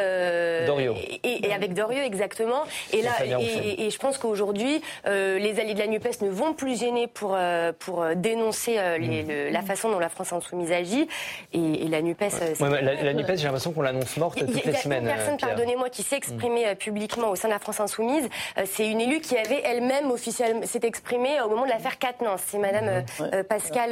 et, 1.25 1.53
avec 1.53 1.75
Dorieux, 1.75 2.03
exactement. 2.03 2.63
Et 2.93 3.03
là, 3.03 3.13
et, 3.41 3.91
je 3.91 3.99
pense 3.99 4.19
qu'aujourd'hui, 4.19 4.83
les 5.05 5.61
alliés 5.61 5.75
de 5.75 5.79
la 5.79 5.87
NUPES 5.87 6.23
ne 6.23 6.31
vont 6.31 6.55
plus 6.55 6.79
gêner 6.79 7.07
pour, 7.07 7.37
pour 7.79 8.05
dénoncer 8.17 8.79
mm. 8.79 9.53
la 9.53 9.63
façon 9.63 9.91
dont 9.91 9.99
la 9.99 10.09
France 10.09 10.33
insoumise 10.33 10.73
agit. 10.73 11.09
Et, 11.53 11.89
la 11.89 12.03
NUPES... 12.03 12.59
la, 12.61 13.13
NUPES, 13.15 13.37
j'ai 13.37 13.45
l'impression 13.45 13.73
qu'on 13.73 13.83
l'annonce 13.83 14.17
morte 14.17 14.39
toutes 14.39 14.65
les 14.65 14.73
semaines. 14.75 15.05
Il 15.05 15.09
y 15.09 15.11
a 15.11 15.13
une 15.13 15.19
personne, 15.19 15.37
pardonnez-moi, 15.37 15.91
qui 15.91 16.03
s'est 16.03 16.17
exprimée 16.17 16.67
mm. 16.67 16.77
Publiquement 16.95 17.31
au 17.31 17.37
sein 17.37 17.49
de 17.49 17.53
la 17.53 17.59
France 17.59 17.81
Insoumise, 17.81 18.29
euh, 18.57 18.63
c'est 18.67 18.89
une 18.89 19.01
élue 19.01 19.21
qui 19.21 19.37
avait 19.37 19.63
elle-même 19.65 20.13
officiellement 20.13 20.65
s'est 20.65 20.81
exprimée 20.85 21.41
au 21.41 21.49
moment 21.49 21.65
de 21.65 21.71
l'affaire 21.71 21.99
Quatennens. 21.99 22.41
C'est 22.47 22.59
Madame 22.59 22.89
euh, 22.89 23.01
euh, 23.21 23.43
Pascal 23.43 23.91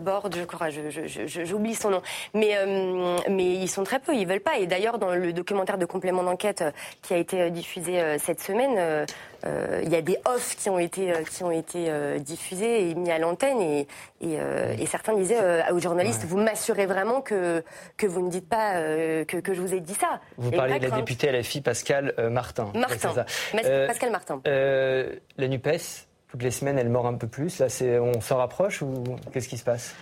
Borde, 0.00 0.36
je 0.36 0.44
crois, 0.44 0.68
j'oublie 0.68 1.74
son 1.74 1.90
nom. 1.90 2.02
Mais 2.34 2.54
mais 3.28 3.54
ils 3.54 3.68
sont 3.68 3.84
très 3.84 4.00
peu, 4.00 4.14
ils 4.14 4.26
veulent 4.26 4.40
pas. 4.40 4.58
Et 4.58 4.66
d'ailleurs, 4.66 4.98
dans 4.98 5.14
le 5.14 5.32
documentaire 5.32 5.78
de 5.78 5.86
complément 5.86 6.22
d'enquête 6.22 6.62
qui 7.02 7.14
a 7.14 7.16
été 7.16 7.50
diffusé 7.50 8.18
cette 8.18 8.40
semaine, 8.40 9.06
il 9.82 9.88
y 9.90 9.96
a 9.96 10.02
des 10.02 10.18
offs 10.24 10.56
qui 10.56 10.70
ont 10.70 10.78
été 10.78 11.12
qui 11.30 11.44
ont 11.44 11.50
été 11.50 11.92
diffusés 12.20 12.90
et 12.90 12.94
mis 12.94 13.10
à 13.10 13.18
l'antenne 13.18 13.60
et, 13.60 13.86
et, 14.22 14.86
certains 14.86 15.14
disaient 15.14 15.70
aux 15.70 15.78
journalistes 15.78 16.24
vous 16.24 16.38
m'assurez 16.38 16.86
vraiment 16.86 17.20
que 17.20 17.62
que 17.96 18.06
vous 18.06 18.22
ne 18.22 18.30
dites 18.30 18.48
pas 18.48 18.74
que, 18.74 19.40
que 19.40 19.52
je 19.52 19.60
vous 19.60 19.74
ai 19.74 19.80
dit 19.80 19.94
ça. 19.94 20.20
Vous 20.38 20.50
parlez 20.50 20.78
de 20.78 20.88
la 20.88 20.96
députée 20.96 21.30
LFI 21.30 21.60
Pascal 21.60 22.14
Martin. 22.30 22.72
Martin. 22.74 23.24
Euh, 23.64 23.86
Pascal 23.86 24.10
Martin. 24.10 24.40
Euh, 24.46 25.14
la 25.36 25.48
NUPES, 25.48 26.06
toutes 26.28 26.42
les 26.42 26.50
semaines, 26.50 26.78
elle 26.78 26.88
mord 26.88 27.06
un 27.06 27.14
peu 27.14 27.26
plus. 27.26 27.58
Là, 27.58 27.66
on 28.00 28.20
s'en 28.20 28.36
rapproche 28.36 28.82
ou 28.82 29.04
qu'est-ce 29.32 29.48
qui 29.48 29.58
se 29.58 29.64
passe? 29.64 29.94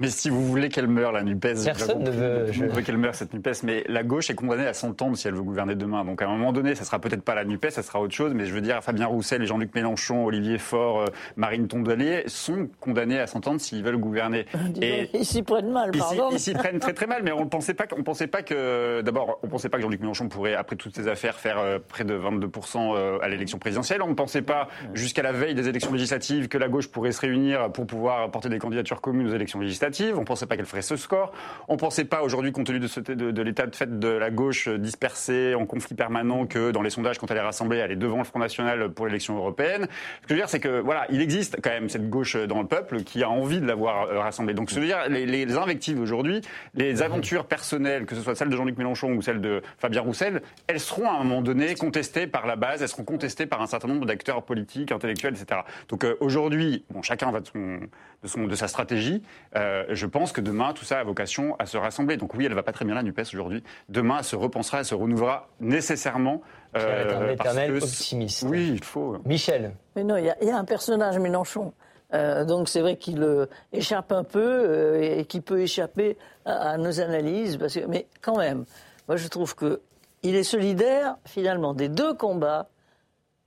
Mais 0.00 0.10
si 0.10 0.30
vous 0.30 0.44
voulez 0.46 0.68
qu'elle 0.68 0.86
meure, 0.86 1.10
la 1.10 1.22
NUPES, 1.24 1.64
Personne 1.64 2.04
ne 2.04 2.10
veut. 2.10 2.52
Je 2.52 2.64
veux 2.64 2.82
qu'elle 2.82 2.98
meure, 2.98 3.14
cette 3.14 3.34
NUPES, 3.34 3.64
mais 3.64 3.84
la 3.88 4.04
gauche 4.04 4.30
est 4.30 4.34
condamnée 4.34 4.66
à 4.66 4.72
s'entendre 4.72 5.16
si 5.16 5.26
elle 5.26 5.34
veut 5.34 5.42
gouverner 5.42 5.74
demain. 5.74 6.04
Donc 6.04 6.22
à 6.22 6.26
un 6.26 6.36
moment 6.36 6.52
donné, 6.52 6.74
ça 6.76 6.84
sera 6.84 7.00
peut-être 7.00 7.22
pas 7.22 7.34
la 7.34 7.44
NUPES, 7.44 7.70
ça 7.70 7.82
sera 7.82 8.00
autre 8.00 8.14
chose, 8.14 8.32
mais 8.34 8.46
je 8.46 8.54
veux 8.54 8.60
dire, 8.60 8.82
Fabien 8.82 9.06
Roussel, 9.06 9.44
Jean-Luc 9.44 9.74
Mélenchon, 9.74 10.24
Olivier 10.24 10.58
Faure, 10.58 11.00
euh, 11.00 11.06
Marine 11.36 11.66
Tondelier 11.66 12.22
sont 12.26 12.68
condamnés 12.80 13.18
à 13.18 13.26
s'entendre 13.26 13.60
s'ils 13.60 13.82
veulent 13.82 13.96
gouverner. 13.96 14.46
Et 14.80 15.10
ils 15.14 15.24
s'y 15.24 15.42
prennent 15.42 15.72
mal, 15.72 15.90
pardon. 15.90 16.28
Ils 16.30 16.38
s'y 16.38 16.52
prennent 16.52 16.78
très 16.78 16.94
très 16.94 17.06
mal, 17.06 17.22
mais 17.24 17.32
on 17.32 17.44
ne 17.44 17.50
pensait 17.50 17.74
pas, 17.74 17.86
on 17.96 18.04
pensait 18.04 18.28
pas 18.28 18.42
que, 18.42 19.00
d'abord, 19.02 19.40
on 19.42 19.48
pensait 19.48 19.68
pas 19.68 19.78
que 19.78 19.82
Jean-Luc 19.82 20.00
Mélenchon 20.00 20.28
pourrait, 20.28 20.54
après 20.54 20.76
toutes 20.76 20.94
ces 20.94 21.08
affaires, 21.08 21.36
faire 21.36 21.58
euh, 21.58 21.78
près 21.86 22.04
de 22.04 22.16
22% 22.16 22.94
euh, 22.94 23.18
à 23.20 23.28
l'élection 23.28 23.58
présidentielle. 23.58 24.02
On 24.02 24.08
ne 24.08 24.14
pensait 24.14 24.42
pas, 24.42 24.68
jusqu'à 24.94 25.22
la 25.22 25.32
veille 25.32 25.54
des 25.54 25.68
élections 25.68 25.92
législatives, 25.92 26.46
que 26.46 26.58
la 26.58 26.68
gauche 26.68 26.88
pourrait 26.88 27.12
se 27.12 27.20
réunir 27.20 27.72
pour 27.72 27.86
pouvoir 27.86 28.30
porter 28.30 28.48
des 28.48 28.58
candidatures 28.58 29.00
communes 29.00 29.28
aux 29.28 29.34
élections 29.34 29.58
législatives. 29.58 29.87
On 30.16 30.24
pensait 30.24 30.46
pas 30.46 30.56
qu'elle 30.56 30.66
ferait 30.66 30.82
ce 30.82 30.96
score. 30.96 31.32
On 31.68 31.74
ne 31.74 31.78
pensait 31.78 32.04
pas 32.04 32.22
aujourd'hui, 32.22 32.52
compte 32.52 32.66
tenu 32.66 32.80
de, 32.80 33.42
l'état 33.42 33.66
de 33.66 33.76
fait 33.76 33.98
de 33.98 34.08
la 34.08 34.30
gauche 34.30 34.68
dispersée, 34.68 35.54
en 35.54 35.66
conflit 35.66 35.94
permanent, 35.94 36.46
que 36.46 36.70
dans 36.70 36.82
les 36.82 36.90
sondages, 36.90 37.18
quand 37.18 37.30
elle 37.30 37.36
est 37.36 37.42
rassemblée, 37.42 37.78
elle 37.78 37.92
est 37.92 37.96
devant 37.96 38.18
le 38.18 38.24
Front 38.24 38.38
National 38.38 38.90
pour 38.90 39.06
l'élection 39.06 39.36
européenne. 39.36 39.86
Ce 40.22 40.26
que 40.26 40.28
je 40.28 40.34
veux 40.34 40.40
dire, 40.40 40.48
c'est 40.48 40.60
que 40.60 40.80
voilà, 40.80 41.06
il 41.10 41.20
existe 41.20 41.58
quand 41.62 41.70
même 41.70 41.88
cette 41.88 42.08
gauche 42.08 42.36
dans 42.36 42.60
le 42.60 42.66
peuple 42.66 43.02
qui 43.02 43.22
a 43.22 43.30
envie 43.30 43.60
de 43.60 43.66
l'avoir 43.66 44.08
euh, 44.08 44.20
rassemblée. 44.20 44.54
Donc, 44.54 44.70
veux 44.78 44.86
dire, 44.86 45.08
les, 45.08 45.56
invectives 45.56 46.00
aujourd'hui, 46.00 46.40
les 46.74 47.02
aventures 47.02 47.46
personnelles, 47.46 48.06
que 48.06 48.14
ce 48.14 48.22
soit 48.22 48.34
celle 48.34 48.48
de 48.48 48.56
Jean-Luc 48.56 48.78
Mélenchon 48.78 49.12
ou 49.12 49.22
celle 49.22 49.40
de 49.40 49.62
Fabien 49.78 50.02
Roussel, 50.02 50.42
elles 50.66 50.80
seront 50.80 51.08
à 51.08 51.14
un 51.14 51.24
moment 51.24 51.42
donné 51.42 51.74
contestées 51.74 52.26
par 52.26 52.46
la 52.46 52.56
base, 52.56 52.82
elles 52.82 52.88
seront 52.88 53.04
contestées 53.04 53.46
par 53.46 53.60
un 53.60 53.66
certain 53.66 53.88
nombre 53.88 54.06
d'acteurs 54.06 54.42
politiques, 54.42 54.92
intellectuels, 54.92 55.34
etc. 55.34 55.62
Donc 55.88 56.04
euh, 56.04 56.16
aujourd'hui, 56.20 56.84
bon, 56.90 57.02
chacun 57.02 57.30
va 57.30 57.40
de 57.40 57.46
son, 57.46 57.80
de, 58.22 58.28
son, 58.28 58.46
de 58.46 58.54
sa 58.54 58.68
stratégie. 58.68 59.22
Euh, 59.56 59.77
je 59.88 60.06
pense 60.06 60.32
que 60.32 60.40
demain, 60.40 60.72
tout 60.72 60.84
ça 60.84 61.00
a 61.00 61.04
vocation 61.04 61.56
à 61.58 61.66
se 61.66 61.76
rassembler. 61.76 62.16
Donc 62.16 62.34
oui, 62.34 62.44
elle 62.46 62.54
va 62.54 62.62
pas 62.62 62.72
très 62.72 62.84
bien 62.84 62.94
la 62.94 63.02
NUPES 63.02 63.34
aujourd'hui. 63.34 63.62
Demain, 63.88 64.18
elle 64.18 64.24
se 64.24 64.36
repensera, 64.36 64.78
elle 64.78 64.84
se 64.84 64.94
renouvellera 64.94 65.48
nécessairement. 65.60 66.42
Euh, 66.76 67.28
un 67.28 67.32
éternel 67.32 67.76
optimiste. 67.76 68.44
Oui, 68.48 68.70
il 68.72 68.84
faut. 68.84 69.18
Michel. 69.24 69.72
Mais 69.96 70.04
non, 70.04 70.16
il 70.16 70.24
y, 70.24 70.50
a 70.50 70.56
un 70.56 70.64
personnage 70.64 71.18
Mélenchon. 71.18 71.72
Euh, 72.14 72.44
donc 72.44 72.68
c'est 72.68 72.80
vrai 72.80 72.96
qu'il 72.96 73.22
euh, 73.22 73.46
échappe 73.72 74.12
un 74.12 74.24
peu 74.24 75.02
et 75.02 75.26
qu'il 75.26 75.42
peut 75.42 75.60
échapper 75.60 76.16
à, 76.44 76.78
nos 76.78 77.00
analyses. 77.00 77.56
Parce 77.56 77.74
que, 77.74 77.86
mais 77.86 78.06
quand 78.20 78.38
même, 78.38 78.64
moi 79.08 79.16
je 79.16 79.28
trouve 79.28 79.54
qu'il 79.54 80.34
est 80.34 80.42
solidaire 80.42 81.16
finalement 81.24 81.74
des 81.74 81.88
deux 81.88 82.14
combats 82.14 82.68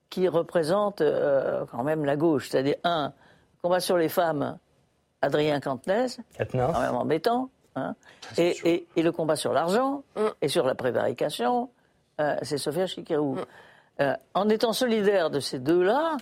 qui 0.10 0.28
représentent 0.28 1.04
quand 1.72 1.84
même 1.84 2.04
la 2.06 2.18
gauche. 2.18 2.50
C'est-à-dire, 2.50 2.76
un, 2.84 3.14
combat 3.62 3.80
sur 3.80 3.98
les 3.98 4.10
femmes, 4.10 4.58
Adrien 5.22 5.60
Quantenez, 5.60 6.08
quand 6.52 6.80
même 6.80 6.96
embêtant. 6.96 7.50
Hein. 7.76 7.96
Et, 8.38 8.86
le 8.96 9.12
combat 9.12 9.36
sur 9.36 9.54
l'argent 9.54 10.04
mm. 10.16 10.22
et 10.42 10.48
sur 10.48 10.66
la 10.66 10.76
prévarication, 10.76 11.70
euh, 12.20 12.36
c'est 12.42 12.58
Sophia 12.58 12.88
Chikirou. 12.88 13.36
Mm. 13.36 13.46
Euh, 14.02 14.16
en 14.34 14.50
étant 14.50 14.74
solidaire 14.74 15.30
de 15.30 15.40
ces 15.40 15.60
deux-là, 15.60 16.18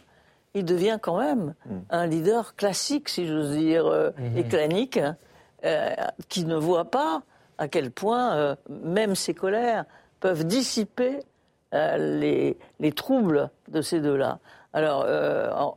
il 0.54 0.66
devient 0.66 1.00
quand 1.02 1.20
même 1.20 1.56
mm. 1.66 1.78
un 1.90 2.08
leader 2.08 2.56
classique, 2.56 3.10
si 3.10 3.28
j'ose 3.28 3.52
dire, 3.52 3.88
euh, 3.88 4.12
mm-hmm. 4.12 4.38
et 4.38 4.44
clanique, 4.44 5.00
qui 6.30 6.46
ne 6.46 6.56
voit 6.56 6.90
pas 6.90 7.22
à 7.58 7.68
quel 7.68 7.92
point 7.92 8.56
même 8.70 9.14
ses 9.14 9.34
colères 9.34 9.84
peuvent 10.22 10.46
dissiper 10.46 11.20
les, 11.74 12.58
les, 12.80 12.92
troubles 12.94 13.50
de 13.68 13.82
ces 13.82 14.00
deux-là. 14.00 14.40
Alors, 14.72 15.06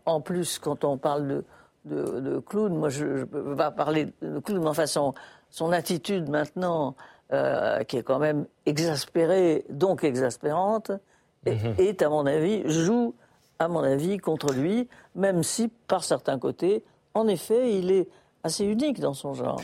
en, 0.06 0.20
plus, 0.20 0.60
quand 0.60 0.84
on 0.84 0.98
parle 0.98 1.26
de, 1.26 1.44
de, 1.84 2.20
de 2.20 2.38
clown, 2.38 2.74
moi 2.76 2.88
je 2.88 3.04
ne 3.04 3.24
peux 3.24 3.56
pas 3.56 3.70
parler 3.70 4.08
de 4.22 4.38
clown, 4.38 4.60
mais 4.60 4.68
enfin 4.68 4.86
son, 4.86 5.14
son 5.50 5.72
attitude 5.72 6.28
maintenant, 6.28 6.94
euh, 7.32 7.82
qui 7.84 7.96
est 7.96 8.02
quand 8.02 8.18
même 8.18 8.46
exaspérée, 8.66 9.64
donc 9.70 10.04
exaspérante, 10.04 10.90
mhm. 11.46 11.74
est, 11.78 12.02
à 12.02 12.08
mon 12.08 12.26
avis, 12.26 12.62
joue, 12.70 13.14
à 13.58 13.68
mon 13.68 13.80
avis, 13.80 14.18
contre 14.18 14.52
lui, 14.52 14.88
même 15.14 15.42
si, 15.42 15.68
par 15.68 16.04
certains 16.04 16.38
côtés, 16.38 16.84
en 17.14 17.28
effet, 17.28 17.78
il 17.78 17.90
est 17.90 18.08
assez 18.44 18.64
unique 18.64 19.00
dans 19.00 19.14
son 19.14 19.34
genre. 19.34 19.60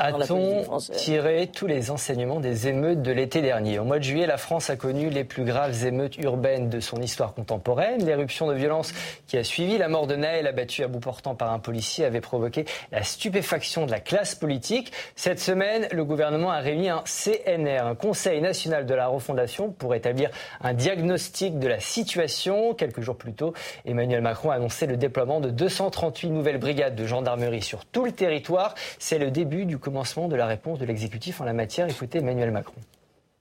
A-t-on 0.00 0.78
tiré 0.92 1.48
tous 1.48 1.66
les 1.66 1.90
enseignements 1.90 2.38
des 2.38 2.68
émeutes 2.68 3.02
de 3.02 3.10
l'été 3.10 3.42
dernier? 3.42 3.80
Au 3.80 3.84
mois 3.84 3.98
de 3.98 4.04
juillet, 4.04 4.28
la 4.28 4.36
France 4.36 4.70
a 4.70 4.76
connu 4.76 5.10
les 5.10 5.24
plus 5.24 5.42
graves 5.42 5.84
émeutes 5.84 6.16
urbaines 6.18 6.68
de 6.68 6.78
son 6.78 7.02
histoire 7.02 7.34
contemporaine. 7.34 8.06
L'éruption 8.06 8.46
de 8.46 8.54
violence 8.54 8.92
qui 9.26 9.36
a 9.36 9.42
suivi 9.42 9.76
la 9.76 9.88
mort 9.88 10.06
de 10.06 10.14
Naël, 10.14 10.46
abattu 10.46 10.84
à 10.84 10.86
bout 10.86 11.00
portant 11.00 11.34
par 11.34 11.52
un 11.52 11.58
policier, 11.58 12.04
avait 12.04 12.20
provoqué 12.20 12.64
la 12.92 13.02
stupéfaction 13.02 13.86
de 13.86 13.90
la 13.90 13.98
classe 13.98 14.36
politique. 14.36 14.92
Cette 15.16 15.40
semaine, 15.40 15.88
le 15.90 16.04
gouvernement 16.04 16.52
a 16.52 16.60
réuni 16.60 16.90
un 16.90 17.02
CNR, 17.04 17.84
un 17.84 17.96
Conseil 17.96 18.40
national 18.40 18.86
de 18.86 18.94
la 18.94 19.08
refondation, 19.08 19.72
pour 19.72 19.96
établir 19.96 20.30
un 20.60 20.74
diagnostic 20.74 21.58
de 21.58 21.66
la 21.66 21.80
situation. 21.80 22.72
Quelques 22.72 23.00
jours 23.00 23.16
plus 23.16 23.32
tôt, 23.32 23.52
Emmanuel 23.84 24.22
Macron 24.22 24.52
a 24.52 24.54
annoncé 24.54 24.86
le 24.86 24.96
déploiement 24.96 25.40
de 25.40 25.50
238 25.50 26.30
nouvelles 26.30 26.58
brigades 26.58 26.94
de 26.94 27.04
gendarmerie 27.04 27.62
sur 27.62 27.84
tout 27.84 28.04
le 28.04 28.12
territoire. 28.12 28.76
C'est 29.00 29.18
le 29.18 29.32
début 29.32 29.64
du 29.64 29.78
commencement 29.88 30.28
de 30.28 30.36
la 30.36 30.44
réponse 30.44 30.78
de 30.78 30.84
l'exécutif 30.84 31.40
en 31.40 31.44
la 31.44 31.54
matière. 31.54 31.88
Écoutez 31.88 32.18
Emmanuel 32.18 32.50
Macron. 32.50 32.74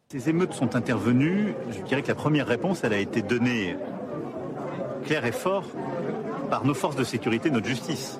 Ces 0.09 0.29
émeutes 0.29 0.53
sont 0.53 0.77
intervenues. 0.77 1.53
Je 1.71 1.81
dirais 1.81 2.01
que 2.01 2.07
la 2.07 2.15
première 2.15 2.47
réponse, 2.47 2.85
elle 2.85 2.93
a 2.93 2.99
été 2.99 3.21
donnée 3.21 3.75
claire 5.05 5.25
et 5.25 5.33
fort 5.33 5.65
par 6.49 6.63
nos 6.63 6.73
forces 6.73 6.95
de 6.95 7.03
sécurité, 7.03 7.51
notre 7.51 7.67
justice. 7.67 8.17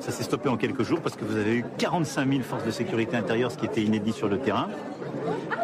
Ça 0.00 0.12
s'est 0.12 0.22
stoppé 0.22 0.48
en 0.48 0.56
quelques 0.56 0.82
jours 0.82 1.02
parce 1.02 1.14
que 1.14 1.26
vous 1.26 1.36
avez 1.36 1.56
eu 1.56 1.64
45 1.76 2.26
000 2.26 2.42
forces 2.42 2.64
de 2.64 2.70
sécurité 2.70 3.18
intérieure, 3.18 3.52
ce 3.52 3.58
qui 3.58 3.66
était 3.66 3.82
inédit 3.82 4.12
sur 4.12 4.28
le 4.28 4.38
terrain. 4.38 4.70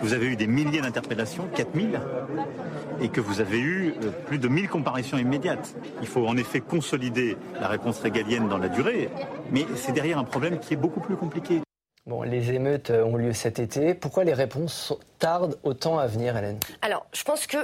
Vous 0.03 0.13
avez 0.13 0.27
eu 0.27 0.37
des 0.37 0.47
milliers 0.47 0.81
d'interpellations, 0.81 1.49
4 1.55 1.69
000, 1.75 1.89
et 3.01 3.09
que 3.09 3.21
vous 3.21 3.41
avez 3.41 3.59
eu 3.59 3.95
euh, 4.03 4.11
plus 4.27 4.39
de 4.39 4.49
1000 4.49 4.69
comparaisons 4.69 5.19
immédiates. 5.19 5.75
Il 6.01 6.07
faut 6.07 6.27
en 6.27 6.37
effet 6.37 6.61
consolider 6.61 7.37
la 7.61 7.69
réponse 7.69 8.01
régalienne 8.01 8.49
dans 8.49 8.59
la 8.59 8.69
durée, 8.69 9.09
mais 9.51 9.65
c'est 9.77 9.93
derrière 9.93 10.19
un 10.19 10.25
problème 10.25 10.59
qui 10.59 10.75
est 10.75 10.77
beaucoup 10.77 11.01
plus 11.01 11.17
compliqué. 11.17 11.61
Bon, 12.07 12.23
les 12.23 12.53
émeutes 12.53 12.91
euh, 12.91 13.05
ont 13.05 13.17
lieu 13.17 13.33
cet 13.33 13.61
été. 13.61 13.95
Pourquoi 13.95 14.25
les 14.25 14.35
réponses 14.35 14.93
tardent 15.21 15.57
autant 15.63 15.99
à 15.99 16.09
venir, 16.09 16.37
Hélène? 16.37 16.59
Alors, 16.81 17.07
je 17.13 17.23
pense 17.23 17.47
que 17.47 17.59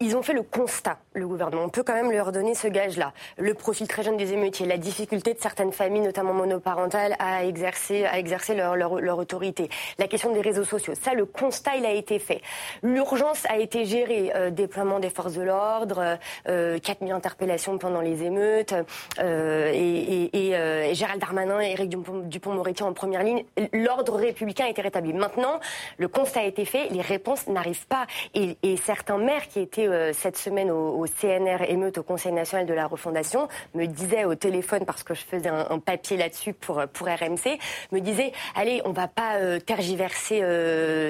ils 0.00 0.16
ont 0.16 0.22
fait 0.22 0.32
le 0.32 0.42
constat, 0.42 0.98
le 1.14 1.26
gouvernement. 1.26 1.64
On 1.64 1.68
peut 1.68 1.82
quand 1.82 1.94
même 1.94 2.12
leur 2.12 2.32
donner 2.32 2.54
ce 2.54 2.68
gage-là. 2.68 3.12
Le 3.38 3.54
profil 3.54 3.88
très 3.88 4.02
jeune 4.02 4.16
des 4.16 4.32
émeutiers, 4.32 4.66
la 4.66 4.78
difficulté 4.78 5.34
de 5.34 5.40
certaines 5.40 5.72
familles, 5.72 6.02
notamment 6.02 6.34
monoparentales, 6.34 7.16
à 7.18 7.44
exercer, 7.44 8.06
leur, 8.54 9.18
autorité. 9.18 9.68
La 9.98 10.06
question 10.06 10.32
des 10.32 10.40
réseaux 10.40 10.64
sociaux. 10.64 10.94
Ça, 11.00 11.14
le 11.14 11.26
constat, 11.26 11.76
il 11.76 11.86
a 11.86 11.92
été 11.92 12.18
fait. 12.18 12.42
L'urgence 12.82 13.44
a 13.48 13.58
été 13.58 13.84
gérée. 13.84 14.32
Euh, 14.34 14.50
déploiement 14.50 14.98
des 14.98 15.10
forces 15.10 15.34
de 15.34 15.42
l'ordre, 15.42 16.18
euh, 16.48 16.78
4000 16.78 17.12
interpellations 17.12 17.78
pendant 17.78 18.00
les 18.00 18.22
émeutes, 18.24 18.74
euh, 19.18 19.70
et, 19.72 20.54
euh, 20.54 20.92
Gérald 20.94 21.20
Darmanin 21.20 21.60
et 21.60 21.72
Éric 21.72 21.90
Dupont-Moretti 21.90 22.82
en 22.82 22.92
première 22.92 23.22
ligne. 23.22 23.44
L'ordre 23.72 24.16
républicain 24.16 24.66
a 24.66 24.68
été 24.68 24.82
rétabli. 24.82 25.12
Maintenant, 25.12 25.60
le 25.96 26.08
constat 26.08 26.40
a 26.40 26.44
été 26.44 26.64
fait, 26.64 26.88
les 26.90 27.00
réponses 27.00 27.46
n'arrivent 27.46 27.86
pas. 27.86 28.06
Et 28.34 28.76
certains 28.76 29.18
maires 29.18 29.48
qui 29.48 29.60
étaient 29.60 29.87
euh, 29.88 30.12
cette 30.12 30.36
semaine 30.36 30.70
au, 30.70 31.04
CNR 31.06 31.62
émeute 31.68 31.98
au 31.98 32.02
Conseil 32.02 32.32
national 32.32 32.66
de 32.66 32.74
la 32.74 32.86
refondation 32.86 33.48
me 33.74 33.86
disait 33.86 34.24
au 34.24 34.34
téléphone 34.34 34.84
parce 34.84 35.02
que 35.02 35.14
je 35.14 35.22
faisais 35.22 35.48
un, 35.48 35.78
papier 35.78 36.16
là-dessus 36.16 36.52
pour 36.52 36.82
pour 36.92 37.06
RMC 37.06 37.58
me 37.92 38.00
disait 38.00 38.32
allez 38.54 38.80
on 38.84 38.92
va 38.92 39.08
pas 39.08 39.36
euh, 39.36 39.58
tergiverser 39.58 40.40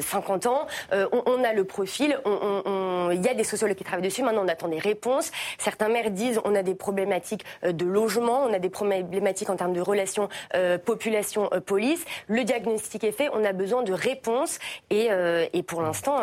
50 0.01 0.47
euh, 0.47 0.49
ans 0.49 0.67
on, 1.13 1.45
a 1.45 1.53
le 1.53 1.65
profil 1.65 2.19
il 2.25 3.25
y 3.25 3.29
a 3.29 3.35
des 3.35 3.45
sociologues 3.45 3.77
qui 3.77 3.85
travaillent 3.85 4.05
dessus 4.05 4.23
maintenant 4.23 4.45
on 4.45 4.49
attend 4.49 4.69
des 4.69 4.79
réponses. 4.79 5.31
Certains 5.59 5.89
maires 5.89 6.11
disent 6.11 6.41
on 6.45 6.55
a 6.55 6.63
des 6.63 6.75
problématiques 6.75 7.45
de 7.65 7.85
logement 7.85 8.45
on 8.45 8.53
a 8.53 8.59
des 8.59 8.71
problématiques 8.71 9.51
en 9.51 9.57
termes 9.57 9.73
de 9.73 9.81
relations 9.81 10.29
population 10.85 11.51
police. 11.67 12.05
Le 12.27 12.45
diagnostic 12.45 13.05
est 13.05 13.13
fait 13.13 13.29
on 13.33 13.45
a 13.45 13.53
besoin 13.53 13.83
de 13.83 13.93
réponses 13.93 14.59
et, 14.91 15.09
et 15.53 15.63
pour 15.63 15.83
l'instant 15.83 16.19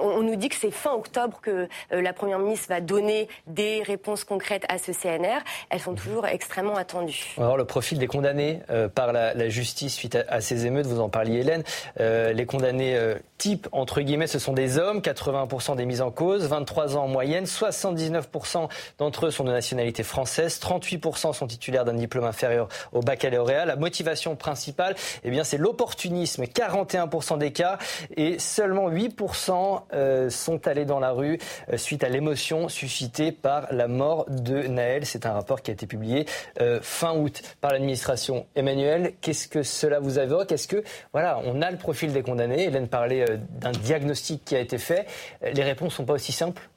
on, 0.00 0.22
nous 0.22 0.36
dit 0.36 0.48
que 0.48 0.56
c'est 0.56 0.70
fin 0.70 0.92
octobre 0.92 1.40
que 1.40 1.54
euh, 1.54 1.68
la 1.90 2.12
Première 2.12 2.38
ministre 2.38 2.68
va 2.68 2.80
donner 2.80 3.28
des 3.46 3.82
réponses 3.82 4.24
concrètes 4.24 4.64
à 4.68 4.78
ce 4.78 4.92
CNR, 4.92 5.40
elles 5.70 5.80
sont 5.80 5.94
toujours 5.94 6.26
extrêmement 6.26 6.76
attendues. 6.76 7.34
Alors 7.38 7.56
le 7.56 7.64
profil 7.64 7.98
des 7.98 8.06
condamnés 8.06 8.60
euh, 8.70 8.88
par 8.88 9.12
la, 9.12 9.48
justice 9.48 9.94
suite 9.94 10.18
à, 10.28 10.40
ces 10.40 10.66
émeutes, 10.66 10.86
vous 10.86 11.00
en 11.00 11.08
parliez 11.08 11.40
Hélène, 11.40 11.62
euh, 12.00 12.32
les 12.32 12.46
condamnés 12.46 12.96
type, 13.44 13.68
entre 13.72 14.00
guillemets, 14.00 14.26
ce 14.26 14.38
sont 14.38 14.54
des 14.54 14.78
hommes, 14.78 15.00
80% 15.00 15.76
des 15.76 15.84
mises 15.84 16.00
en 16.00 16.10
cause, 16.10 16.46
23 16.46 16.96
ans 16.96 17.04
en 17.04 17.08
moyenne, 17.08 17.44
79% 17.44 18.70
d'entre 18.96 19.26
eux 19.26 19.30
sont 19.30 19.44
de 19.44 19.52
nationalité 19.52 20.02
française, 20.02 20.58
38% 20.62 21.34
sont 21.34 21.46
titulaires 21.46 21.84
d'un 21.84 21.92
diplôme 21.92 22.24
inférieur 22.24 22.68
au 22.92 23.00
baccalauréat. 23.00 23.66
La 23.66 23.76
motivation 23.76 24.34
principale, 24.34 24.94
eh 25.24 25.30
bien, 25.30 25.44
c'est 25.44 25.58
l'opportunisme, 25.58 26.44
41% 26.44 27.36
des 27.36 27.52
cas, 27.52 27.76
et 28.16 28.38
seulement 28.38 28.88
8% 28.88 30.30
sont 30.30 30.66
allés 30.66 30.86
dans 30.86 31.00
la 31.00 31.10
rue 31.10 31.38
euh, 31.70 31.76
suite 31.76 32.02
à 32.02 32.08
l'émotion 32.08 32.70
suscitée 32.70 33.30
par 33.30 33.66
la 33.70 33.88
mort 33.88 34.24
de 34.30 34.62
Naël. 34.62 35.04
C'est 35.04 35.26
un 35.26 35.32
rapport 35.32 35.60
qui 35.60 35.70
a 35.70 35.74
été 35.74 35.86
publié 35.86 36.24
euh, 36.62 36.78
fin 36.80 37.14
août 37.14 37.42
par 37.60 37.72
l'administration. 37.72 38.46
Emmanuel, 38.56 39.12
qu'est-ce 39.20 39.48
que 39.48 39.62
cela 39.62 40.00
vous 40.00 40.18
évoque 40.18 40.50
Est-ce 40.50 40.66
que, 40.66 40.82
voilà, 41.12 41.40
on 41.44 41.60
a 41.60 41.70
le 41.70 41.76
profil 41.76 42.14
des 42.14 42.22
condamnés? 42.22 42.64
Hélène 42.64 42.88
parlait 42.88 43.30
euh, 43.30 43.33
d'un 43.60 43.72
diagnostic 43.72 44.44
qui 44.44 44.56
a 44.56 44.60
été 44.60 44.78
fait. 44.78 45.06
Les 45.42 45.62
réponses 45.62 45.92
ne 45.92 45.96
sont 45.96 46.04
pas 46.04 46.14
aussi 46.14 46.32
simples? 46.32 46.68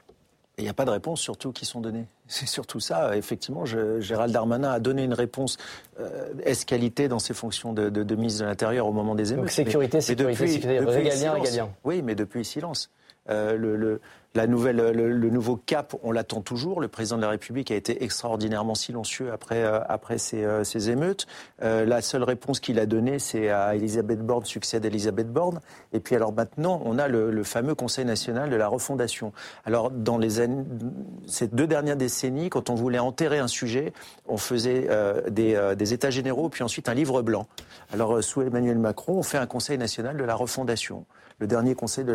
Il 0.60 0.64
n'y 0.64 0.70
a 0.70 0.74
pas 0.74 0.86
de 0.86 0.90
réponses 0.90 1.22
surtout 1.22 1.52
qui 1.52 1.66
sont 1.66 1.82
données. 1.82 2.06
C'est 2.28 2.48
surtout 2.48 2.80
ça. 2.80 3.16
Effectivement, 3.16 3.66
Gérald 3.66 4.34
Darmanin 4.34 4.72
a 4.72 4.80
donné 4.80 5.04
une 5.04 5.14
réponse 5.14 5.58
euh, 6.00 6.34
escalité 6.44 7.08
dans 7.08 7.20
ses 7.20 7.34
fonctions 7.34 7.74
de, 7.74 7.90
de, 7.90 8.04
de 8.04 8.16
ministre 8.16 8.42
de 8.42 8.48
l'Intérieur 8.48 8.88
au 8.88 8.92
moment 8.92 9.14
des 9.14 9.34
émeutes. 9.34 9.46
Donc 9.46 9.52
sécurité, 9.52 10.02
sécurité, 10.02 10.48
sécurité, 10.48 10.80
régalien, 10.80 11.34
régalien. 11.34 11.70
Oui, 11.84 12.02
mais 12.02 12.16
depuis 12.16 12.44
silence. 12.44 12.90
Euh, 13.30 13.58
le, 13.58 14.00
la 14.38 14.46
nouvelle, 14.46 14.78
le, 14.78 15.30
nouveau 15.32 15.58
cap, 15.58 15.96
on 16.04 16.12
l'attend 16.12 16.42
toujours. 16.42 16.80
Le 16.80 16.88
président 16.88 17.18
de 17.18 17.24
la 17.24 17.30
République 17.30 17.72
a 17.72 17.76
été 17.76 18.04
extraordinairement 18.04 18.76
silencieux 18.76 19.32
après, 19.34 19.64
euh, 19.64 19.80
après 19.90 20.20
ces, 20.20 20.44
euh, 20.44 20.64
ces 20.64 20.92
émeutes. 20.92 21.26
Euh, 21.64 21.86
la 21.86 22.02
seule 22.02 22.22
réponse 22.22 22.60
qu'il 22.60 22.80
a 22.80 22.86
donnée, 22.86 23.18
c'est 23.18 23.50
à 23.50 23.76
Elisabeth 23.76 24.20
Borne, 24.20 24.46
succède 24.46 24.86
Elisabeth 24.86 25.34
Borne. 25.34 25.60
Et 25.92 26.00
puis 26.00 26.16
alors 26.16 26.34
maintenant, 26.34 26.80
on 26.86 27.00
a 27.00 27.08
le, 27.08 27.44
fameux 27.44 27.74
Conseil 27.74 28.06
national 28.06 28.52
de 28.52 28.56
la 28.56 28.68
refondation. 28.68 29.34
Alors 29.66 29.90
dans 29.90 30.20
les 30.20 30.40
années, 30.40 30.64
ces 31.26 31.48
deux 31.48 31.66
dernières 31.66 31.98
décennies, 31.98 32.50
quand 32.50 32.70
on 32.70 32.76
voulait 32.76 33.00
enterrer 33.00 33.40
un 33.40 33.48
sujet, 33.48 33.92
on 34.28 34.38
faisait 34.38 34.88
des, 35.30 35.74
des 35.76 35.94
états 35.94 36.10
généraux, 36.10 36.50
puis 36.50 36.64
ensuite 36.64 36.90
un 36.90 36.94
livre 36.94 37.22
blanc. 37.22 37.48
Alors 37.92 38.24
sous 38.24 38.42
Emmanuel 38.42 38.78
Macron, 38.78 39.14
on 39.14 39.24
fait 39.24 39.38
un 39.38 39.48
Conseil 39.48 39.78
national 39.78 40.18
de 40.18 40.24
la 40.24 40.36
refondation. 40.36 41.06
Le 41.40 41.48
dernier 41.48 41.76
Conseil 41.76 42.06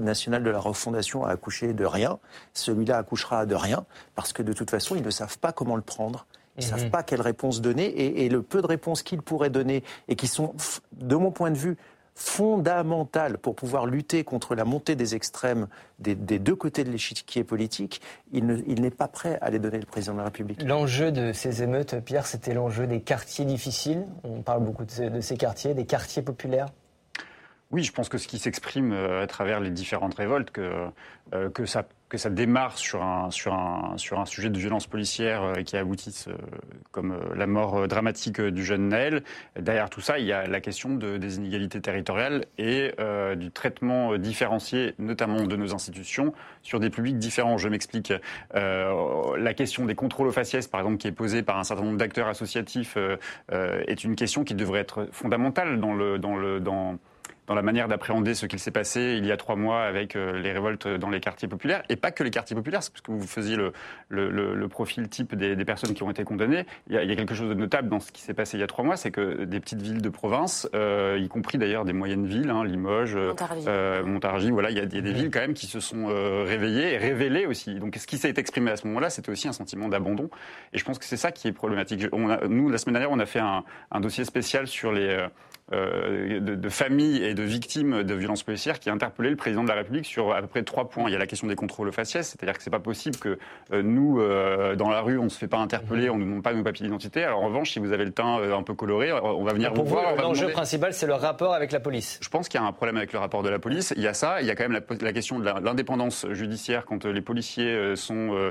national 0.00 0.42
de 0.42 0.50
la 0.50 0.58
refondation 0.58 1.24
a 1.24 1.30
accouché 1.30 1.72
de 1.72 1.84
rien. 1.84 2.18
Celui-là 2.52 2.98
accouchera 2.98 3.46
de 3.46 3.54
rien, 3.54 3.84
parce 4.14 4.32
que 4.32 4.42
de 4.42 4.52
toute 4.52 4.70
façon, 4.70 4.96
ils 4.96 5.02
ne 5.02 5.10
savent 5.10 5.38
pas 5.38 5.52
comment 5.52 5.76
le 5.76 5.82
prendre. 5.82 6.26
Ils 6.58 6.64
ne 6.64 6.70
savent 6.70 6.84
mhm. 6.84 6.90
pas 6.90 7.02
quelle 7.02 7.22
réponse 7.22 7.62
donner. 7.62 7.86
Et, 8.22 8.28
le 8.28 8.42
peu 8.42 8.60
de 8.60 8.66
réponses 8.66 9.02
qu'ils 9.02 9.22
pourraient 9.22 9.50
donner, 9.50 9.82
et 10.08 10.16
qui 10.16 10.26
sont, 10.26 10.54
de 10.92 11.16
mon 11.16 11.30
point 11.30 11.50
de 11.50 11.56
vue, 11.56 11.76
fondamentales 12.14 13.38
pour 13.38 13.54
pouvoir 13.54 13.86
lutter 13.86 14.24
contre 14.24 14.54
la 14.54 14.66
montée 14.66 14.94
des 14.94 15.14
extrêmes 15.14 15.68
des, 16.00 16.14
deux 16.14 16.54
côtés 16.54 16.84
de 16.84 16.90
l'échiquier 16.90 17.44
politique, 17.44 18.02
il 18.32 18.44
n'est 18.44 18.90
pas 18.90 19.08
prêt 19.08 19.38
à 19.40 19.48
les 19.48 19.58
donner 19.58 19.78
le 19.78 19.86
président 19.86 20.12
de 20.12 20.18
la 20.18 20.24
République. 20.24 20.62
L'enjeu 20.62 21.12
de 21.12 21.32
ces 21.32 21.62
émeutes, 21.62 21.98
Pierre, 22.04 22.26
c'était 22.26 22.52
l'enjeu 22.52 22.86
des 22.86 23.00
quartiers 23.00 23.46
difficiles. 23.46 24.04
On 24.22 24.42
parle 24.42 24.62
beaucoup 24.64 24.84
de 24.84 25.20
ces 25.20 25.36
quartiers, 25.38 25.72
des 25.72 25.86
quartiers 25.86 26.20
populaires. 26.20 26.66
Oui, 27.72 27.84
je 27.84 27.92
pense 27.92 28.08
que 28.08 28.18
ce 28.18 28.26
qui 28.26 28.40
s'exprime 28.40 28.92
euh, 28.92 29.22
à 29.22 29.28
travers 29.28 29.60
les 29.60 29.70
différentes 29.70 30.14
révoltes, 30.14 30.50
que, 30.50 30.88
euh, 31.32 31.50
que, 31.50 31.66
ça, 31.66 31.86
que 32.08 32.18
ça 32.18 32.28
démarre 32.28 32.76
sur 32.76 33.00
un, 33.00 33.30
sur, 33.30 33.54
un, 33.54 33.96
sur 33.96 34.18
un 34.18 34.26
sujet 34.26 34.50
de 34.50 34.58
violence 34.58 34.88
policière 34.88 35.44
euh, 35.44 35.54
qui 35.62 35.76
aboutisse 35.76 36.28
comme 36.90 37.16
la 37.36 37.46
mort 37.46 37.86
dramatique 37.86 38.40
du 38.40 38.64
jeune 38.64 38.88
Naël. 38.88 39.22
Derrière 39.56 39.88
tout 39.88 40.00
ça, 40.00 40.18
il 40.18 40.26
y 40.26 40.32
a 40.32 40.48
la 40.48 40.60
question 40.60 40.96
de, 40.96 41.16
des 41.16 41.36
inégalités 41.36 41.80
territoriales 41.80 42.46
et 42.58 42.92
du 43.36 43.52
traitement 43.52 44.18
différencié, 44.18 44.94
notamment 44.98 45.44
de 45.44 45.54
nos 45.54 45.72
institutions, 45.72 46.32
sur 46.62 46.80
des 46.80 46.90
publics 46.90 47.18
différents. 47.18 47.58
Je 47.58 47.68
m'explique. 47.68 48.12
la 48.52 49.54
question 49.54 49.86
des 49.86 49.94
contrôles 49.94 50.26
aux 50.26 50.32
faciès, 50.32 50.66
par 50.66 50.80
exemple, 50.80 50.96
qui 50.98 51.06
est 51.06 51.12
posée 51.12 51.42
par 51.42 51.58
un 51.58 51.64
certain 51.64 51.84
nombre 51.84 51.98
d'acteurs 51.98 52.26
associatifs, 52.26 52.96
est 53.52 54.04
une 54.04 54.16
question 54.16 54.42
qui 54.42 54.54
devrait 54.54 54.80
être 54.80 55.08
fondamentale 55.12 55.78
dans 55.78 55.94
le, 55.94 56.18
dans 56.18 56.36
le, 56.36 56.58
dans 56.58 56.98
dans 57.46 57.54
la 57.54 57.62
manière 57.62 57.88
d'appréhender 57.88 58.34
ce 58.34 58.46
qu'il 58.46 58.58
s'est 58.58 58.70
passé 58.70 59.16
il 59.18 59.26
y 59.26 59.32
a 59.32 59.36
trois 59.36 59.56
mois 59.56 59.82
avec 59.82 60.16
euh, 60.16 60.38
les 60.38 60.52
révoltes 60.52 60.86
dans 60.86 61.10
les 61.10 61.20
quartiers 61.20 61.48
populaires, 61.48 61.82
et 61.88 61.96
pas 61.96 62.10
que 62.10 62.22
les 62.22 62.30
quartiers 62.30 62.56
populaires, 62.56 62.80
parce 62.80 63.00
que 63.00 63.10
vous 63.10 63.26
faisiez 63.26 63.56
le, 63.56 63.72
le, 64.08 64.68
profil 64.68 65.08
type 65.08 65.34
des, 65.34 65.64
personnes 65.64 65.94
qui 65.94 66.02
ont 66.02 66.10
été 66.10 66.22
condamnées. 66.24 66.64
Il 66.88 66.94
y, 66.94 66.98
a, 66.98 67.16
quelque 67.16 67.34
chose 67.34 67.48
de 67.48 67.54
notable 67.54 67.88
dans 67.88 68.00
ce 68.00 68.12
qui 68.12 68.22
s'est 68.22 68.34
passé 68.34 68.56
il 68.56 68.60
y 68.60 68.62
a 68.62 68.66
trois 68.66 68.84
mois, 68.84 68.96
c'est 68.96 69.10
que 69.10 69.44
des 69.44 69.58
petites 69.60 69.82
villes 69.82 70.00
de 70.00 70.08
province, 70.08 70.68
euh, 70.74 71.18
y 71.20 71.28
compris 71.28 71.58
d'ailleurs 71.58 71.84
des 71.84 71.92
moyennes 71.92 72.26
villes, 72.26 72.50
hein, 72.50 72.64
Limoges, 72.64 73.16
euh, 73.16 74.04
Montargis, 74.04 74.50
voilà, 74.50 74.70
il 74.70 74.76
y, 74.76 74.80
a, 74.80 74.86
des 74.86 75.12
villes 75.12 75.30
quand 75.30 75.40
même 75.40 75.54
qui 75.54 75.66
se 75.66 75.80
sont 75.80 76.06
réveillées 76.06 76.94
et 76.94 76.98
révélées 76.98 77.46
aussi. 77.46 77.74
Donc 77.74 77.96
ce 77.96 78.06
qui 78.06 78.18
s'est 78.18 78.34
exprimé 78.36 78.70
à 78.70 78.76
ce 78.76 78.86
moment-là, 78.86 79.10
c'était 79.10 79.30
aussi 79.30 79.48
un 79.48 79.52
sentiment 79.52 79.88
d'abandon, 79.88 80.30
et 80.72 80.78
je 80.78 80.84
pense 80.84 80.98
que 80.98 81.04
c'est 81.04 81.16
ça 81.16 81.32
qui 81.32 81.48
est 81.48 81.52
problématique. 81.52 82.06
On 82.12 82.30
a, 82.30 82.46
nous, 82.46 82.68
la 82.68 82.78
semaine 82.78 82.94
dernière, 82.94 83.10
on 83.10 83.18
a 83.18 83.26
fait 83.26 83.40
un, 83.40 83.64
un 83.90 84.00
dossier 84.00 84.24
spécial 84.24 84.66
sur 84.66 84.92
les 84.92 85.26
euh, 85.72 86.40
de, 86.40 86.54
de, 86.56 86.68
familles 86.68 87.22
et 87.22 87.34
de 87.34 87.44
victimes 87.44 88.02
de 88.02 88.14
violences 88.14 88.42
policières 88.42 88.80
qui 88.80 88.90
a 88.90 88.92
interpellé 88.92 89.30
le 89.30 89.36
président 89.36 89.62
de 89.62 89.68
la 89.68 89.74
République 89.74 90.04
sur 90.04 90.34
à 90.34 90.40
peu 90.40 90.48
près 90.48 90.62
trois 90.64 90.88
points. 90.88 91.04
Il 91.06 91.12
y 91.12 91.16
a 91.16 91.18
la 91.18 91.28
question 91.28 91.46
des 91.46 91.54
contrôles 91.54 91.88
aux 91.88 91.92
faciès, 91.92 92.28
c'est-à-dire 92.28 92.56
que 92.56 92.62
c'est 92.62 92.70
pas 92.70 92.80
possible 92.80 93.16
que 93.18 93.38
euh, 93.72 93.82
nous, 93.82 94.20
euh, 94.20 94.74
dans 94.74 94.90
la 94.90 95.00
rue, 95.00 95.18
on 95.18 95.28
se 95.28 95.38
fait 95.38 95.46
pas 95.46 95.58
interpeller, 95.58 96.10
on 96.10 96.14
ne 96.14 96.20
nous 96.20 96.26
demande 96.26 96.42
pas 96.42 96.52
nos 96.52 96.64
papiers 96.64 96.84
d'identité. 96.84 97.22
Alors 97.22 97.40
en 97.42 97.46
revanche, 97.46 97.70
si 97.70 97.78
vous 97.78 97.92
avez 97.92 98.04
le 98.04 98.10
teint 98.10 98.40
un 98.52 98.62
peu 98.64 98.74
coloré, 98.74 99.12
on 99.12 99.44
va 99.44 99.52
venir 99.52 99.72
vous, 99.72 99.84
voir. 99.84 100.16
L'enjeu 100.16 100.48
principal, 100.48 100.92
c'est 100.92 101.06
le 101.06 101.14
rapport 101.14 101.54
avec 101.54 101.70
la 101.70 101.78
police. 101.78 102.18
Je 102.20 102.28
pense 102.28 102.48
qu'il 102.48 102.60
y 102.60 102.64
a 102.64 102.66
un 102.66 102.72
problème 102.72 102.96
avec 102.96 103.12
le 103.12 103.20
rapport 103.20 103.44
de 103.44 103.48
la 103.48 103.60
police. 103.60 103.94
Il 103.96 104.02
y 104.02 104.08
a 104.08 104.14
ça, 104.14 104.40
il 104.40 104.48
y 104.48 104.50
a 104.50 104.56
quand 104.56 104.68
même 104.68 104.72
la, 104.72 104.96
la 105.00 105.12
question 105.12 105.38
de 105.38 105.44
l'indépendance 105.44 106.26
judiciaire 106.32 106.84
quand 106.84 107.04
les 107.04 107.22
policiers 107.22 107.94
sont 107.94 108.50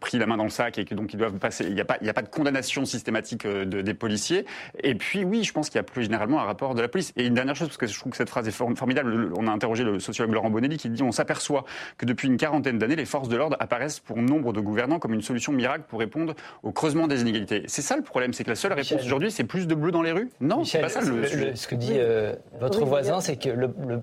pris 0.00 0.18
la 0.18 0.26
main 0.26 0.36
dans 0.36 0.44
le 0.44 0.50
sac 0.50 0.76
et 0.76 0.84
que 0.84 0.94
donc 0.94 1.14
ils 1.14 1.18
doivent 1.18 1.38
passer. 1.38 1.64
Il 1.64 1.74
n'y 1.74 1.80
a 1.80 1.86
pas, 1.86 1.96
y 2.02 2.10
a 2.10 2.12
de 2.12 2.28
condamnation 2.28 2.84
systématique 2.84 3.46
de, 3.46 3.80
des 3.80 3.94
policiers. 3.94 4.44
Et 4.82 4.94
puis 4.94 5.24
oui, 5.24 5.44
je 5.44 5.52
pense 5.52 5.70
qu'il 5.70 5.77
y 5.78 5.80
a 5.80 5.84
plus 5.84 6.04
généralement 6.04 6.40
un 6.40 6.44
rapport 6.44 6.74
de 6.74 6.80
la 6.80 6.88
police. 6.88 7.12
Et 7.16 7.26
une 7.26 7.34
dernière 7.34 7.56
chose, 7.56 7.68
parce 7.68 7.78
que 7.78 7.86
je 7.86 7.98
trouve 7.98 8.12
que 8.12 8.16
cette 8.18 8.30
phrase 8.30 8.46
est 8.46 8.52
formidable, 8.52 9.32
on 9.36 9.46
a 9.46 9.50
interrogé 9.50 9.84
le 9.84 9.98
sociologue 10.00 10.34
Laurent 10.34 10.50
Bonelli 10.50 10.76
qui 10.76 10.88
dit 10.90 11.02
on 11.02 11.12
s'aperçoit 11.12 11.64
que 11.96 12.06
depuis 12.06 12.28
une 12.28 12.36
quarantaine 12.36 12.78
d'années, 12.78 12.96
les 12.96 13.04
forces 13.04 13.28
de 13.28 13.36
l'ordre 13.36 13.56
apparaissent 13.60 14.00
pour 14.00 14.18
nombre 14.18 14.52
de 14.52 14.60
gouvernants 14.60 14.98
comme 14.98 15.14
une 15.14 15.22
solution 15.22 15.52
miracle 15.52 15.84
pour 15.88 16.00
répondre 16.00 16.34
au 16.62 16.72
creusement 16.72 17.06
des 17.06 17.22
inégalités. 17.22 17.62
C'est 17.66 17.82
ça 17.82 17.96
le 17.96 18.02
problème, 18.02 18.32
c'est 18.32 18.44
que 18.44 18.50
la 18.50 18.56
seule 18.56 18.72
réponse 18.72 19.04
aujourd'hui, 19.04 19.30
c'est 19.30 19.44
plus 19.44 19.66
de 19.66 19.74
bleu 19.74 19.90
dans 19.90 20.02
les 20.02 20.12
rues? 20.12 20.30
Non, 20.40 20.64
c'est 20.64 20.80
pas 20.80 20.88
ça 20.88 21.00
le, 21.00 21.54
Ce 21.54 21.66
que 21.66 21.74
dit 21.74 21.94
euh, 21.96 22.34
votre 22.60 22.84
voisin, 22.84 23.20
c'est 23.20 23.36
que 23.36 23.50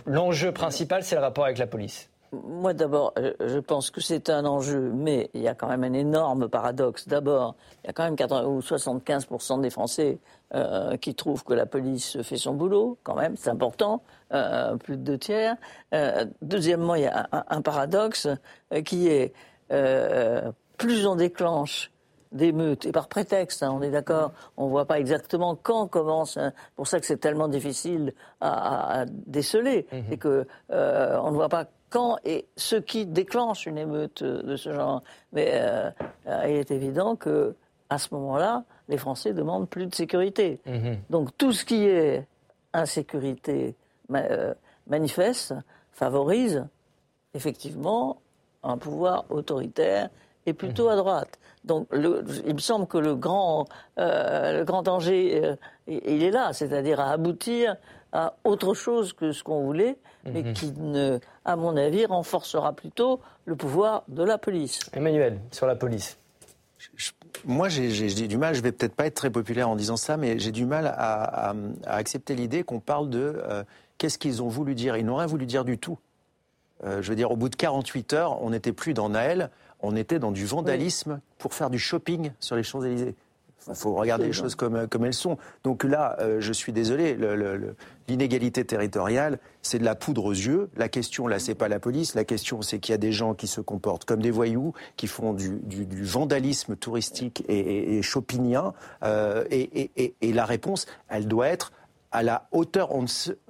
l'enjeu 0.06 0.52
principal, 0.52 1.04
c'est 1.04 1.16
le 1.16 1.22
rapport 1.22 1.46
avec 1.46 1.58
la 1.58 1.68
police. 1.68 2.10
Moi, 2.44 2.74
d'abord, 2.74 3.14
je 3.40 3.60
pense 3.60 3.92
que 3.92 4.02
c'est 4.02 4.30
un 4.30 4.46
enjeu, 4.46 4.92
mais 4.94 5.30
il 5.34 5.42
y 5.42 5.48
a 5.48 5.56
quand 5.56 5.68
même 5.68 5.84
un 5.84 5.94
énorme 5.94 6.50
paradoxe. 6.50 7.08
D'abord, 7.08 7.56
il 7.84 7.88
y 7.88 7.90
a 7.90 7.94
quand 7.94 8.04
même 8.04 8.16
80 8.16 8.46
ou 8.46 8.60
75% 8.60 9.62
des 9.62 9.70
Français 9.70 10.20
euh, 10.54 10.96
qui 10.98 11.16
trouvent 11.16 11.44
que 11.44 11.54
la 11.54 11.66
police 11.66 12.22
fait 12.22 12.38
son 12.38 12.54
boulot, 12.54 12.98
quand 13.04 13.16
même, 13.16 13.36
c'est 13.36 13.50
important, 13.50 14.04
euh, 14.34 14.76
plus 14.78 14.98
de 14.98 15.04
deux 15.04 15.18
tiers. 15.18 15.56
Euh, 15.94 16.26
deuxièmement, 16.42 16.96
il 16.96 17.04
y 17.04 17.08
a 17.08 17.28
un, 17.32 17.62
paradoxe 17.62 18.28
qui 18.86 19.08
est 19.08 19.34
plus 20.78 21.08
on 21.08 21.16
déclenche 21.16 21.92
d'émeutes, 22.36 22.86
et 22.86 22.92
par 22.92 23.08
prétexte, 23.08 23.64
hein, 23.64 23.72
on 23.76 23.82
est 23.82 23.90
d'accord, 23.90 24.32
on 24.58 24.66
ne 24.66 24.70
voit 24.70 24.86
pas 24.86 25.00
exactement 25.00 25.56
quand 25.56 25.88
commence, 25.88 26.38
hein, 26.38 26.54
pour 26.76 26.88
ça 26.88 27.00
que 27.00 27.06
c'est 27.06 27.18
tellement 27.18 27.48
difficile 27.48 28.14
à, 28.42 29.06
déceler, 29.08 29.88
mmh. 29.92 30.14
et 30.14 30.18
que 30.18 30.46
on 30.70 31.32
ne 31.32 31.36
voit 31.36 31.50
pas 31.50 31.66
quand 31.90 32.18
et 32.26 32.46
ce 32.58 32.76
qui 32.76 33.06
déclenche 33.06 33.66
une 33.66 33.78
émeute 33.78 34.22
de 34.22 34.56
ce 34.58 34.74
genre. 34.74 35.02
Mais 35.32 35.52
euh, 35.54 35.92
il 36.46 36.56
est 36.56 36.72
évident 36.72 37.16
que 37.16 37.56
à 37.90 37.98
ce 37.98 38.14
moment-là, 38.16 38.66
les 38.90 38.98
Français 38.98 39.34
demandent 39.34 39.70
plus 39.70 39.86
de 39.86 39.96
sécurité. 39.96 40.60
Mhm. 40.66 40.98
Donc 41.10 41.30
tout 41.38 41.54
ce 41.54 41.64
qui 41.64 41.86
est 41.86 42.28
insécurité 42.74 43.76
euh, 44.14 44.54
manifeste 44.88 45.54
favorise 45.94 46.68
effectivement 47.34 48.18
un 48.64 48.78
pouvoir 48.78 49.26
autoritaire 49.30 50.10
et 50.46 50.54
plutôt 50.54 50.86
mhm. 50.86 50.92
à 50.92 50.96
droite. 50.98 51.40
Donc 51.66 51.88
il 51.94 52.54
me 52.54 52.60
semble 52.60 52.88
que 52.88 52.98
le 52.98 53.16
grand, 53.16 53.66
euh, 53.98 54.60
le 54.60 54.64
grand 54.64 54.84
danger, 54.84 55.56
il 55.88 56.24
est 56.24 56.32
là, 56.32 56.54
c'est-à-dire 56.54 57.00
à 57.00 57.12
aboutir 57.12 57.76
à 58.16 58.36
autre 58.46 58.74
chose 58.74 59.14
que 59.14 59.32
ce 59.34 59.44
qu'on 59.44 59.64
voulait, 59.64 59.98
mais 60.24 60.42
mhm. 60.42 60.54
qui, 60.54 60.72
ne, 60.72 61.20
à 61.44 61.56
mon 61.58 61.76
avis, 61.76 62.06
renforcera 62.06 62.74
plutôt 62.74 63.20
le 63.44 63.56
pouvoir 63.56 64.04
de 64.08 64.24
la 64.24 64.38
police. 64.38 64.80
Emmanuel, 64.94 65.40
sur 65.52 65.68
la 65.68 65.76
police. 65.76 66.18
moi, 67.44 67.68
j'ai 67.68 68.28
du 68.28 68.38
mal, 68.38 68.56
je 68.56 68.62
vais 68.62 68.72
peut-être 68.72 68.96
pas 68.96 69.06
être 69.06 69.16
très 69.16 69.30
populaire 69.30 69.70
en 69.70 69.76
disant 69.76 69.98
ça, 69.98 70.16
mais 70.16 70.40
j'ai 70.40 70.52
du 70.52 70.66
mal 70.66 70.88
à, 70.98 71.54
accepter 71.86 72.36
l'idée 72.36 72.64
qu'on 72.64 72.80
parle 72.80 73.10
de 73.10 73.34
euh, 73.36 73.64
qu'est-ce 73.98 74.18
qu'ils 74.18 74.42
ont 74.42 74.48
voulu 74.48 74.76
dire. 74.76 74.96
Ils 74.96 75.06
n'ont 75.06 75.18
rien 75.18 75.28
voulu 75.28 75.46
dire 75.46 75.66
du 75.66 75.78
tout. 75.78 76.00
Euh, 76.86 77.02
je 77.02 77.10
veux 77.10 77.16
dire, 77.16 77.32
au 77.32 77.36
bout 77.36 77.50
de 77.50 77.56
48 77.56 78.14
heures, 78.14 78.42
on 78.42 78.52
n'était 78.52 78.74
plus 78.74 78.94
dans 78.94 79.10
Naël, 79.10 79.50
on 79.86 79.96
était 79.96 80.20
dans 80.20 80.32
du 80.32 80.46
vandalisme 80.46 81.20
pour 81.38 81.54
faire 81.54 81.70
du 81.70 81.80
shopping 81.80 82.32
sur 82.40 82.56
les 82.56 82.64
Champs-Élysées. 82.64 83.16
Il 83.68 83.76
faut 83.76 83.96
regarder 83.96 84.26
les 84.26 84.34
choses 84.34 84.54
comme, 84.54 84.88
comme 84.88 85.06
elles 85.06 85.14
sont. 85.14 85.38
Donc 85.64 85.84
là, 85.84 86.18
euh, 86.20 86.40
je 86.40 86.54
suis 86.54 86.72
désolé, 86.72 87.18
l'inégalité 88.08 88.64
territoriale, 88.64 89.40
c'est 89.64 89.80
de 89.80 89.86
la 89.86 89.96
poudre 89.96 90.26
aux 90.26 90.34
yeux. 90.34 90.70
La 90.76 90.88
question, 90.88 91.28
là, 91.28 91.40
c'est 91.40 91.56
pas 91.56 91.68
la 91.68 91.80
police. 91.80 92.14
La 92.14 92.26
question, 92.26 92.62
c'est 92.62 92.78
qu'il 92.80 92.94
y 92.94 92.96
a 92.96 93.00
des 93.00 93.12
gens 93.12 93.34
qui 93.34 93.48
se 93.48 93.62
comportent 93.62 94.06
comme 94.06 94.22
des 94.22 94.30
voyous, 94.30 94.74
qui 94.98 95.08
font 95.08 95.34
du, 95.34 95.60
vandalisme 96.04 96.76
touristique 96.76 97.44
et, 97.48 97.98
et, 97.98 98.02
chopinien. 98.04 98.74
Euh, 99.04 99.46
et, 99.50 100.12
la 100.22 100.46
réponse, 100.46 100.86
elle 101.10 101.28
doit 101.28 101.48
être 101.48 101.72
à 102.12 102.22
la 102.22 102.48
hauteur. 102.52 102.90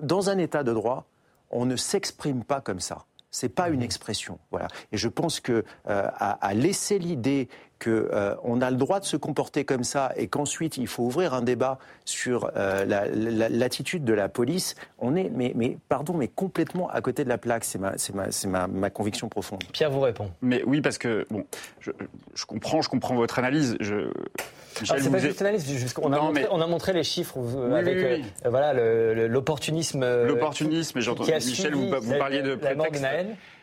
dans 0.01 0.29
un 0.29 0.37
état 0.37 0.63
de 0.63 0.71
droit, 0.71 1.05
on 1.51 1.65
ne 1.65 1.75
s'exprime 1.75 2.43
pas 2.43 2.61
comme 2.61 2.79
ça. 2.79 3.05
C'est 3.35 3.49
pas 3.49 3.67
une 3.67 3.81
expression. 3.81 4.39
Voilà. 4.49 4.69
Et 4.93 4.97
je 4.97 5.09
pense 5.09 5.41
que 5.41 5.65
euh, 5.89 6.09
à, 6.15 6.53
laisser 6.53 6.99
l'idée 6.99 7.49
qu'on 7.83 7.89
euh, 7.91 8.35
on 8.43 8.61
a 8.61 8.71
le 8.71 8.77
droit 8.77 8.99
de 8.99 9.05
se 9.05 9.17
comporter 9.17 9.65
comme 9.65 9.83
ça 9.83 10.11
et 10.15 10.27
qu'ensuite 10.27 10.77
il 10.77 10.87
faut 10.87 11.03
ouvrir 11.03 11.33
un 11.33 11.41
débat 11.41 11.77
sur 12.05 12.51
euh, 12.55 12.85
l'attitude 13.49 14.03
de 14.05 14.13
la 14.13 14.29
police, 14.29 14.75
on 14.99 15.15
est, 15.15 15.29
mais, 15.29 15.53
mais, 15.55 15.77
pardon, 15.89 16.13
mais 16.13 16.27
complètement 16.27 16.89
à 16.89 17.01
côté 17.01 17.23
de 17.23 17.29
la 17.29 17.37
plaque. 17.37 17.65
C'est 17.65 17.79
ma, 17.79 17.95
ma, 18.47 18.67
ma, 18.67 18.89
conviction 18.89 19.29
profonde. 19.29 19.63
Pierre 19.73 19.91
vous 19.91 20.01
répond. 20.01 20.31
Mais 20.41 20.63
oui, 20.65 20.81
parce 20.81 20.97
que 20.97 21.25
bon, 21.29 21.45
je, 21.79 21.91
je 22.33 22.45
comprends, 22.45 22.81
je 22.81 22.89
comprends 22.89 23.15
votre 23.15 23.39
analyse. 23.39 23.75
Je, 23.79 24.09
ah, 24.89 24.95
c'est 24.99 25.09
pas 25.09 25.19
juste 25.19 25.41
analyse, 25.41 25.95
on, 26.01 26.11
a 26.11 26.19
montré, 26.19 26.47
on 26.51 26.61
a 26.61 26.67
montré 26.67 26.93
les 26.93 27.03
chiffres 27.03 27.37
avec 27.73 27.97
euh, 27.97 28.19
voilà 28.45 28.73
l'opportunisme. 29.27 30.05
L'opportunisme, 30.25 30.99
j'ai 30.99 31.11
entendu 31.11 31.31
Michel, 31.33 31.73
vous, 31.73 31.89
vous, 32.01 32.17
parliez 32.17 32.41
de 32.41 32.55
prétexte. 32.55 33.05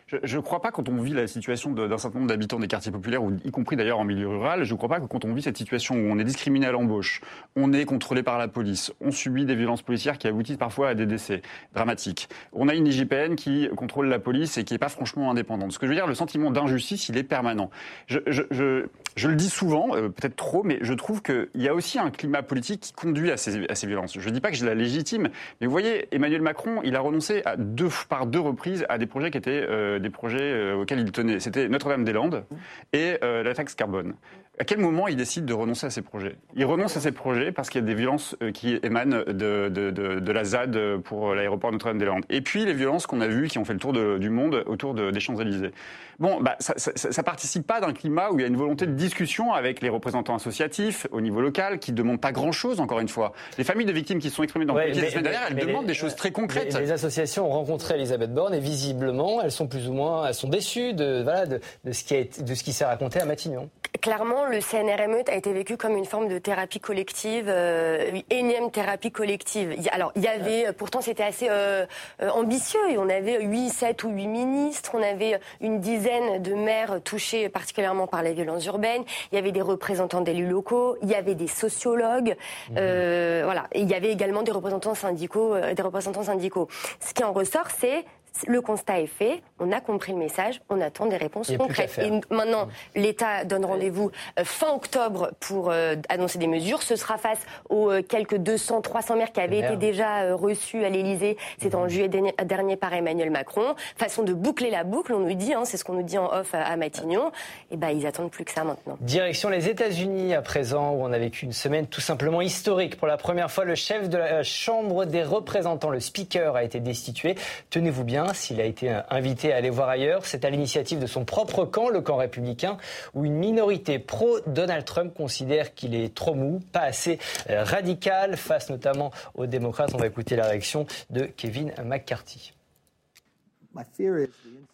Je 0.08 0.36
ne 0.36 0.42
crois 0.42 0.60
pas 0.60 0.70
quand 0.70 0.88
on 0.88 1.00
vit 1.00 1.12
la 1.12 1.26
situation 1.26 1.72
d'un 1.72 1.98
certain 1.98 2.18
nombre 2.18 2.28
d'habitants 2.28 2.58
des 2.58 2.68
quartiers 2.68 2.92
populaires, 2.92 3.22
ou 3.22 3.32
y 3.44 3.50
compris 3.50 3.76
d'ailleurs 3.76 3.98
en 3.98 4.04
milieu 4.04 4.28
rural, 4.28 4.64
je 4.64 4.72
ne 4.72 4.76
crois 4.76 4.88
pas 4.88 5.00
que 5.00 5.06
quand 5.06 5.24
on 5.24 5.32
vit 5.32 5.42
cette 5.42 5.56
situation 5.56 5.94
où 5.94 6.10
on 6.10 6.18
est 6.18 6.24
discriminé 6.24 6.66
à 6.66 6.72
l'embauche, 6.72 7.20
on 7.56 7.72
est 7.72 7.84
contrôlé 7.84 8.22
par 8.22 8.38
la 8.38 8.48
police, 8.48 8.92
on 9.00 9.10
subit 9.10 9.44
des 9.44 9.54
violences 9.54 9.82
policières 9.82 10.18
qui 10.18 10.28
aboutissent 10.28 10.56
parfois 10.56 10.90
à 10.90 10.94
des 10.94 11.06
décès 11.06 11.42
dramatiques. 11.74 12.28
On 12.52 12.68
a 12.68 12.74
une 12.74 12.86
IGPN 12.86 13.34
qui 13.36 13.68
contrôle 13.76 14.08
la 14.08 14.18
police 14.18 14.58
et 14.58 14.64
qui 14.64 14.74
n'est 14.74 14.78
pas 14.78 14.88
franchement 14.88 15.30
indépendante. 15.30 15.72
Ce 15.72 15.78
que 15.78 15.86
je 15.86 15.90
veux 15.90 15.96
dire, 15.96 16.06
le 16.06 16.14
sentiment 16.14 16.50
d'injustice, 16.50 17.08
il 17.08 17.16
est 17.16 17.22
permanent. 17.22 17.70
Je, 18.06 18.18
je, 18.26 18.42
je, 18.50 18.86
je 19.16 19.28
le 19.28 19.36
dis 19.36 19.50
souvent, 19.50 19.94
euh, 19.94 20.08
peut-être 20.08 20.36
trop, 20.36 20.62
mais 20.62 20.78
je 20.80 20.94
trouve 20.94 21.22
qu'il 21.22 21.48
y 21.54 21.68
a 21.68 21.74
aussi 21.74 21.98
un 21.98 22.10
climat 22.10 22.42
politique 22.42 22.80
qui 22.80 22.92
conduit 22.92 23.30
à 23.30 23.36
ces, 23.36 23.66
à 23.68 23.74
ces 23.74 23.86
violences. 23.86 24.18
Je 24.18 24.28
ne 24.28 24.34
dis 24.34 24.40
pas 24.40 24.50
que 24.50 24.56
je 24.56 24.64
la 24.64 24.74
légitime, 24.74 25.28
mais 25.60 25.66
vous 25.66 25.72
voyez, 25.72 26.08
Emmanuel 26.14 26.42
Macron, 26.42 26.80
il 26.84 26.96
a 26.96 27.00
renoncé 27.00 27.42
à 27.44 27.56
deux, 27.56 27.88
par 28.08 28.26
deux 28.26 28.40
reprises 28.40 28.86
à 28.88 28.98
des 28.98 29.06
projets 29.06 29.30
qui 29.30 29.38
étaient 29.38 29.64
euh, 29.68 29.98
des 29.98 30.10
projets 30.10 30.40
euh, 30.40 30.76
auxquels 30.76 31.00
il 31.00 31.12
tenait. 31.12 31.40
C'était 31.40 31.68
Notre-Dame-des-Landes 31.68 32.44
et 32.92 33.18
euh, 33.22 33.42
la 33.42 33.54
taxe 33.54 33.74
carbone. 33.74 34.14
À 34.58 34.64
quel 34.64 34.78
moment 34.78 35.08
il 35.08 35.16
décide 35.16 35.46
de 35.46 35.54
renoncer 35.54 35.86
à 35.86 35.90
ces 35.90 36.02
projets? 36.02 36.36
Il 36.54 36.66
renonce 36.66 36.96
à 36.96 37.00
ces 37.00 37.10
projets 37.10 37.52
parce 37.52 37.70
qu'il 37.70 37.80
y 37.80 37.84
a 37.84 37.86
des 37.86 37.94
violences 37.94 38.36
euh, 38.42 38.52
qui 38.52 38.78
émanent 38.82 39.24
de, 39.26 39.32
de, 39.32 39.90
de, 39.90 40.20
de 40.20 40.32
la 40.32 40.44
ZAD 40.44 40.98
pour 40.98 41.34
l'aéroport 41.34 41.72
Notre-Dame-des-Landes. 41.72 42.24
Et 42.28 42.42
puis 42.42 42.66
les 42.66 42.74
violences 42.74 43.06
qu'on 43.06 43.22
a 43.22 43.28
vues, 43.28 43.48
qui 43.48 43.58
ont 43.58 43.64
fait 43.64 43.72
le 43.72 43.78
tour 43.78 43.92
du 43.92 44.30
monde 44.30 44.62
autour 44.66 44.94
des 44.94 45.20
Champs-Élysées. 45.20 45.72
Bon, 46.18 46.40
bah, 46.40 46.56
ça, 46.60 46.74
ça, 46.76 47.22
participe 47.22 47.66
pas 47.66 47.80
d'un 47.80 47.92
climat 47.92 48.30
où 48.30 48.38
il 48.38 48.42
y 48.42 48.44
a 48.44 48.48
une 48.48 48.56
volonté 48.56 48.86
de 48.86 48.92
discussion 48.92 49.52
avec 49.52 49.80
les 49.80 49.88
représentants 49.88 50.36
associatifs 50.36 51.06
au 51.10 51.20
niveau 51.20 51.40
local 51.40 51.78
qui 51.78 51.92
demandent 51.92 52.20
pas 52.20 52.30
grand-chose, 52.32 52.78
encore 52.78 53.00
une 53.00 53.08
fois. 53.08 53.32
Les 53.58 53.64
familles 53.64 53.86
de 53.86 53.92
victimes 53.92 54.18
qui 54.18 54.30
sont 54.30 54.42
exprimées 54.42 54.66
dans 54.66 54.74
le 54.74 54.86
la 54.86 54.94
semaine 54.94 55.24
dernière, 55.24 55.48
elles 55.50 55.66
demandent 55.66 55.86
des 55.86 55.94
choses 55.94 56.14
très 56.14 56.30
concrètes. 56.30 56.78
Les, 56.78 56.92
associations 56.92 57.46
ont 57.46 57.52
rencontré 57.52 57.94
Elisabeth 57.94 58.32
Borne 58.32 58.54
et 58.54 58.60
visiblement, 58.60 59.40
elles 59.42 59.50
sont 59.50 59.66
plus 59.66 59.88
ou 59.88 59.94
moins, 59.94 60.26
elles 60.26 60.34
sont 60.34 60.48
déçues 60.48 60.92
de, 60.92 61.22
voilà, 61.22 61.46
de, 61.46 61.60
de 61.84 61.92
ce 61.92 62.04
qui 62.04 62.14
a 62.14 62.22
de 62.22 62.54
ce 62.54 62.62
qui 62.62 62.72
s'est 62.72 62.84
raconté 62.84 63.18
à 63.18 63.24
Matignon. 63.24 63.70
Clairement, 64.02 64.46
le 64.46 64.60
CNRME 64.60 65.22
a 65.28 65.36
été 65.36 65.52
vécu 65.52 65.76
comme 65.76 65.96
une 65.96 66.04
forme 66.04 66.26
de 66.26 66.38
thérapie 66.38 66.80
collective, 66.80 67.46
euh, 67.46 68.10
énième 68.30 68.72
thérapie 68.72 69.12
collective. 69.12 69.76
Alors, 69.92 70.10
il 70.16 70.22
y 70.22 70.26
avait, 70.26 70.72
pourtant, 70.72 71.00
c'était 71.00 71.22
assez 71.22 71.46
euh, 71.48 71.86
euh 72.20 72.28
ambitieux. 72.30 72.80
On 72.98 73.08
avait 73.08 73.40
8, 73.40 73.68
7 73.70 74.02
ou 74.02 74.10
8 74.10 74.26
ministres, 74.26 74.90
on 74.94 75.02
avait 75.02 75.38
une 75.60 75.78
dizaine 75.78 76.42
de 76.42 76.52
maires 76.52 77.00
touchés 77.04 77.48
particulièrement 77.48 78.08
par 78.08 78.24
les 78.24 78.32
violences 78.32 78.66
urbaines, 78.66 79.04
il 79.30 79.36
y 79.36 79.38
avait 79.38 79.52
des 79.52 79.62
représentants 79.62 80.20
d'élus 80.20 80.48
locaux, 80.48 80.96
il 81.02 81.08
y 81.08 81.14
avait 81.14 81.36
des 81.36 81.46
sociologues, 81.46 82.34
mmh. 82.70 82.74
euh, 82.78 83.42
voilà. 83.44 83.68
Et 83.70 83.82
il 83.82 83.88
y 83.88 83.94
avait 83.94 84.10
également 84.10 84.42
des 84.42 84.50
représentants 84.50 84.96
syndicaux, 84.96 85.54
euh, 85.54 85.74
des 85.74 85.82
représentants 85.82 86.24
syndicaux. 86.24 86.66
Ce 86.98 87.14
qui 87.14 87.22
en 87.22 87.32
ressort, 87.32 87.68
c'est 87.78 88.04
le 88.46 88.60
constat 88.60 89.00
est 89.00 89.06
fait, 89.06 89.42
on 89.58 89.72
a 89.72 89.80
compris 89.80 90.12
le 90.12 90.18
message, 90.18 90.60
on 90.68 90.80
attend 90.80 91.06
des 91.06 91.16
réponses 91.16 91.52
concrètes. 91.56 91.98
Et 91.98 92.10
maintenant, 92.34 92.68
l'État 92.94 93.44
donne 93.44 93.64
rendez-vous 93.64 94.10
euh, 94.38 94.44
fin 94.44 94.72
octobre 94.72 95.32
pour 95.40 95.70
euh, 95.70 95.94
annoncer 96.08 96.38
des 96.38 96.46
mesures. 96.46 96.82
Ce 96.82 96.96
sera 96.96 97.18
face 97.18 97.38
aux 97.68 97.90
euh, 97.90 98.02
quelques 98.02 98.36
200, 98.36 98.80
300 98.80 99.16
maires 99.16 99.32
qui 99.32 99.40
avaient 99.40 99.60
été 99.60 99.76
déjà 99.76 100.34
reçus 100.34 100.84
à 100.84 100.88
l'Élysée. 100.88 101.36
C'est 101.60 101.74
en 101.74 101.84
mmh. 101.84 101.88
juillet 101.88 102.10
dernier 102.44 102.76
par 102.76 102.92
Emmanuel 102.92 103.30
Macron. 103.30 103.74
Façon 103.96 104.22
de 104.22 104.32
boucler 104.32 104.70
la 104.70 104.84
boucle, 104.84 105.12
on 105.12 105.20
nous 105.20 105.34
dit, 105.34 105.54
hein, 105.54 105.64
c'est 105.64 105.76
ce 105.76 105.84
qu'on 105.84 105.94
nous 105.94 106.02
dit 106.02 106.18
en 106.18 106.32
off 106.32 106.54
à, 106.54 106.76
Matignon. 106.76 107.28
Et 107.28 107.74
eh 107.74 107.76
ben, 107.76 107.90
ils 107.90 108.06
attendent 108.06 108.30
plus 108.30 108.44
que 108.44 108.52
ça 108.52 108.64
maintenant. 108.64 108.96
Direction 109.00 109.48
les 109.48 109.68
États-Unis 109.68 110.34
à 110.34 110.42
présent, 110.42 110.92
où 110.92 111.02
on 111.02 111.12
a 111.12 111.18
vécu 111.18 111.44
une 111.44 111.52
semaine 111.52 111.86
tout 111.86 112.00
simplement 112.00 112.40
historique. 112.40 112.96
Pour 112.96 113.06
la 113.06 113.16
première 113.16 113.50
fois, 113.50 113.64
le 113.64 113.74
chef 113.74 114.08
de 114.08 114.18
la 114.18 114.42
Chambre 114.42 115.04
des 115.04 115.22
représentants, 115.22 115.90
le 115.90 116.00
Speaker, 116.00 116.56
a 116.56 116.64
été 116.64 116.80
destitué. 116.80 117.36
Tenez-vous 117.70 118.04
bien 118.04 118.21
s'il 118.34 118.60
a 118.60 118.64
été 118.64 118.90
invité 119.10 119.52
à 119.52 119.56
aller 119.56 119.70
voir 119.70 119.88
ailleurs. 119.88 120.26
C'est 120.26 120.44
à 120.44 120.50
l'initiative 120.50 120.98
de 120.98 121.06
son 121.06 121.24
propre 121.24 121.64
camp, 121.64 121.88
le 121.88 122.00
camp 122.00 122.16
républicain, 122.16 122.76
où 123.14 123.24
une 123.24 123.34
minorité 123.34 123.98
pro-Donald 123.98 124.84
Trump 124.84 125.14
considère 125.14 125.74
qu'il 125.74 125.94
est 125.94 126.14
trop 126.14 126.34
mou, 126.34 126.60
pas 126.72 126.80
assez 126.80 127.18
euh, 127.50 127.64
radical, 127.64 128.36
face 128.36 128.70
notamment 128.70 129.10
aux 129.34 129.46
démocrates. 129.46 129.94
On 129.94 129.98
va 129.98 130.06
écouter 130.06 130.36
la 130.36 130.46
réaction 130.46 130.86
de 131.10 131.22
Kevin 131.24 131.72
McCarthy. 131.84 132.52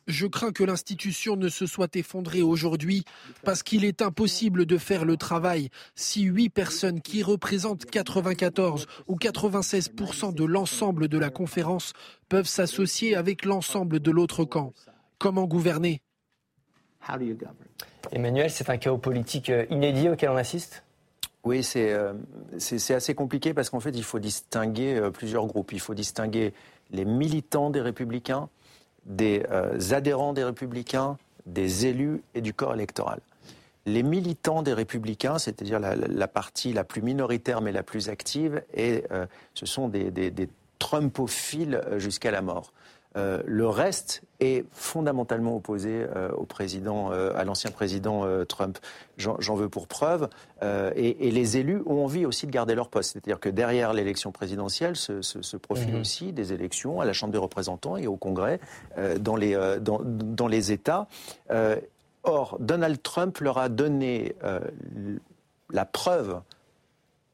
Je 0.06 0.26
crains 0.26 0.52
que 0.52 0.64
l'institution 0.64 1.36
ne 1.36 1.48
se 1.48 1.66
soit 1.66 1.94
effondrée 1.96 2.42
aujourd'hui 2.42 3.04
parce 3.44 3.62
qu'il 3.62 3.84
est 3.84 4.02
impossible 4.02 4.66
de 4.66 4.78
faire 4.78 5.04
le 5.04 5.16
travail 5.16 5.68
si 5.94 6.22
huit 6.22 6.48
personnes 6.48 7.00
qui 7.00 7.22
représentent 7.22 7.84
94 7.84 8.86
ou 9.06 9.16
96% 9.16 10.34
de 10.34 10.44
l'ensemble 10.44 11.08
de 11.08 11.18
la 11.18 11.30
conférence 11.30 11.92
peuvent 12.28 12.48
s'associer 12.48 13.16
avec 13.16 13.44
l'ensemble 13.44 14.00
de 14.00 14.10
l'autre 14.10 14.44
camp. 14.44 14.72
Comment 15.18 15.46
gouverner? 15.46 16.02
Emmanuel, 18.12 18.50
c'est 18.50 18.70
un 18.70 18.76
chaos 18.76 18.98
politique 18.98 19.50
euh, 19.50 19.66
inédit 19.70 20.08
auquel 20.08 20.30
on 20.30 20.36
assiste? 20.36 20.82
Oui, 21.44 21.66
euh, 21.76 22.12
c'est 22.58 22.94
assez 22.94 23.14
compliqué 23.14 23.54
parce 23.54 23.70
qu'en 23.70 23.80
fait, 23.80 23.90
il 23.90 24.02
faut 24.02 24.18
distinguer 24.18 24.96
euh, 24.96 25.10
plusieurs 25.10 25.46
groupes. 25.46 25.72
Il 25.72 25.80
faut 25.80 25.94
distinguer 25.94 26.52
les 26.90 27.04
militants 27.04 27.70
des 27.70 27.80
républicains 27.80 28.48
des 29.08 29.44
euh, 29.50 29.78
adhérents 29.90 30.32
des 30.32 30.44
républicains, 30.44 31.18
des 31.46 31.86
élus 31.86 32.22
et 32.34 32.40
du 32.40 32.54
corps 32.54 32.74
électoral. 32.74 33.20
Les 33.86 34.02
militants 34.02 34.62
des 34.62 34.74
républicains, 34.74 35.38
c'est-à-dire 35.38 35.80
la, 35.80 36.28
partie 36.28 36.72
la 36.74 36.84
plus 36.84 37.00
minoritaire 37.00 37.62
mais 37.62 37.72
la 37.72 37.82
plus 37.82 38.10
active, 38.10 38.62
et 38.74 39.04
euh, 39.10 39.26
ce 39.54 39.66
sont 39.66 39.88
des, 39.88 40.10
des 40.10 40.48
Trumpophiles 40.78 41.82
jusqu'à 41.96 42.30
la 42.30 42.42
mort. 42.42 42.72
Euh, 43.16 43.42
le 43.46 43.66
reste 43.68 44.22
est 44.38 44.64
fondamentalement 44.72 45.56
opposé 45.56 46.06
euh, 46.14 46.30
au 46.32 46.44
président, 46.44 47.10
euh, 47.10 47.32
à 47.34 47.44
l'ancien 47.44 47.70
président 47.70 48.24
Trump. 48.46 48.78
J'en 49.16 49.54
veux 49.54 49.68
pour 49.68 49.88
preuve. 49.88 50.28
Et, 50.62 51.30
les 51.30 51.56
élus 51.56 51.82
ont 51.86 52.04
envie 52.04 52.26
aussi 52.26 52.46
de 52.46 52.52
garder 52.52 52.74
leur 52.74 52.88
poste. 52.88 53.12
C'est-à-dire 53.12 53.40
que 53.40 53.48
derrière 53.48 53.92
l'élection 53.92 54.32
présidentielle 54.32 54.96
se, 54.96 55.22
se, 55.22 55.56
profilent 55.56 55.94
mhm. 55.94 56.00
aussi 56.00 56.32
des 56.32 56.52
élections 56.52 57.00
à 57.00 57.04
la 57.04 57.12
Chambre 57.12 57.32
des 57.32 57.38
représentants 57.38 57.96
et 57.96 58.06
au 58.06 58.16
Congrès 58.16 58.60
dans 59.20 59.36
les, 59.36 59.54
dans, 59.80 60.00
dans, 60.02 60.46
les 60.46 60.72
États. 60.72 61.06
or, 62.22 62.56
Donald 62.60 63.02
Trump 63.02 63.38
leur 63.38 63.58
a 63.58 63.68
donné 63.68 64.34
la 65.70 65.84
preuve 65.84 66.40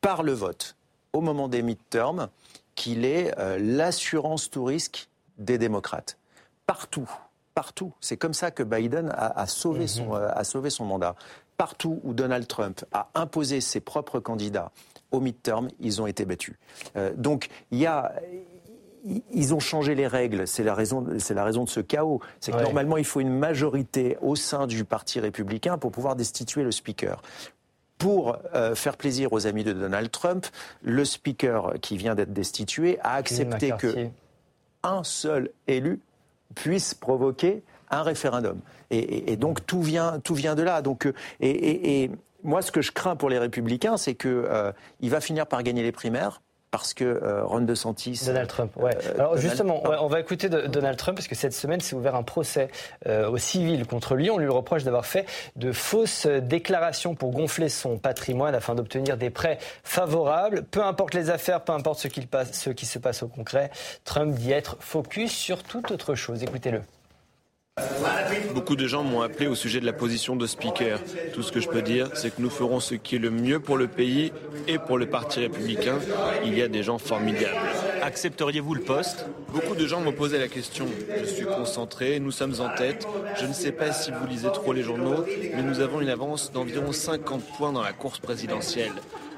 par 0.00 0.22
le 0.22 0.32
vote 0.32 0.76
au 1.12 1.20
moment 1.20 1.48
des 1.48 1.62
midterms 1.62 2.28
qu'il 2.74 3.04
est 3.04 3.34
l'assurance 3.58 4.50
tout 4.50 4.64
risque 4.64 5.08
des 5.38 5.58
démocrates. 5.58 6.18
Partout, 6.66 7.10
partout. 7.54 7.92
C'est 8.00 8.16
comme 8.16 8.34
ça 8.34 8.50
que 8.50 8.62
Biden 8.62 9.12
a, 9.16 9.46
sauvé, 9.46 9.86
son, 9.86 10.06
mhm. 10.06 10.12
euh, 10.14 10.32
a 10.34 10.44
sauvé 10.44 10.70
son 10.70 10.84
mandat. 10.84 11.14
Partout 11.56 12.00
où 12.02 12.14
Donald 12.14 12.46
Trump 12.46 12.84
a 12.92 13.08
imposé 13.14 13.60
ses 13.60 13.80
propres 13.80 14.20
candidats 14.20 14.72
au 15.12 15.20
midterm, 15.20 15.68
ils 15.78 16.02
ont 16.02 16.06
été 16.06 16.24
battus. 16.24 16.56
Euh, 16.96 17.12
donc 17.16 17.48
il 17.70 17.78
y 17.78 17.86
a 17.86 18.12
ils 19.32 19.54
ont 19.54 19.60
changé 19.60 19.94
les 19.94 20.06
règles. 20.06 20.46
C'est 20.46 20.64
la 20.64 20.74
raison, 20.74 21.06
c'est 21.18 21.34
la 21.34 21.44
raison 21.44 21.64
de 21.64 21.68
ce 21.68 21.80
chaos. 21.80 22.20
C'est 22.40 22.52
que 22.52 22.62
normalement, 22.62 22.96
il 22.96 23.04
faut 23.04 23.20
une 23.20 23.36
majorité 23.38 24.16
au 24.22 24.34
sein 24.34 24.66
du 24.66 24.84
Parti 24.84 25.20
républicain 25.20 25.78
pour 25.78 25.92
pouvoir 25.92 26.16
destituer 26.16 26.62
le 26.62 26.72
Speaker. 26.72 27.20
Pour 27.98 28.38
euh, 28.54 28.74
faire 28.74 28.96
plaisir 28.96 29.32
aux 29.32 29.46
amis 29.46 29.62
de 29.62 29.72
Donald 29.72 30.10
Trump, 30.10 30.46
le 30.82 31.04
Speaker 31.04 31.74
qui 31.80 31.96
vient 31.96 32.14
d'être 32.14 32.32
destitué 32.32 32.98
a 33.00 33.14
accepté 33.14 33.72
que 33.78 34.08
un 34.84 35.02
seul 35.02 35.50
élu 35.66 36.00
puisse 36.54 36.94
provoquer 36.94 37.62
un 37.90 38.02
référendum. 38.02 38.60
Et, 38.90 39.36
donc 39.36 39.66
tout 39.66 39.82
vient, 39.82 40.20
tout 40.20 40.34
vient 40.34 40.54
de 40.54 40.62
là. 40.62 40.82
Donc, 40.82 41.06
euh, 41.06 41.14
et, 41.40 42.10
moi, 42.44 42.62
ce 42.62 42.70
que 42.70 42.82
je 42.82 42.92
crains 42.92 43.16
pour 43.16 43.30
les 43.30 43.38
républicains, 43.38 43.96
c'est 43.96 44.14
qu'il 44.14 44.30
euh, 44.30 44.72
va 45.02 45.20
finir 45.20 45.46
par 45.46 45.62
gagner 45.62 45.82
les 45.82 45.92
primaires 45.92 46.42
parce 46.80 46.94
que 46.94 47.04
euh, 47.04 47.44
Ron 47.44 47.60
DeSantis. 47.60 48.20
Donald 48.26 48.48
Trump, 48.48 48.76
ouais. 48.76 48.96
Euh, 49.06 49.14
Alors 49.14 49.36
justement, 49.36 49.82
on 49.84 50.08
va 50.08 50.18
écouter 50.18 50.48
Donald 50.48 50.96
Trump 50.96 51.16
parce 51.16 51.28
que 51.28 51.36
cette 51.36 51.52
semaine 51.52 51.80
s'est 51.80 51.94
ouvert 51.94 52.16
un 52.16 52.24
procès 52.24 52.68
euh, 53.06 53.30
au 53.30 53.38
civil 53.38 53.86
contre 53.86 54.16
lui. 54.16 54.28
On 54.28 54.38
lui 54.38 54.48
reproche 54.48 54.82
d'avoir 54.82 55.06
fait 55.06 55.24
de 55.54 55.70
fausses 55.70 56.26
déclarations 56.26 57.14
pour 57.14 57.30
gonfler 57.30 57.68
son 57.68 57.96
patrimoine 57.96 58.56
afin 58.56 58.74
d'obtenir 58.74 59.16
des 59.16 59.30
prêts 59.30 59.58
favorables. 59.84 60.64
Peu 60.64 60.82
importe 60.82 61.14
les 61.14 61.30
affaires, 61.30 61.60
peu 61.60 61.72
importe 61.72 62.00
ce, 62.00 62.08
ce 62.52 62.70
qui 62.70 62.86
se 62.86 62.98
passe 62.98 63.22
au 63.22 63.28
concret, 63.28 63.70
Trump 64.04 64.34
dit 64.34 64.50
être 64.50 64.76
focus 64.80 65.32
sur 65.32 65.62
toute 65.62 65.92
autre 65.92 66.16
chose. 66.16 66.42
Écoutez-le. 66.42 66.82
Beaucoup 68.54 68.76
de 68.76 68.86
gens 68.86 69.02
m'ont 69.02 69.22
appelé 69.22 69.48
au 69.48 69.56
sujet 69.56 69.80
de 69.80 69.86
la 69.86 69.92
position 69.92 70.36
de 70.36 70.46
speaker. 70.46 71.00
Tout 71.32 71.42
ce 71.42 71.50
que 71.50 71.58
je 71.58 71.68
peux 71.68 71.82
dire, 71.82 72.08
c'est 72.14 72.30
que 72.34 72.40
nous 72.40 72.50
ferons 72.50 72.78
ce 72.78 72.94
qui 72.94 73.16
est 73.16 73.18
le 73.18 73.30
mieux 73.30 73.58
pour 73.58 73.76
le 73.76 73.88
pays 73.88 74.32
et 74.68 74.78
pour 74.78 74.96
le 74.96 75.06
Parti 75.06 75.40
républicain. 75.40 75.98
Il 76.44 76.56
y 76.56 76.62
a 76.62 76.68
des 76.68 76.84
gens 76.84 76.98
formidables. 76.98 77.73
Accepteriez-vous 78.04 78.74
le 78.74 78.82
poste? 78.82 79.24
Beaucoup 79.50 79.74
de 79.74 79.86
gens 79.86 80.02
m'ont 80.02 80.12
posé 80.12 80.38
la 80.38 80.48
question. 80.48 80.84
Je 81.18 81.24
suis 81.24 81.46
concentré, 81.46 82.20
nous 82.20 82.32
sommes 82.32 82.60
en 82.60 82.68
tête. 82.76 83.08
Je 83.40 83.46
ne 83.46 83.54
sais 83.54 83.72
pas 83.72 83.94
si 83.94 84.10
vous 84.10 84.26
lisez 84.26 84.52
trop 84.52 84.74
les 84.74 84.82
journaux, 84.82 85.24
mais 85.56 85.62
nous 85.62 85.80
avons 85.80 86.02
une 86.02 86.10
avance 86.10 86.52
d'environ 86.52 86.92
50 86.92 87.42
points 87.56 87.72
dans 87.72 87.80
la 87.80 87.94
course 87.94 88.18
présidentielle. 88.18 88.92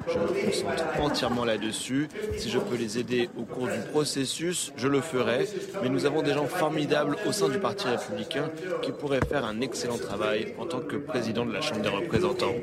Je 0.09 0.19
me 0.19 0.27
concentre 0.27 0.85
entièrement 1.01 1.45
là-dessus. 1.45 2.09
Si 2.39 2.51
je 2.51 2.59
peux 2.59 2.75
les 2.75 2.99
aider 2.99 3.31
au 3.39 3.45
cours 3.45 3.69
du 3.69 3.79
processus, 3.93 4.73
je 4.77 4.89
le 4.89 5.01
ferai. 5.01 5.47
Mais 5.85 5.89
nous 5.89 6.05
avons 6.05 6.23
des 6.23 6.33
gens 6.33 6.47
formidables 6.47 7.17
au 7.25 7.31
sein 7.31 7.49
du 7.49 7.61
Parti 7.61 7.87
républicain 7.87 8.51
qui 8.83 8.91
pourraient 8.91 9.25
faire 9.29 9.45
un 9.45 9.61
excellent 9.61 9.99
travail 9.99 10.55
en 10.59 10.67
tant 10.67 10.81
que 10.81 10.97
président 10.97 11.47
de 11.47 11.53
la 11.53 11.61
Chambre 11.61 11.83
des 11.83 11.89
représentants. 11.89 12.55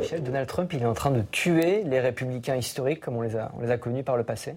Michel, 0.00 0.24
Donald 0.24 0.48
Trump, 0.48 0.72
il 0.72 0.82
est 0.82 0.86
en 0.86 0.94
train 0.94 1.12
de 1.12 1.22
tuer 1.30 1.84
les 1.84 2.00
républicains 2.00 2.56
historiques 2.56 3.00
comme 3.00 3.16
on 3.16 3.22
les 3.22 3.36
a, 3.36 3.52
on 3.56 3.62
les 3.62 3.70
a 3.70 3.78
connus 3.78 4.02
par 4.02 4.16
le 4.16 4.24
passé 4.24 4.54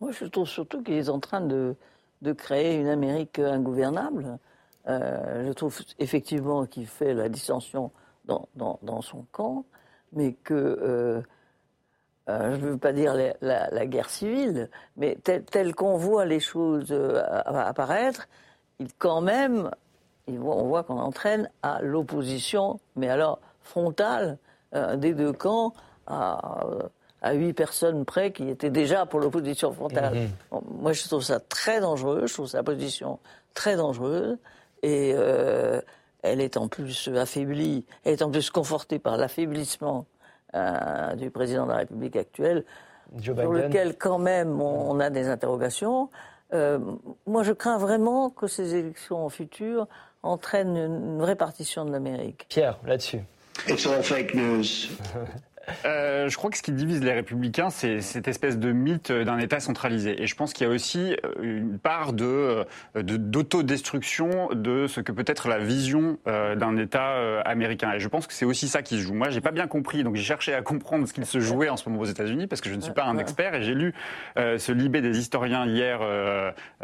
Moi, 0.00 0.12
je 0.12 0.24
trouve 0.26 0.46
surtout 0.46 0.82
qu'il 0.82 0.94
est 0.94 1.08
en 1.08 1.20
train 1.20 1.40
de, 1.40 1.74
de 2.22 2.32
créer 2.32 2.76
une 2.76 2.88
Amérique 2.88 3.38
ingouvernable. 3.38 4.38
Euh, 4.88 5.46
je 5.46 5.52
trouve 5.52 5.78
effectivement 5.98 6.66
qu'il 6.66 6.86
fait 6.86 7.14
la 7.14 7.28
dissension 7.28 7.90
dans, 8.24 8.48
dans, 8.54 9.00
son 9.00 9.24
camp 9.32 9.64
mais 10.12 10.32
que, 10.32 10.54
euh, 10.54 11.22
euh, 12.28 12.56
je 12.56 12.64
ne 12.64 12.70
veux 12.70 12.78
pas 12.78 12.92
dire 12.92 13.14
la, 13.40 13.86
guerre 13.86 14.08
civile, 14.08 14.70
mais 14.96 15.18
tel, 15.22 15.44
tel 15.44 15.74
qu'on 15.74 15.96
voit 15.96 16.24
les 16.24 16.40
choses 16.40 16.92
apparaître, 17.44 18.28
il, 18.78 18.88
quand 18.94 19.20
même, 19.20 19.70
on 20.26 20.64
voit 20.64 20.82
qu'on 20.82 20.98
entraîne 20.98 21.50
à 21.62 21.82
l'opposition, 21.82 22.80
mais 22.96 23.08
alors 23.08 23.38
frontale, 23.60 24.38
des 24.96 25.14
deux 25.14 25.32
camps, 25.32 25.74
à, 26.06 26.64
à 27.22 27.34
huit 27.34 27.52
personnes 27.52 28.04
près 28.04 28.32
qui 28.32 28.48
étaient 28.48 28.70
déjà 28.70 29.06
pour 29.06 29.20
l'opposition 29.20 29.72
frontale. 29.72 30.14
Mm-hmm. 30.52 30.60
moi, 30.80 30.92
je 30.92 31.06
trouve 31.06 31.22
ça 31.22 31.40
très 31.40 31.80
dangereux, 31.80 32.26
je 32.26 32.34
trouve 32.34 32.46
sa 32.46 32.62
position 32.62 33.18
très 33.54 33.76
dangereuse. 33.76 34.36
Et 34.82 35.14
elle 36.22 36.40
est 36.40 36.56
en 36.56 36.68
plus 36.68 37.08
affaiblie, 37.16 37.84
elle 38.04 38.14
est 38.14 38.22
en 38.22 38.30
plus 38.30 38.50
confortée 38.50 38.98
par 38.98 39.16
l'affaiblissement 39.16 40.06
euh, 40.54 41.14
du 41.14 41.30
président 41.30 41.66
de 41.66 41.72
la 41.72 41.78
République 41.78 42.16
actuelle, 42.16 42.64
sur 43.20 43.34
lequel 43.34 43.96
quand 43.96 44.18
même 44.18 44.60
on, 44.60 44.98
a 45.00 45.10
des 45.10 45.28
interrogations. 45.28 46.10
Euh, 46.54 46.78
moi, 47.26 47.42
je 47.42 47.52
crains 47.52 47.78
vraiment 47.78 48.30
que 48.30 48.46
ces 48.46 48.74
élections 48.74 49.28
futures 49.28 49.86
entraînent 50.22 50.76
une, 50.76 51.22
répartition 51.22 51.84
de 51.84 51.92
l'Amérique. 51.92 52.46
Pierre, 52.48 52.78
là-dessus. 52.84 53.20
It's 53.68 53.86
all 53.86 54.02
fake 54.02 54.34
news. 54.34 54.64
Euh, 55.84 56.28
je 56.28 56.36
crois 56.36 56.50
que 56.50 56.56
ce 56.56 56.62
qui 56.62 56.72
divise 56.72 57.02
les 57.02 57.12
républicains, 57.12 57.70
c'est 57.70 58.00
cette 58.00 58.28
espèce 58.28 58.58
de 58.58 58.72
mythe 58.72 59.12
d'un 59.12 59.38
État 59.38 59.60
centralisé. 59.60 60.22
Et 60.22 60.26
je 60.26 60.34
pense 60.34 60.52
qu'il 60.52 60.66
y 60.66 60.70
a 60.70 60.72
aussi 60.72 61.16
euh, 61.24 61.32
une 61.40 61.78
part 61.78 62.12
de 62.12 62.64
d'autodestruction 62.94 64.48
de, 64.52 64.86
ce 64.86 65.00
que 65.00 65.12
peut 65.12 65.24
être 65.26 65.48
la 65.48 65.58
vision 65.58 66.18
euh, 66.26 66.56
d'un 66.56 66.76
État 66.76 67.40
américain. 67.44 67.92
Et 67.92 68.00
je 68.00 68.08
pense 68.08 68.26
que 68.26 68.32
c'est 68.32 68.44
aussi 68.44 68.68
ça 68.68 68.82
qui 68.82 68.96
se 68.96 69.02
joue. 69.02 69.14
Moi, 69.14 69.30
j'ai 69.30 69.40
pas 69.40 69.50
bien 69.50 69.66
compris, 69.66 70.04
donc 70.04 70.16
j'ai 70.16 70.22
cherché 70.22 70.54
à 70.54 70.62
comprendre 70.62 71.06
ce 71.06 71.12
qu'il 71.12 71.26
se 71.26 71.40
jouait 71.40 71.68
en 71.68 71.76
ce 71.76 71.88
moment 71.88 72.02
aux 72.02 72.06
États-Unis, 72.06 72.46
parce 72.46 72.60
que 72.60 72.70
je 72.70 72.74
ne 72.74 72.80
suis 72.80 72.92
pas 72.92 73.04
un 73.04 73.18
expert. 73.18 73.54
Et 73.54 73.62
j'ai 73.62 73.74
lu 73.74 73.94
ce 74.36 74.72
libé 74.72 75.00
des 75.00 75.18
historiens 75.18 75.66
hier 75.66 76.00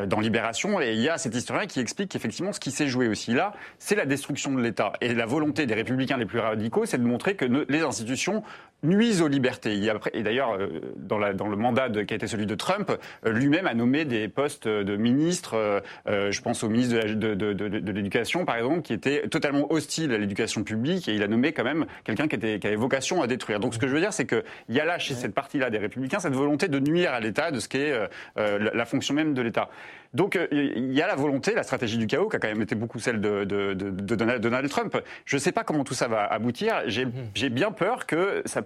dans 0.05 0.21
Libération, 0.21 0.81
et 0.81 0.93
il 0.93 1.01
y 1.01 1.09
a 1.09 1.19
cet 1.19 1.35
historien 1.35 1.67
qui 1.67 1.81
explique 1.81 2.11
qu'effectivement, 2.11 2.53
ce 2.53 2.61
qui 2.61 2.71
s'est 2.71 2.89
joué 2.89 3.09
aussi 3.09 3.33
là, 3.33 3.53
c'est 3.79 3.97
la 3.97 4.07
destruction 4.07 4.53
de 4.53 4.61
l'État. 4.61 4.93
Et 5.01 5.15
la 5.15 5.27
volonté 5.27 5.67
des 5.67 5.75
républicains 5.75 6.17
les 6.17 6.27
plus 6.27 6.41
radicaux, 6.41 6.87
c'est 6.87 6.99
de 6.99 7.07
montrer 7.07 7.35
que 7.37 7.45
les 7.69 7.83
institutions 7.83 8.43
nuisent 8.85 9.23
aux 9.23 9.29
libertés. 9.29 9.75
Et 10.13 10.23
d'ailleurs, 10.23 10.55
euh, 10.55 10.81
dans, 10.97 11.19
dans, 11.35 11.49
le 11.49 11.57
mandat 11.57 11.89
qui 11.89 12.15
a 12.15 12.17
été 12.17 12.27
celui 12.27 12.47
de 12.47 12.55
Trump, 12.55 12.93
euh, 13.27 13.33
lui-même 13.33 13.67
a 13.67 13.75
nommé 13.75 14.05
des 14.05 14.29
postes 14.29 14.69
de 14.69 14.97
ministres, 14.97 15.83
euh, 16.07 16.31
je 16.31 16.41
pense 16.41 16.63
au 16.63 16.69
ministre 16.69 16.95
de 17.15 17.91
l'Éducation, 17.91 18.45
par 18.45 18.57
exemple, 18.57 18.83
qui 18.83 18.93
était 18.93 19.29
totalement 19.29 19.73
hostile 19.73 20.13
à 20.13 20.19
l'éducation 20.19 20.63
publique, 20.63 21.09
et 21.09 21.15
il 21.15 21.23
a 21.23 21.29
nommé 21.29 21.53
quand 21.53 21.65
même 21.65 21.87
quelqu'un 22.05 22.29
qui, 22.29 22.39
qui, 22.39 22.67
avait 22.67 22.77
vocation 22.77 23.23
à 23.23 23.27
détruire. 23.27 23.61
Donc 23.61 23.75
ce 23.75 23.79
que 23.79 23.89
je 23.89 23.95
veux 23.95 24.01
dire, 24.01 24.13
c'est 24.13 24.27
qu'il 24.27 24.43
y 24.69 24.81
a 24.81 24.85
là, 24.85 24.99
chez 24.99 25.15
cette 25.15 25.35
partie-là 25.35 25.71
des 25.71 25.79
républicains, 25.79 26.21
cette 26.21 26.35
volonté 26.35 26.69
de 26.69 26.79
nuire 26.79 27.13
à 27.13 27.21
l'État, 27.21 27.51
de 27.51 27.61
ce 27.61 27.69
qu'est 27.69 27.93
la 28.37 28.85
fonction 28.85 29.15
même 29.15 29.35
de 29.35 29.43
l'État. 29.43 29.71
Donc 30.15 30.39
il 30.53 30.93
y 30.93 31.03
a 31.03 31.07
la 31.07 31.17
volonté, 31.17 31.55
la 31.55 31.65
stratégie 31.65 31.99
du 31.99 32.07
chaos, 32.07 32.29
qui 32.29 32.37
a 32.37 32.39
quand 32.39 32.49
même 32.49 32.63
été 32.63 32.77
beaucoup 32.77 33.01
celle 33.01 33.21
de, 33.21 33.45
Donald, 33.45 34.69
Trump. 34.69 34.97
Je 35.25 35.37
ne 35.37 35.41
sais 35.41 35.53
pas 35.53 35.65
comment 35.65 35.85
tout 35.85 35.95
ça 35.95 36.09
va 36.09 36.25
aboutir. 36.25 36.83
J'ai 36.87 37.05
mhm. 37.07 37.49
bien 37.51 37.73
peur 37.73 38.07
que 38.07 38.43
ça, 38.47 38.63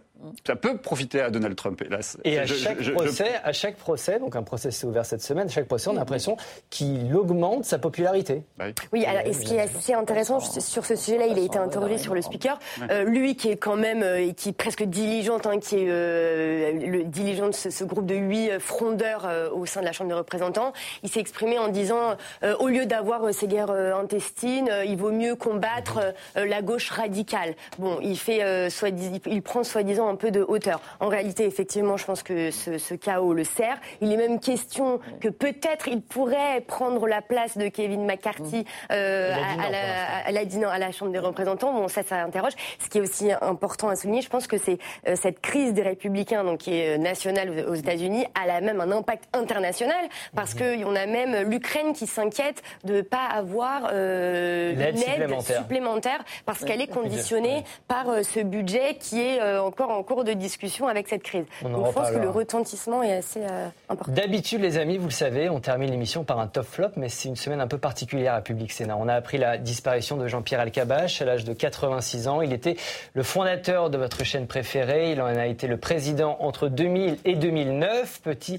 ça, 0.46 0.57
peut 0.57 0.76
profiter 0.76 1.20
à 1.22 1.30
Donald 1.30 1.57
Trump, 1.57 1.80
hélas. 1.82 2.18
Et 2.24 2.38
à, 2.38 2.46
chaque 2.46 2.92
procès, 2.92 3.30
à 3.42 3.53
chaque 3.53 3.76
procès, 3.76 4.18
donc 4.18 4.36
un 4.36 4.42
procès 4.42 4.70
s'est 4.70 4.86
ouvert 4.86 5.07
cette 5.07 5.22
semaine, 5.22 5.46
à 5.46 5.51
chaque 5.51 5.66
procès, 5.66 5.88
on 5.88 5.96
a 5.96 6.01
l'impression 6.01 6.36
qu'il 6.68 7.14
augmente 7.14 7.64
sa 7.64 7.78
popularité. 7.78 8.42
Bah 8.59 8.66
oui, 8.92 9.07
alors, 9.07 9.22
et 9.24 9.32
ce 9.32 9.40
qui 9.40 9.55
est 9.55 9.61
assez 9.61 9.94
intéressant 9.94 10.40
sur 10.40 10.84
ce 10.84 10.96
sujet-là, 10.96 11.26
il 11.26 11.38
a 11.38 11.42
été 11.42 11.59
interrogé 11.59 11.96
sur 11.96 12.14
le 12.14 12.20
speaker. 12.20 12.59
Euh, 12.90 13.05
lui 13.05 13.36
qui 13.36 13.49
est 13.49 13.57
quand 13.57 13.76
même, 13.76 14.03
euh, 14.03 14.32
qui 14.32 14.51
est 14.51 14.53
presque 14.53 14.82
diligente, 14.82 15.46
hein, 15.46 15.59
qui 15.59 15.76
est 15.76 15.86
euh, 15.88 16.72
le 16.72 17.05
dirigeant 17.05 17.49
de 17.49 17.55
ce, 17.55 17.84
groupe 17.84 18.07
de 18.07 18.14
huit 18.14 18.59
frondeurs 18.59 19.26
au 19.55 19.64
sein 19.64 19.80
de 19.80 19.86
la 19.86 19.92
Chambre 19.92 20.11
des 20.11 20.16
représentants, 20.16 20.72
il 21.03 21.09
s'est 21.09 21.20
exprimé 21.20 21.38
en 21.59 21.68
disant 21.68 22.16
euh, 22.43 22.57
au 22.59 22.68
lieu 22.68 22.86
d'avoir 22.86 23.24
euh, 23.24 23.32
ces 23.32 23.47
guerres 23.47 23.70
euh, 23.70 23.95
intestines, 23.95 24.70
il 24.86 24.97
vaut 24.97 25.12
mieux 25.12 25.36
combattre 25.36 26.14
la 26.34 26.62
gauche 26.62 26.91
radicale. 26.91 27.55
Bon, 27.78 27.99
il 28.03 28.18
fait 28.18 28.70
soit 28.70 28.91
il 29.26 29.43
prend 29.43 29.62
soi-disant 29.62 30.09
un 30.09 30.16
peu 30.16 30.30
de 30.30 30.41
hauteur. 30.41 30.80
En 31.01 31.09
réalité, 31.09 31.45
effectivement, 31.45 31.97
je 31.97 32.05
pense 32.05 32.22
que 32.22 32.51
ce, 32.51 32.95
chaos 32.95 33.34
le 33.34 33.45
sert. 33.45 33.78
Il 34.01 34.12
est 34.12 34.16
même 34.16 34.41
question 34.41 35.01
que 35.20 35.28
peut-être 35.28 35.89
il 35.89 36.01
pourrait 36.01 36.62
prendre 36.66 37.07
la 37.07 37.22
place 37.22 37.57
de 37.57 37.68
Kevin 37.68 38.05
McCarthy 38.05 38.64
à, 38.89 38.95
la, 38.97 40.26
à, 40.26 40.78
la, 40.78 40.93
Chambre 40.93 41.12
des 41.12 41.18
représentants. 41.18 41.72
Bon, 41.72 41.89
ça, 41.89 42.03
ça 42.03 42.22
interroge. 42.22 42.55
Ce 42.78 42.89
qui 42.89 42.99
est 42.99 43.03
aussi 43.03 43.30
important 43.41 43.89
à 43.89 43.97
souligner, 43.97 44.22
je 44.22 44.30
pense 44.30 44.47
que 44.47 44.59
c'est 44.59 44.78
cette 45.14 45.41
crise 45.41 45.72
des 45.74 45.82
républicains, 45.82 46.45
donc 46.45 46.59
qui 46.59 46.78
est 46.78 46.99
nationale 46.99 47.66
aux 47.68 47.74
États-Unis, 47.74 48.26
a 48.41 48.47
la 48.47 48.61
même 48.61 48.80
un 48.80 48.91
impact 48.91 49.24
international 49.32 50.09
parce 50.34 50.55
mmh. 50.55 50.82
qu'on 50.82 50.97
a 50.97 51.07
même 51.07 51.28
euh, 51.35 51.43
l'Ukraine 51.43 51.93
qui 51.93 52.07
s'inquiète 52.07 52.62
de 52.85 52.95
ne 52.95 53.03
pas 53.03 53.26
avoir 53.26 53.91
euh, 53.93 54.72
une 54.72 54.81
aide 54.81 54.97
supplémentaire. 55.41 56.24
parce 56.47 56.64
qu'elle 56.64 56.81
est 56.81 56.89
conditionnée 56.89 57.64
par 57.87 58.09
euh, 58.09 58.22
ce 58.22 58.41
budget 58.41 58.97
qui 58.99 59.20
est 59.20 59.41
encore 59.59 59.91
en 59.91 60.03
cours 60.03 60.24
de 60.24 60.33
discussion 60.33 60.89
avec 60.89 61.09
cette 61.09 61.22
crise. 61.22 61.45
Donc 61.62 61.87
je 61.87 61.93
pense 61.93 62.11
que 62.11 62.18
le 62.18 62.29
retentissement 62.29 63.03
est 63.03 63.14
assez 63.14 63.41
important. 63.89 64.12
D'habitude, 64.12 64.61
les 64.61 64.79
amis, 64.79 64.99
vous 64.99 65.07
le 65.07 65.12
savez, 65.12 65.49
on 65.49 65.61
termine 65.61 65.91
l'émission 65.91 66.24
par 66.24 66.39
un 66.39 66.47
top 66.47 66.66
flop, 66.66 66.91
mais 66.97 67.09
c'est 67.09 67.29
une 67.29 67.37
semaine 67.37 67.61
un 67.61 67.66
peu 67.66 67.79
particulière 67.79 68.35
à 68.35 68.41
Public 68.41 68.72
Sénat. 68.72 68.97
On 68.97 69.09
a 69.09 69.14
appris 69.14 69.39
la 69.39 69.59
disparition 69.59 70.16
de 70.16 70.26
Jean-Pierre 70.26 70.61
Alcabache 70.61 71.22
à 71.22 71.24
l'âge 71.24 71.45
de 71.45 71.53
86 71.53 72.29
ans. 72.29 72.43
Il 72.43 72.53
était 72.53 72.76
le 73.14 73.22
fondateur 73.22 73.91
de 73.91 73.99
votre 73.99 74.24
chaîne 74.24 74.47
préférée. 74.47 75.12
Il 75.12 75.20
en 75.20 75.26
a 75.26 75.47
été 75.47 75.66
le 75.66 75.76
président 75.76 76.37
entre 76.41 76.68
2000 76.68 77.18
et 77.24 77.35
2009. 77.35 78.20
Petit 78.22 78.59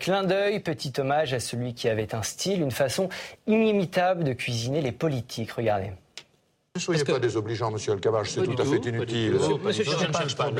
clin 0.00 0.24
d'œil, 0.24 0.60
petit 0.60 0.92
hommage 0.98 1.32
à 1.32 1.40
celui 1.40 1.74
qui 1.74 1.88
avait 1.88 2.05
un 2.14 2.22
style, 2.22 2.62
une 2.62 2.70
façon 2.70 3.08
inimitable 3.46 4.24
de 4.24 4.32
cuisiner 4.32 4.80
les 4.80 4.92
politiques. 4.92 5.52
Regardez. 5.52 5.92
Ne 6.74 6.80
soyez 6.80 7.04
pas 7.04 7.18
désobligeant, 7.18 7.70
monsieur 7.70 7.92
Alcabache, 7.92 8.30
c'est 8.30 8.42
tout, 8.42 8.60
à 8.60 8.64
fait 8.64 8.76
inutile. 8.76 9.38
Monsieur 9.62 9.84
Chirac, 9.84 10.08
ne 10.08 10.12
cherche 10.12 10.36
pas 10.36 10.50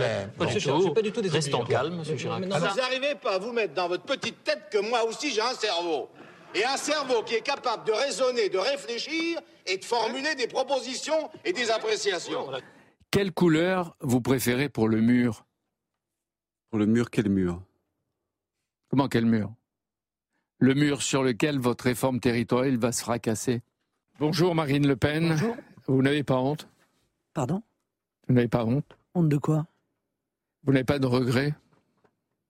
c'est 0.48 0.94
pas 0.94 1.02
du 1.02 1.12
tout 1.12 1.20
désobligeant. 1.20 1.58
Restons 1.58 1.64
calmes, 1.64 1.96
monsieur 1.96 2.16
Chirac. 2.16 2.42
Vous 2.42 2.48
n'arrivez 2.48 3.14
pas 3.16 3.34
à 3.34 3.38
vous 3.38 3.52
mettre 3.52 3.74
dans 3.74 3.88
votre 3.88 4.04
petite 4.04 4.42
tête 4.42 4.62
que 4.70 4.78
moi 4.78 5.04
aussi 5.04 5.30
j'ai 5.30 5.42
un 5.42 5.52
cerveau. 5.52 6.08
Et 6.54 6.64
un 6.64 6.78
cerveau 6.78 7.22
qui 7.22 7.34
est 7.34 7.42
capable 7.42 7.84
de 7.86 7.92
raisonner, 7.92 8.48
de 8.48 8.56
réfléchir 8.56 9.40
et 9.66 9.76
de 9.76 9.84
formuler 9.84 10.34
des 10.36 10.46
propositions 10.46 11.28
et 11.44 11.52
des 11.52 11.70
appréciations. 11.70 12.50
Quelle 13.10 13.32
couleur 13.32 13.94
vous 14.00 14.22
préférez 14.22 14.70
pour 14.70 14.88
le 14.88 15.02
mur? 15.02 15.44
Pour 16.70 16.78
le 16.78 16.86
mur, 16.86 17.10
quel 17.10 17.28
mur? 17.28 17.60
Comment 18.88 19.08
quel 19.08 19.26
mur? 19.26 19.52
Le 20.58 20.74
mur 20.74 21.02
sur 21.02 21.22
lequel 21.22 21.58
votre 21.58 21.84
réforme 21.84 22.20
territoriale 22.20 22.76
va 22.76 22.92
se 22.92 23.02
fracasser. 23.02 23.62
Bonjour 24.18 24.54
Marine 24.54 24.86
Le 24.86 24.96
Pen. 24.96 25.28
Bonjour. 25.30 25.56
Vous 25.86 26.02
n'avez 26.02 26.22
pas 26.22 26.36
honte? 26.36 26.68
Pardon? 27.34 27.62
Vous 28.28 28.34
n'avez 28.34 28.48
pas 28.48 28.64
honte? 28.64 28.96
Honte 29.14 29.28
de 29.28 29.36
quoi? 29.36 29.66
Vous 30.64 30.72
n'avez 30.72 30.84
pas 30.84 30.98
de 30.98 31.06
regrets? 31.06 31.54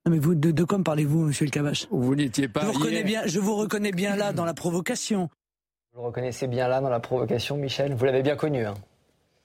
Non 0.04 0.12
mais 0.12 0.18
vous, 0.18 0.34
de, 0.34 0.52
de 0.52 0.64
quoi 0.64 0.82
parlez-vous, 0.82 1.26
monsieur 1.26 1.44
le 1.44 1.50
Cavache? 1.50 1.88
Vous 1.90 2.14
n'étiez 2.14 2.48
pas. 2.48 2.60
Je 2.60 2.66
vous, 2.66 2.72
reconnais 2.74 3.02
bien, 3.02 3.26
je 3.26 3.40
vous 3.40 3.56
reconnais 3.56 3.92
bien 3.92 4.16
là 4.16 4.32
dans 4.32 4.44
la 4.44 4.54
provocation. 4.54 5.28
Vous 5.92 6.00
le 6.00 6.06
reconnaissez 6.06 6.46
bien 6.46 6.68
là 6.68 6.80
dans 6.80 6.88
la 6.88 7.00
provocation, 7.00 7.56
Michel? 7.56 7.94
Vous 7.94 8.04
l'avez 8.04 8.22
bien 8.22 8.36
connu. 8.36 8.64
Hein? 8.64 8.74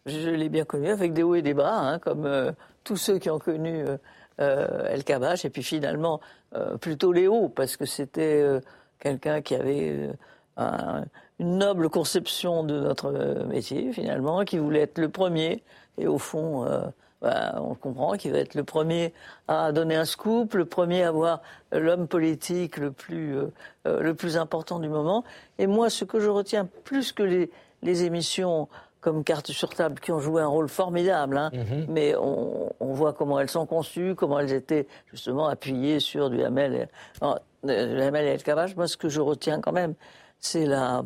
Je 0.06 0.30
l'ai 0.30 0.50
bien 0.50 0.66
connu 0.66 0.90
avec 0.90 1.14
des 1.14 1.24
hauts 1.24 1.36
et 1.36 1.42
des 1.42 1.54
bas, 1.54 1.74
hein, 1.74 2.00
comme 2.00 2.26
euh, 2.26 2.52
tous 2.84 2.98
ceux 2.98 3.18
qui 3.18 3.30
ont 3.30 3.40
connu 3.40 3.84
euh, 3.84 3.98
euh, 4.40 4.86
El 4.88 5.04
Kabash, 5.04 5.46
et 5.46 5.50
puis 5.50 5.64
finalement 5.64 6.22
euh, 6.56 6.78
plutôt 6.78 7.12
Léo, 7.12 7.50
parce 7.50 7.78
que 7.78 7.86
c'était 7.86 8.42
euh, 8.42 8.60
quelqu'un 9.00 9.42
qui 9.42 9.56
avait 9.56 10.10
une 11.40 11.58
noble 11.58 11.90
conception 11.90 12.64
de 12.64 12.80
notre 12.80 13.12
métier, 13.48 13.92
finalement, 13.94 14.44
qui 14.46 14.60
voulait 14.60 14.82
être 14.82 15.00
le 15.00 15.10
premier. 15.10 15.64
Et 15.98 16.08
au 16.08 16.18
fond, 16.18 16.66
euh, 16.66 16.82
bah, 17.22 17.54
on 17.58 17.76
comprend 17.76 18.14
qu'il 18.14 18.32
va 18.32 18.40
être 18.40 18.56
le 18.56 18.64
premier 18.64 19.14
à 19.48 19.72
donner 19.72 19.96
un 19.96 20.06
scoop, 20.06 20.56
le 20.56 20.66
premier 20.66 21.04
à 21.04 21.10
avoir 21.10 21.42
l'homme 21.72 22.08
politique 22.08 22.78
le 22.78 22.92
plus, 22.92 23.38
euh, 23.38 23.54
euh, 23.88 24.02
le 24.02 24.16
plus 24.16 24.38
important 24.38 24.80
du 24.80 24.90
moment. 24.90 25.24
Et 25.60 25.68
moi, 25.68 25.90
ce 25.90 26.04
que 26.04 26.20
je 26.20 26.30
retiens 26.30 26.68
plus 26.84 27.12
que 27.12 27.22
les, 27.22 27.52
les 27.84 28.04
émissions 28.04 28.68
comme 29.02 29.24
carte 29.24 29.52
sur 29.52 29.70
table 29.70 30.00
qui 30.00 30.12
ont 30.12 30.20
joué 30.20 30.42
un 30.42 30.48
rôle 30.48 30.70
formidable, 30.70 31.38
hein, 31.38 31.50
Mhm. 31.54 31.86
mais 31.90 32.16
on, 32.16 32.72
on 32.80 32.94
voit 32.94 33.14
comment 33.14 33.40
elles 33.40 33.50
sont 33.50 33.66
conçues, 33.66 34.14
comment 34.16 34.40
elles 34.40 34.54
étaient 34.54 34.88
justement 35.12 35.48
appuyées 35.48 36.00
sur 36.00 36.30
du 36.30 36.44
Hamel 36.44 36.74
et, 36.76 36.86
non, 37.24 37.36
euh, 37.68 37.96
du 37.96 38.02
Hamel 38.02 38.26
et 38.26 38.30
El 38.30 38.44
Kabbach. 38.44 38.76
Moi, 38.76 38.88
ce 38.88 38.98
que 38.98 39.10
je 39.10 39.20
retiens 39.20 39.60
quand 39.60 39.72
même, 39.72 39.96
c'est 40.40 40.66
la, 40.66 41.04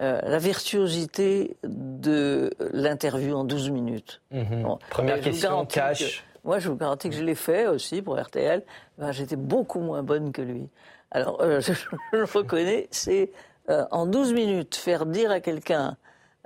euh, 0.00 0.20
la 0.22 0.38
virtuosité 0.38 1.56
de 1.64 2.50
l'interview 2.72 3.34
en 3.34 3.44
12 3.44 3.70
minutes. 3.70 4.20
Mhm. 4.30 4.62
Bon. 4.62 4.78
Première 4.90 5.16
je 5.16 5.22
question, 5.22 5.64
cash. 5.66 6.22
que- 6.22 6.28
moi, 6.46 6.58
je 6.58 6.68
vous 6.68 6.76
garantis 6.76 7.08
que 7.10 7.16
je 7.16 7.24
l'ai 7.24 7.34
fait 7.34 7.66
aussi 7.66 8.00
pour 8.02 8.18
RTL. 8.18 8.62
Ben, 8.98 9.10
J'étais 9.12 9.36
beaucoup 9.36 9.80
moins 9.80 10.02
bonne 10.02 10.32
que 10.32 10.42
lui. 10.42 10.68
Alors, 11.10 11.40
euh, 11.40 11.60
je, 11.60 11.72
le 12.12 12.24
reconnais, 12.24 12.88
c'est 12.90 13.30
euh, 13.70 13.84
en 13.90 14.06
12 14.06 14.32
minutes 14.34 14.76
faire 14.76 15.04
dire 15.06 15.30
à 15.30 15.40
quelqu'un, 15.40 15.96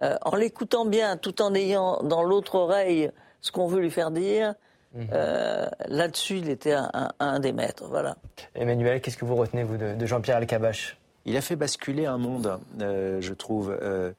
euh, 0.02 0.16
en 0.22 0.36
l'écoutant 0.36 0.84
bien, 0.84 1.16
tout 1.16 1.40
en 1.42 1.54
ayant 1.54 2.02
dans 2.02 2.22
l'autre 2.22 2.54
oreille 2.56 3.10
ce 3.40 3.50
qu'on 3.52 3.66
veut 3.66 3.80
lui 3.80 3.90
faire 3.90 4.10
dire, 4.10 4.54
Mhm. 4.94 5.06
euh, 5.12 5.66
là-dessus, 5.86 6.36
il 6.38 6.50
était 6.50 6.72
un, 6.74 6.90
un- 6.92 7.10
un 7.18 7.40
des 7.40 7.52
maîtres. 7.52 7.86
Voilà. 7.88 8.16
Emmanuel, 8.54 9.00
qu'est-ce 9.00 9.16
que 9.16 9.24
vous 9.24 9.36
retenez, 9.36 9.64
vous, 9.64 9.78
de, 9.78 9.94
de 9.94 10.06
Jean-Pierre 10.06 10.36
Alcabache? 10.36 10.98
Il 11.24 11.34
a 11.36 11.40
fait 11.40 11.56
basculer 11.56 12.04
un 12.04 12.18
monde, 12.18 12.58
euh, 12.82 13.18
je 13.20 13.32
trouve. 13.32 13.76
Euh, 13.80 14.12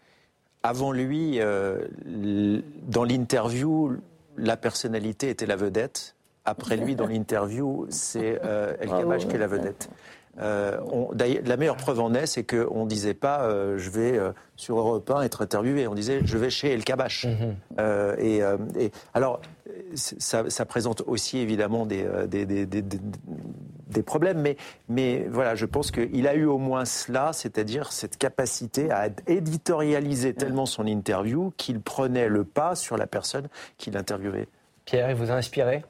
avant 0.64 0.92
lui, 0.92 1.40
euh, 1.42 1.88
dans 2.88 3.04
l'interview, 3.04 3.98
la 4.38 4.58
personnalité 4.58 5.30
était 5.30 5.46
la 5.46 5.58
vedette. 5.58 6.16
Après 6.46 6.76
lui, 6.76 6.96
dans 6.96 7.06
l'interview, 7.08 7.86
c'est 7.90 8.40
euh, 8.44 8.74
El 8.80 8.90
qui 9.28 9.36
est 9.36 9.40
la 9.40 9.48
vedette. 9.48 9.90
Euh, 10.42 10.80
on- 10.92 11.10
la 11.14 11.58
meilleure 11.58 11.78
preuve 11.78 12.00
en 12.00 12.14
est, 12.16 12.26
c'est 12.26 12.44
qu'on 12.44 12.86
ne 12.86 12.90
disait 12.90 13.14
pas 13.14 13.44
euh, 13.44 13.78
je 13.78 13.90
vais 13.92 14.18
euh, 14.18 14.32
sur 14.56 14.80
Europe 14.80 15.10
1 15.12 15.22
être 15.22 15.44
interviewé, 15.44 15.88
on 15.88 15.94
disait 15.94 16.22
je 16.26 16.38
vais 16.40 16.50
chez 16.50 16.72
El 16.74 16.84
Kabbach. 16.84 17.28
Euh, 17.80 18.16
et, 18.18 18.42
euh, 18.42 18.58
et 18.80 18.92
alors, 19.14 19.42
ça, 19.96 20.50
ça 20.50 20.66
présente 20.66 21.02
aussi 21.06 21.38
évidemment 21.38 21.86
des, 21.86 22.06
des, 22.28 22.46
des, 22.46 22.66
des- 22.66 22.82
des- 22.82 23.00
des 23.90 24.02
problèmes, 24.02 24.42
mais, 24.42 24.58
mais 24.90 25.28
voilà, 25.30 25.54
je 25.54 25.68
pense 25.68 25.92
qu'il 25.92 26.28
a 26.28 26.34
eu 26.34 26.46
au 26.46 26.58
moins 26.58 26.84
cela, 26.84 27.32
c'est-à-dire 27.32 27.92
cette 27.92 28.18
capacité 28.18 28.90
à 28.90 29.10
éditorialiser 29.28 30.34
tellement 30.34 30.66
son 30.66 30.88
interview 30.88 31.54
qu'il 31.58 31.80
prenait 31.80 32.28
le 32.28 32.44
pas 32.44 32.74
sur 32.76 32.98
la 32.98 33.06
personne 33.06 33.48
qu'il 33.78 33.96
interviewait. 33.96 34.48
Pierre, 34.86 35.12
il 35.12 35.16
vous 35.16 35.30
a 35.30 35.36
inspiré? 35.36 35.84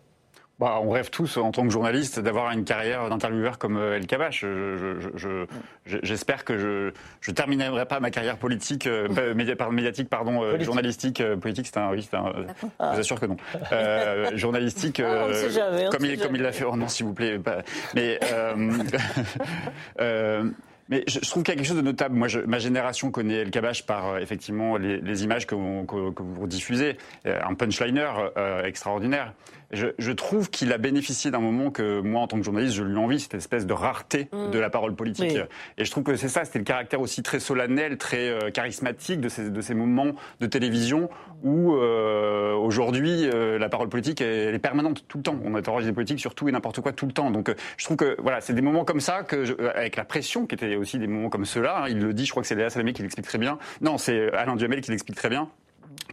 Bah, 0.60 0.80
on 0.84 0.91
rêve 0.91 1.10
tous, 1.10 1.38
en 1.38 1.51
tant 1.51 1.64
que 1.64 1.72
journaliste, 1.72 2.20
d'avoir 2.20 2.51
une 2.51 2.64
carrière 2.64 3.10
d'intervieweur 3.10 3.58
comme 3.58 3.76
euh, 3.76 3.97
El 3.97 4.06
Kabbach. 4.06 4.39
Je- 4.41 4.78
je- 4.78 4.99
je- 4.99 5.10
je- 5.18 5.45
je- 5.88 5.97
J'espère 6.04 6.45
que 6.45 6.58
je 6.60 6.91
je 7.22 7.32
terminerai 7.32 7.86
pas 7.86 7.99
ma 7.99 8.12
carrière 8.12 8.38
politique, 8.38 8.86
euh, 8.86 9.08
pardon, 9.58 9.74
médiatique, 9.74 10.10
pardon, 10.10 10.43
euh, 10.43 10.60
journalistique. 10.64 11.22
euh, 11.22 11.36
politique, 11.38 11.66
c'est 11.68 11.78
un, 11.80 11.89
oui, 11.91 12.08
un. 12.14 12.28
euh, 12.28 12.43
Je 12.62 12.93
vous 12.93 12.99
assure 12.99 13.20
que 13.20 13.26
non. 13.26 13.38
Euh, 13.72 14.30
journalistique, 14.38 14.99
Ah, 15.04 15.28
ne 15.28 15.34
euh, 15.34 15.49
jamais, 15.49 15.86
comme 15.91 16.04
ne 16.04 16.08
il 16.08 16.18
sait 16.20 16.24
comme 16.26 16.36
il 16.36 16.41
l'a 16.43 16.51
fait. 16.51 16.66
Oh 16.66 16.76
non, 16.78 16.88
s'il 16.88 17.08
vous 17.08 17.14
plaît. 17.14 17.39
pas- 17.39 17.64
Mais 17.95 18.20
euh, 18.32 18.54
euh, 20.01 20.43
mais 20.89 21.04
je, 21.08 21.20
trouve 21.30 21.43
qu'il 21.43 21.54
y 21.54 21.56
a 21.56 21.58
quelque 21.58 21.68
chose 21.68 21.78
de 21.78 21.82
notable. 21.82 22.16
Moi, 22.16 22.28
je, 22.28 22.39
ma 22.41 22.60
génération 22.60 23.10
connaît 23.10 23.36
El 23.38 23.51
Kabbach 23.51 23.86
par 23.86 24.10
euh, 24.10 24.18
effectivement 24.20 24.78
les, 24.78 24.99
les 25.01 25.24
images 25.24 25.47
que, 25.47 25.56
vous- 25.56 25.86
que- 25.86 26.12
que 26.12 26.22
vous 26.22 26.47
diffusez, 26.47 26.97
Euh, 27.26 27.39
un 27.43 27.56
punchliner 27.56 28.08
euh, 28.38 28.64
extraordinaire. 28.66 29.34
Je, 29.74 29.88
je 29.97 30.11
trouve 30.11 30.49
qu'il 30.49 30.71
a 30.71 30.78
bénéficié 30.78 31.32
d'un 31.32 31.39
moment 31.39 31.71
que 31.71 31.99
moi, 31.99 32.21
en 32.21 32.28
tant 32.28 32.38
que 32.38 32.43
journaliste, 32.43 32.76
je 32.76 32.84
lui 32.84 32.95
envie, 32.97 33.19
cette 33.19 33.34
espèce 33.34 33.65
de 33.65 33.74
rareté 33.74 34.30
Mm. 34.32 34.51
de 34.51 34.59
la 34.59 34.69
parole 34.69 34.95
politique. 34.95 35.32
Oui. 35.34 35.41
Et 35.78 35.86
je 35.86 35.91
trouve 35.91 36.03
que 36.03 36.15
c'est 36.15 36.28
ça, 36.30 36.45
c'était 36.45 36.59
le 36.59 36.65
caractère 36.65 37.01
aussi 37.01 37.24
très 37.24 37.39
solennel, 37.39 37.97
très 37.97 38.30
euh, 38.30 38.51
charismatique 38.51 39.19
de 39.19 39.30
ces, 39.30 39.49
de 39.49 39.61
ces 39.61 39.74
moments 39.74 40.13
de 40.39 40.45
télévision 40.47 41.09
où 41.43 41.74
euh, 41.76 42.53
aujourd'hui 42.53 43.26
euh, 43.28 43.57
la 43.59 43.69
parole 43.69 43.89
politique 43.89 44.21
elle, 44.21 44.49
elle 44.49 44.55
est 44.55 44.59
permanente 44.59 45.05
tout 45.07 45.17
le 45.17 45.24
temps. 45.24 45.38
On 45.43 45.55
interroge 45.55 45.86
des 45.86 45.93
politiques 45.93 46.19
sur 46.19 46.36
tout 46.36 46.47
et 46.47 46.51
n'importe 46.51 46.80
quoi 46.82 46.93
tout 46.93 47.05
le 47.05 47.11
temps. 47.11 47.32
Donc 47.32 47.49
euh, 47.49 47.55
je 47.78 47.86
trouve 47.86 47.97
que 47.97 48.15
voilà, 48.19 48.39
c'est 48.41 48.53
des 48.53 48.61
moments 48.61 48.86
comme 48.86 48.99
ça 49.01 49.24
que 49.24 49.43
je- 49.45 49.53
euh, 49.59 49.71
avec 49.76 49.95
la 49.95 50.05
pression 50.05 50.45
qui 50.45 50.55
était 50.55 50.76
aussi 50.76 50.99
des 50.99 51.07
moments 51.07 51.30
comme 51.30 51.45
ceux-là. 51.45 51.84
hein, 51.84 51.88
il 51.89 51.99
le 51.99 52.13
dit, 52.13 52.26
je 52.26 52.32
crois 52.32 52.41
que 52.43 52.47
c'est 52.47 52.55
Léa 52.55 52.69
Salamé 52.69 52.93
qui 52.93 53.01
l'explique 53.01 53.26
très 53.26 53.38
bien. 53.39 53.57
Non, 53.82 53.97
c'est 53.97 54.32
Alain 54.34 54.55
Duhamel 54.55 54.82
qui 54.82 54.91
l'explique 54.91 55.17
très 55.17 55.30
bien 55.30 55.49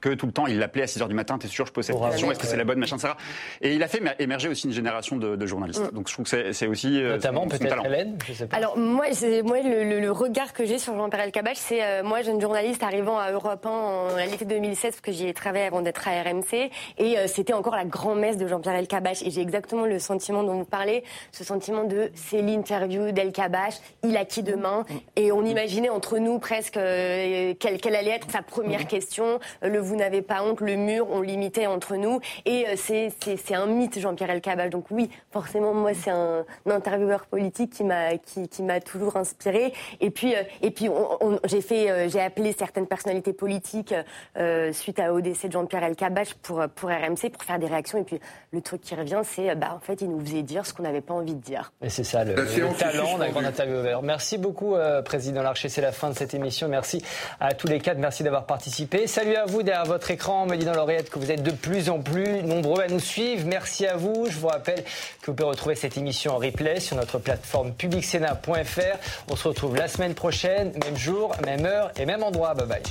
que 0.00 0.10
tout 0.10 0.26
le 0.26 0.32
temps, 0.32 0.46
il 0.46 0.58
l'appelait 0.58 0.82
à 0.82 0.86
6h 0.86 1.08
du 1.08 1.14
matin, 1.14 1.36
t'es 1.38 1.48
sûr, 1.48 1.66
je 1.66 1.72
pose 1.72 1.84
cette 1.84 1.98
question, 2.00 2.30
est-ce 2.30 2.38
que 2.38 2.46
c'est 2.46 2.56
la 2.56 2.64
bonne, 2.64 2.78
machin, 2.78 2.96
etc. 2.96 3.12
Et 3.60 3.74
il 3.74 3.82
a 3.82 3.88
fait 3.88 3.98
émer- 3.98 4.14
émerger 4.18 4.48
aussi 4.48 4.66
une 4.66 4.72
génération 4.72 5.16
de, 5.16 5.36
de 5.36 5.46
journalistes. 5.46 5.92
Donc 5.92 6.08
je 6.08 6.14
trouve 6.14 6.28
que 6.30 6.52
c'est- 6.52 6.66
aussi 6.66 7.02
euh, 7.02 7.14
Notamment, 7.14 7.46
peut-être. 7.46 7.84
Hélène, 7.84 8.16
je 8.26 8.32
sais 8.32 8.46
pas. 8.46 8.56
Alors 8.56 8.78
moi, 8.78 9.06
moi 9.44 9.58
le, 9.62 9.84
le- 9.84 10.00
le 10.00 10.10
regard 10.12 10.52
que 10.52 10.64
j'ai 10.64 10.78
sur 10.78 10.94
Jean-Pierre 10.96 11.24
Elkabbach, 11.24 11.56
c'est 11.56 11.82
euh, 11.84 12.02
moi 12.02 12.22
jeune 12.22 12.40
journaliste 12.40 12.82
arrivant 12.82 13.18
à 13.18 13.30
Europe 13.32 13.66
1 13.66 13.68
en 13.70 14.16
à 14.16 14.26
l'été 14.26 14.44
2016 14.44 14.90
parce 14.92 15.00
que 15.00 15.12
j'y 15.12 15.26
ai 15.28 15.34
travaillé 15.34 15.64
avant 15.66 15.82
d'être 15.82 16.06
à 16.08 16.22
RMC 16.22 16.70
et 16.98 17.18
euh, 17.18 17.26
c'était 17.26 17.52
encore 17.52 17.74
la 17.76 17.84
grand-messe 17.84 18.36
de 18.36 18.46
Jean-Pierre 18.46 18.76
Elkabbach 18.76 19.22
et 19.22 19.30
j'ai 19.30 19.40
exactement 19.40 19.84
le 19.86 19.98
sentiment 19.98 20.42
dont 20.42 20.54
vous 20.54 20.64
parlez, 20.64 21.02
ce 21.32 21.44
sentiment 21.44 21.84
de 21.84 22.10
c'est 22.14 22.42
l'interview 22.42 23.10
d'Elkabbach, 23.12 23.74
il 24.04 24.16
a 24.16 24.24
qui 24.24 24.42
demain? 24.42 24.84
Et 25.16 25.32
on 25.32 25.44
imaginait 25.44 25.88
entre 25.90 26.18
nous 26.18 26.38
presque 26.38 26.76
euh, 26.76 27.54
quelle, 27.58 27.78
quelle 27.80 27.96
allait 27.96 28.10
être 28.12 28.30
sa 28.30 28.42
première 28.42 28.86
question, 28.86 29.38
euh, 29.64 29.68
le 29.70 29.78
vous 29.78 29.96
n'avez 29.96 30.22
pas 30.22 30.42
honte, 30.42 30.60
le 30.60 30.76
mur, 30.76 31.06
on 31.10 31.20
l'imitait 31.22 31.66
entre 31.66 31.96
nous 31.96 32.20
et 32.44 32.66
euh, 32.68 32.74
c'est 32.76 33.54
un 33.54 33.66
mythe 33.66 33.98
Jean-Pierre 33.98 34.30
Elkabbach 34.30 34.70
donc 34.70 34.86
oui 34.90 35.10
forcément 35.32 35.72
moi 35.74 35.92
c'est 35.94 36.10
un, 36.10 36.44
un 36.66 36.70
intervieweur 36.70 37.26
politique 37.26 37.72
qui 37.72 37.84
m'a 37.84 38.16
qui, 38.18 38.48
qui 38.48 38.62
m'a 38.62 38.80
toujours 38.80 39.16
inspiré 39.16 39.72
et 40.00 40.10
puis 40.10 40.34
euh, 40.34 40.42
et 40.62 40.70
puis 40.70 40.88
on- 40.88 41.16
on- 41.24 41.38
j'ai 41.44 41.60
fait 41.60 41.90
euh, 41.90 42.08
j'ai 42.08 42.20
appelé 42.20 42.54
certaines 42.56 42.86
personnalités 42.86 43.32
politiques 43.32 43.94
euh, 44.36 44.72
suite 44.72 44.98
à 44.98 45.12
ODC 45.12 45.46
de 45.46 45.52
Jean-Pierre 45.52 45.84
Elkabbach 45.84 46.34
pour 46.42 46.62
pour 46.74 46.90
RMC 46.90 47.30
pour 47.32 47.42
faire 47.44 47.58
des 47.58 47.66
réactions 47.66 47.98
et 47.98 48.04
puis 48.04 48.20
le 48.52 48.60
truc 48.60 48.80
qui 48.82 48.94
revient 48.94 49.20
c'est 49.24 49.54
bah 49.54 49.72
en 49.76 49.80
fait 49.80 50.00
il 50.00 50.10
nous 50.10 50.20
faisait 50.20 50.42
dire 50.42 50.66
ce 50.66 50.74
qu'on 50.74 50.82
n'avait 50.82 51.00
pas 51.00 51.14
envie 51.14 51.34
de 51.34 51.40
dire 51.40 51.72
Et 51.82 51.88
c'est 51.88 52.04
ça 52.04 52.24
le, 52.24 52.34
talent 52.78 53.18
d'un 53.18 53.30
grand 53.30 53.44
intervieweur. 53.44 54.02
Merci 54.02 54.38
beaucoup, 54.38 54.74
euh, 54.74 55.02
Président 55.02 55.42
Larcher. 55.42 55.68
C'est 55.68 55.80
la 55.80 55.92
fin 55.92 56.10
de 56.10 56.14
cette 56.14 56.34
émission. 56.34 56.68
Merci 56.68 57.02
à 57.40 57.54
tous 57.54 57.66
les 57.66 57.78
quatre. 57.78 57.98
Merci 57.98 58.22
d'avoir 58.22 58.46
participé. 58.46 59.06
Salut 59.06 59.34
à 59.36 59.44
vous 59.46 59.59
derrière 59.62 59.86
votre 59.86 60.10
écran. 60.10 60.46
Me 60.46 60.56
dit 60.56 60.64
dans 60.64 60.74
l'oreillette 60.74 61.10
que 61.10 61.18
vous 61.18 61.30
êtes 61.30 61.42
de 61.42 61.50
plus 61.50 61.90
en 61.90 62.00
plus 62.00 62.42
nombreux 62.42 62.82
à 62.82 62.88
nous 62.88 63.00
suivre. 63.00 63.46
Merci 63.46 63.86
à 63.86 63.96
vous. 63.96 64.26
Je 64.28 64.38
vous 64.38 64.48
rappelle 64.48 64.84
que 65.22 65.26
vous 65.26 65.34
pouvez 65.34 65.48
retrouver 65.48 65.74
cette 65.74 65.96
émission 65.96 66.32
en 66.32 66.38
replay 66.38 66.80
sur 66.80 66.96
notre 66.96 67.18
plateforme 67.18 67.72
publicsena.fr. 67.72 68.98
On 69.28 69.36
se 69.36 69.48
retrouve 69.48 69.76
la 69.76 69.88
semaine 69.88 70.14
prochaine, 70.14 70.72
même 70.84 70.96
jour, 70.96 71.34
même 71.44 71.64
heure 71.64 71.90
et 71.96 72.06
même 72.06 72.22
endroit. 72.22 72.54
Bye 72.54 72.66
bye. 72.66 72.82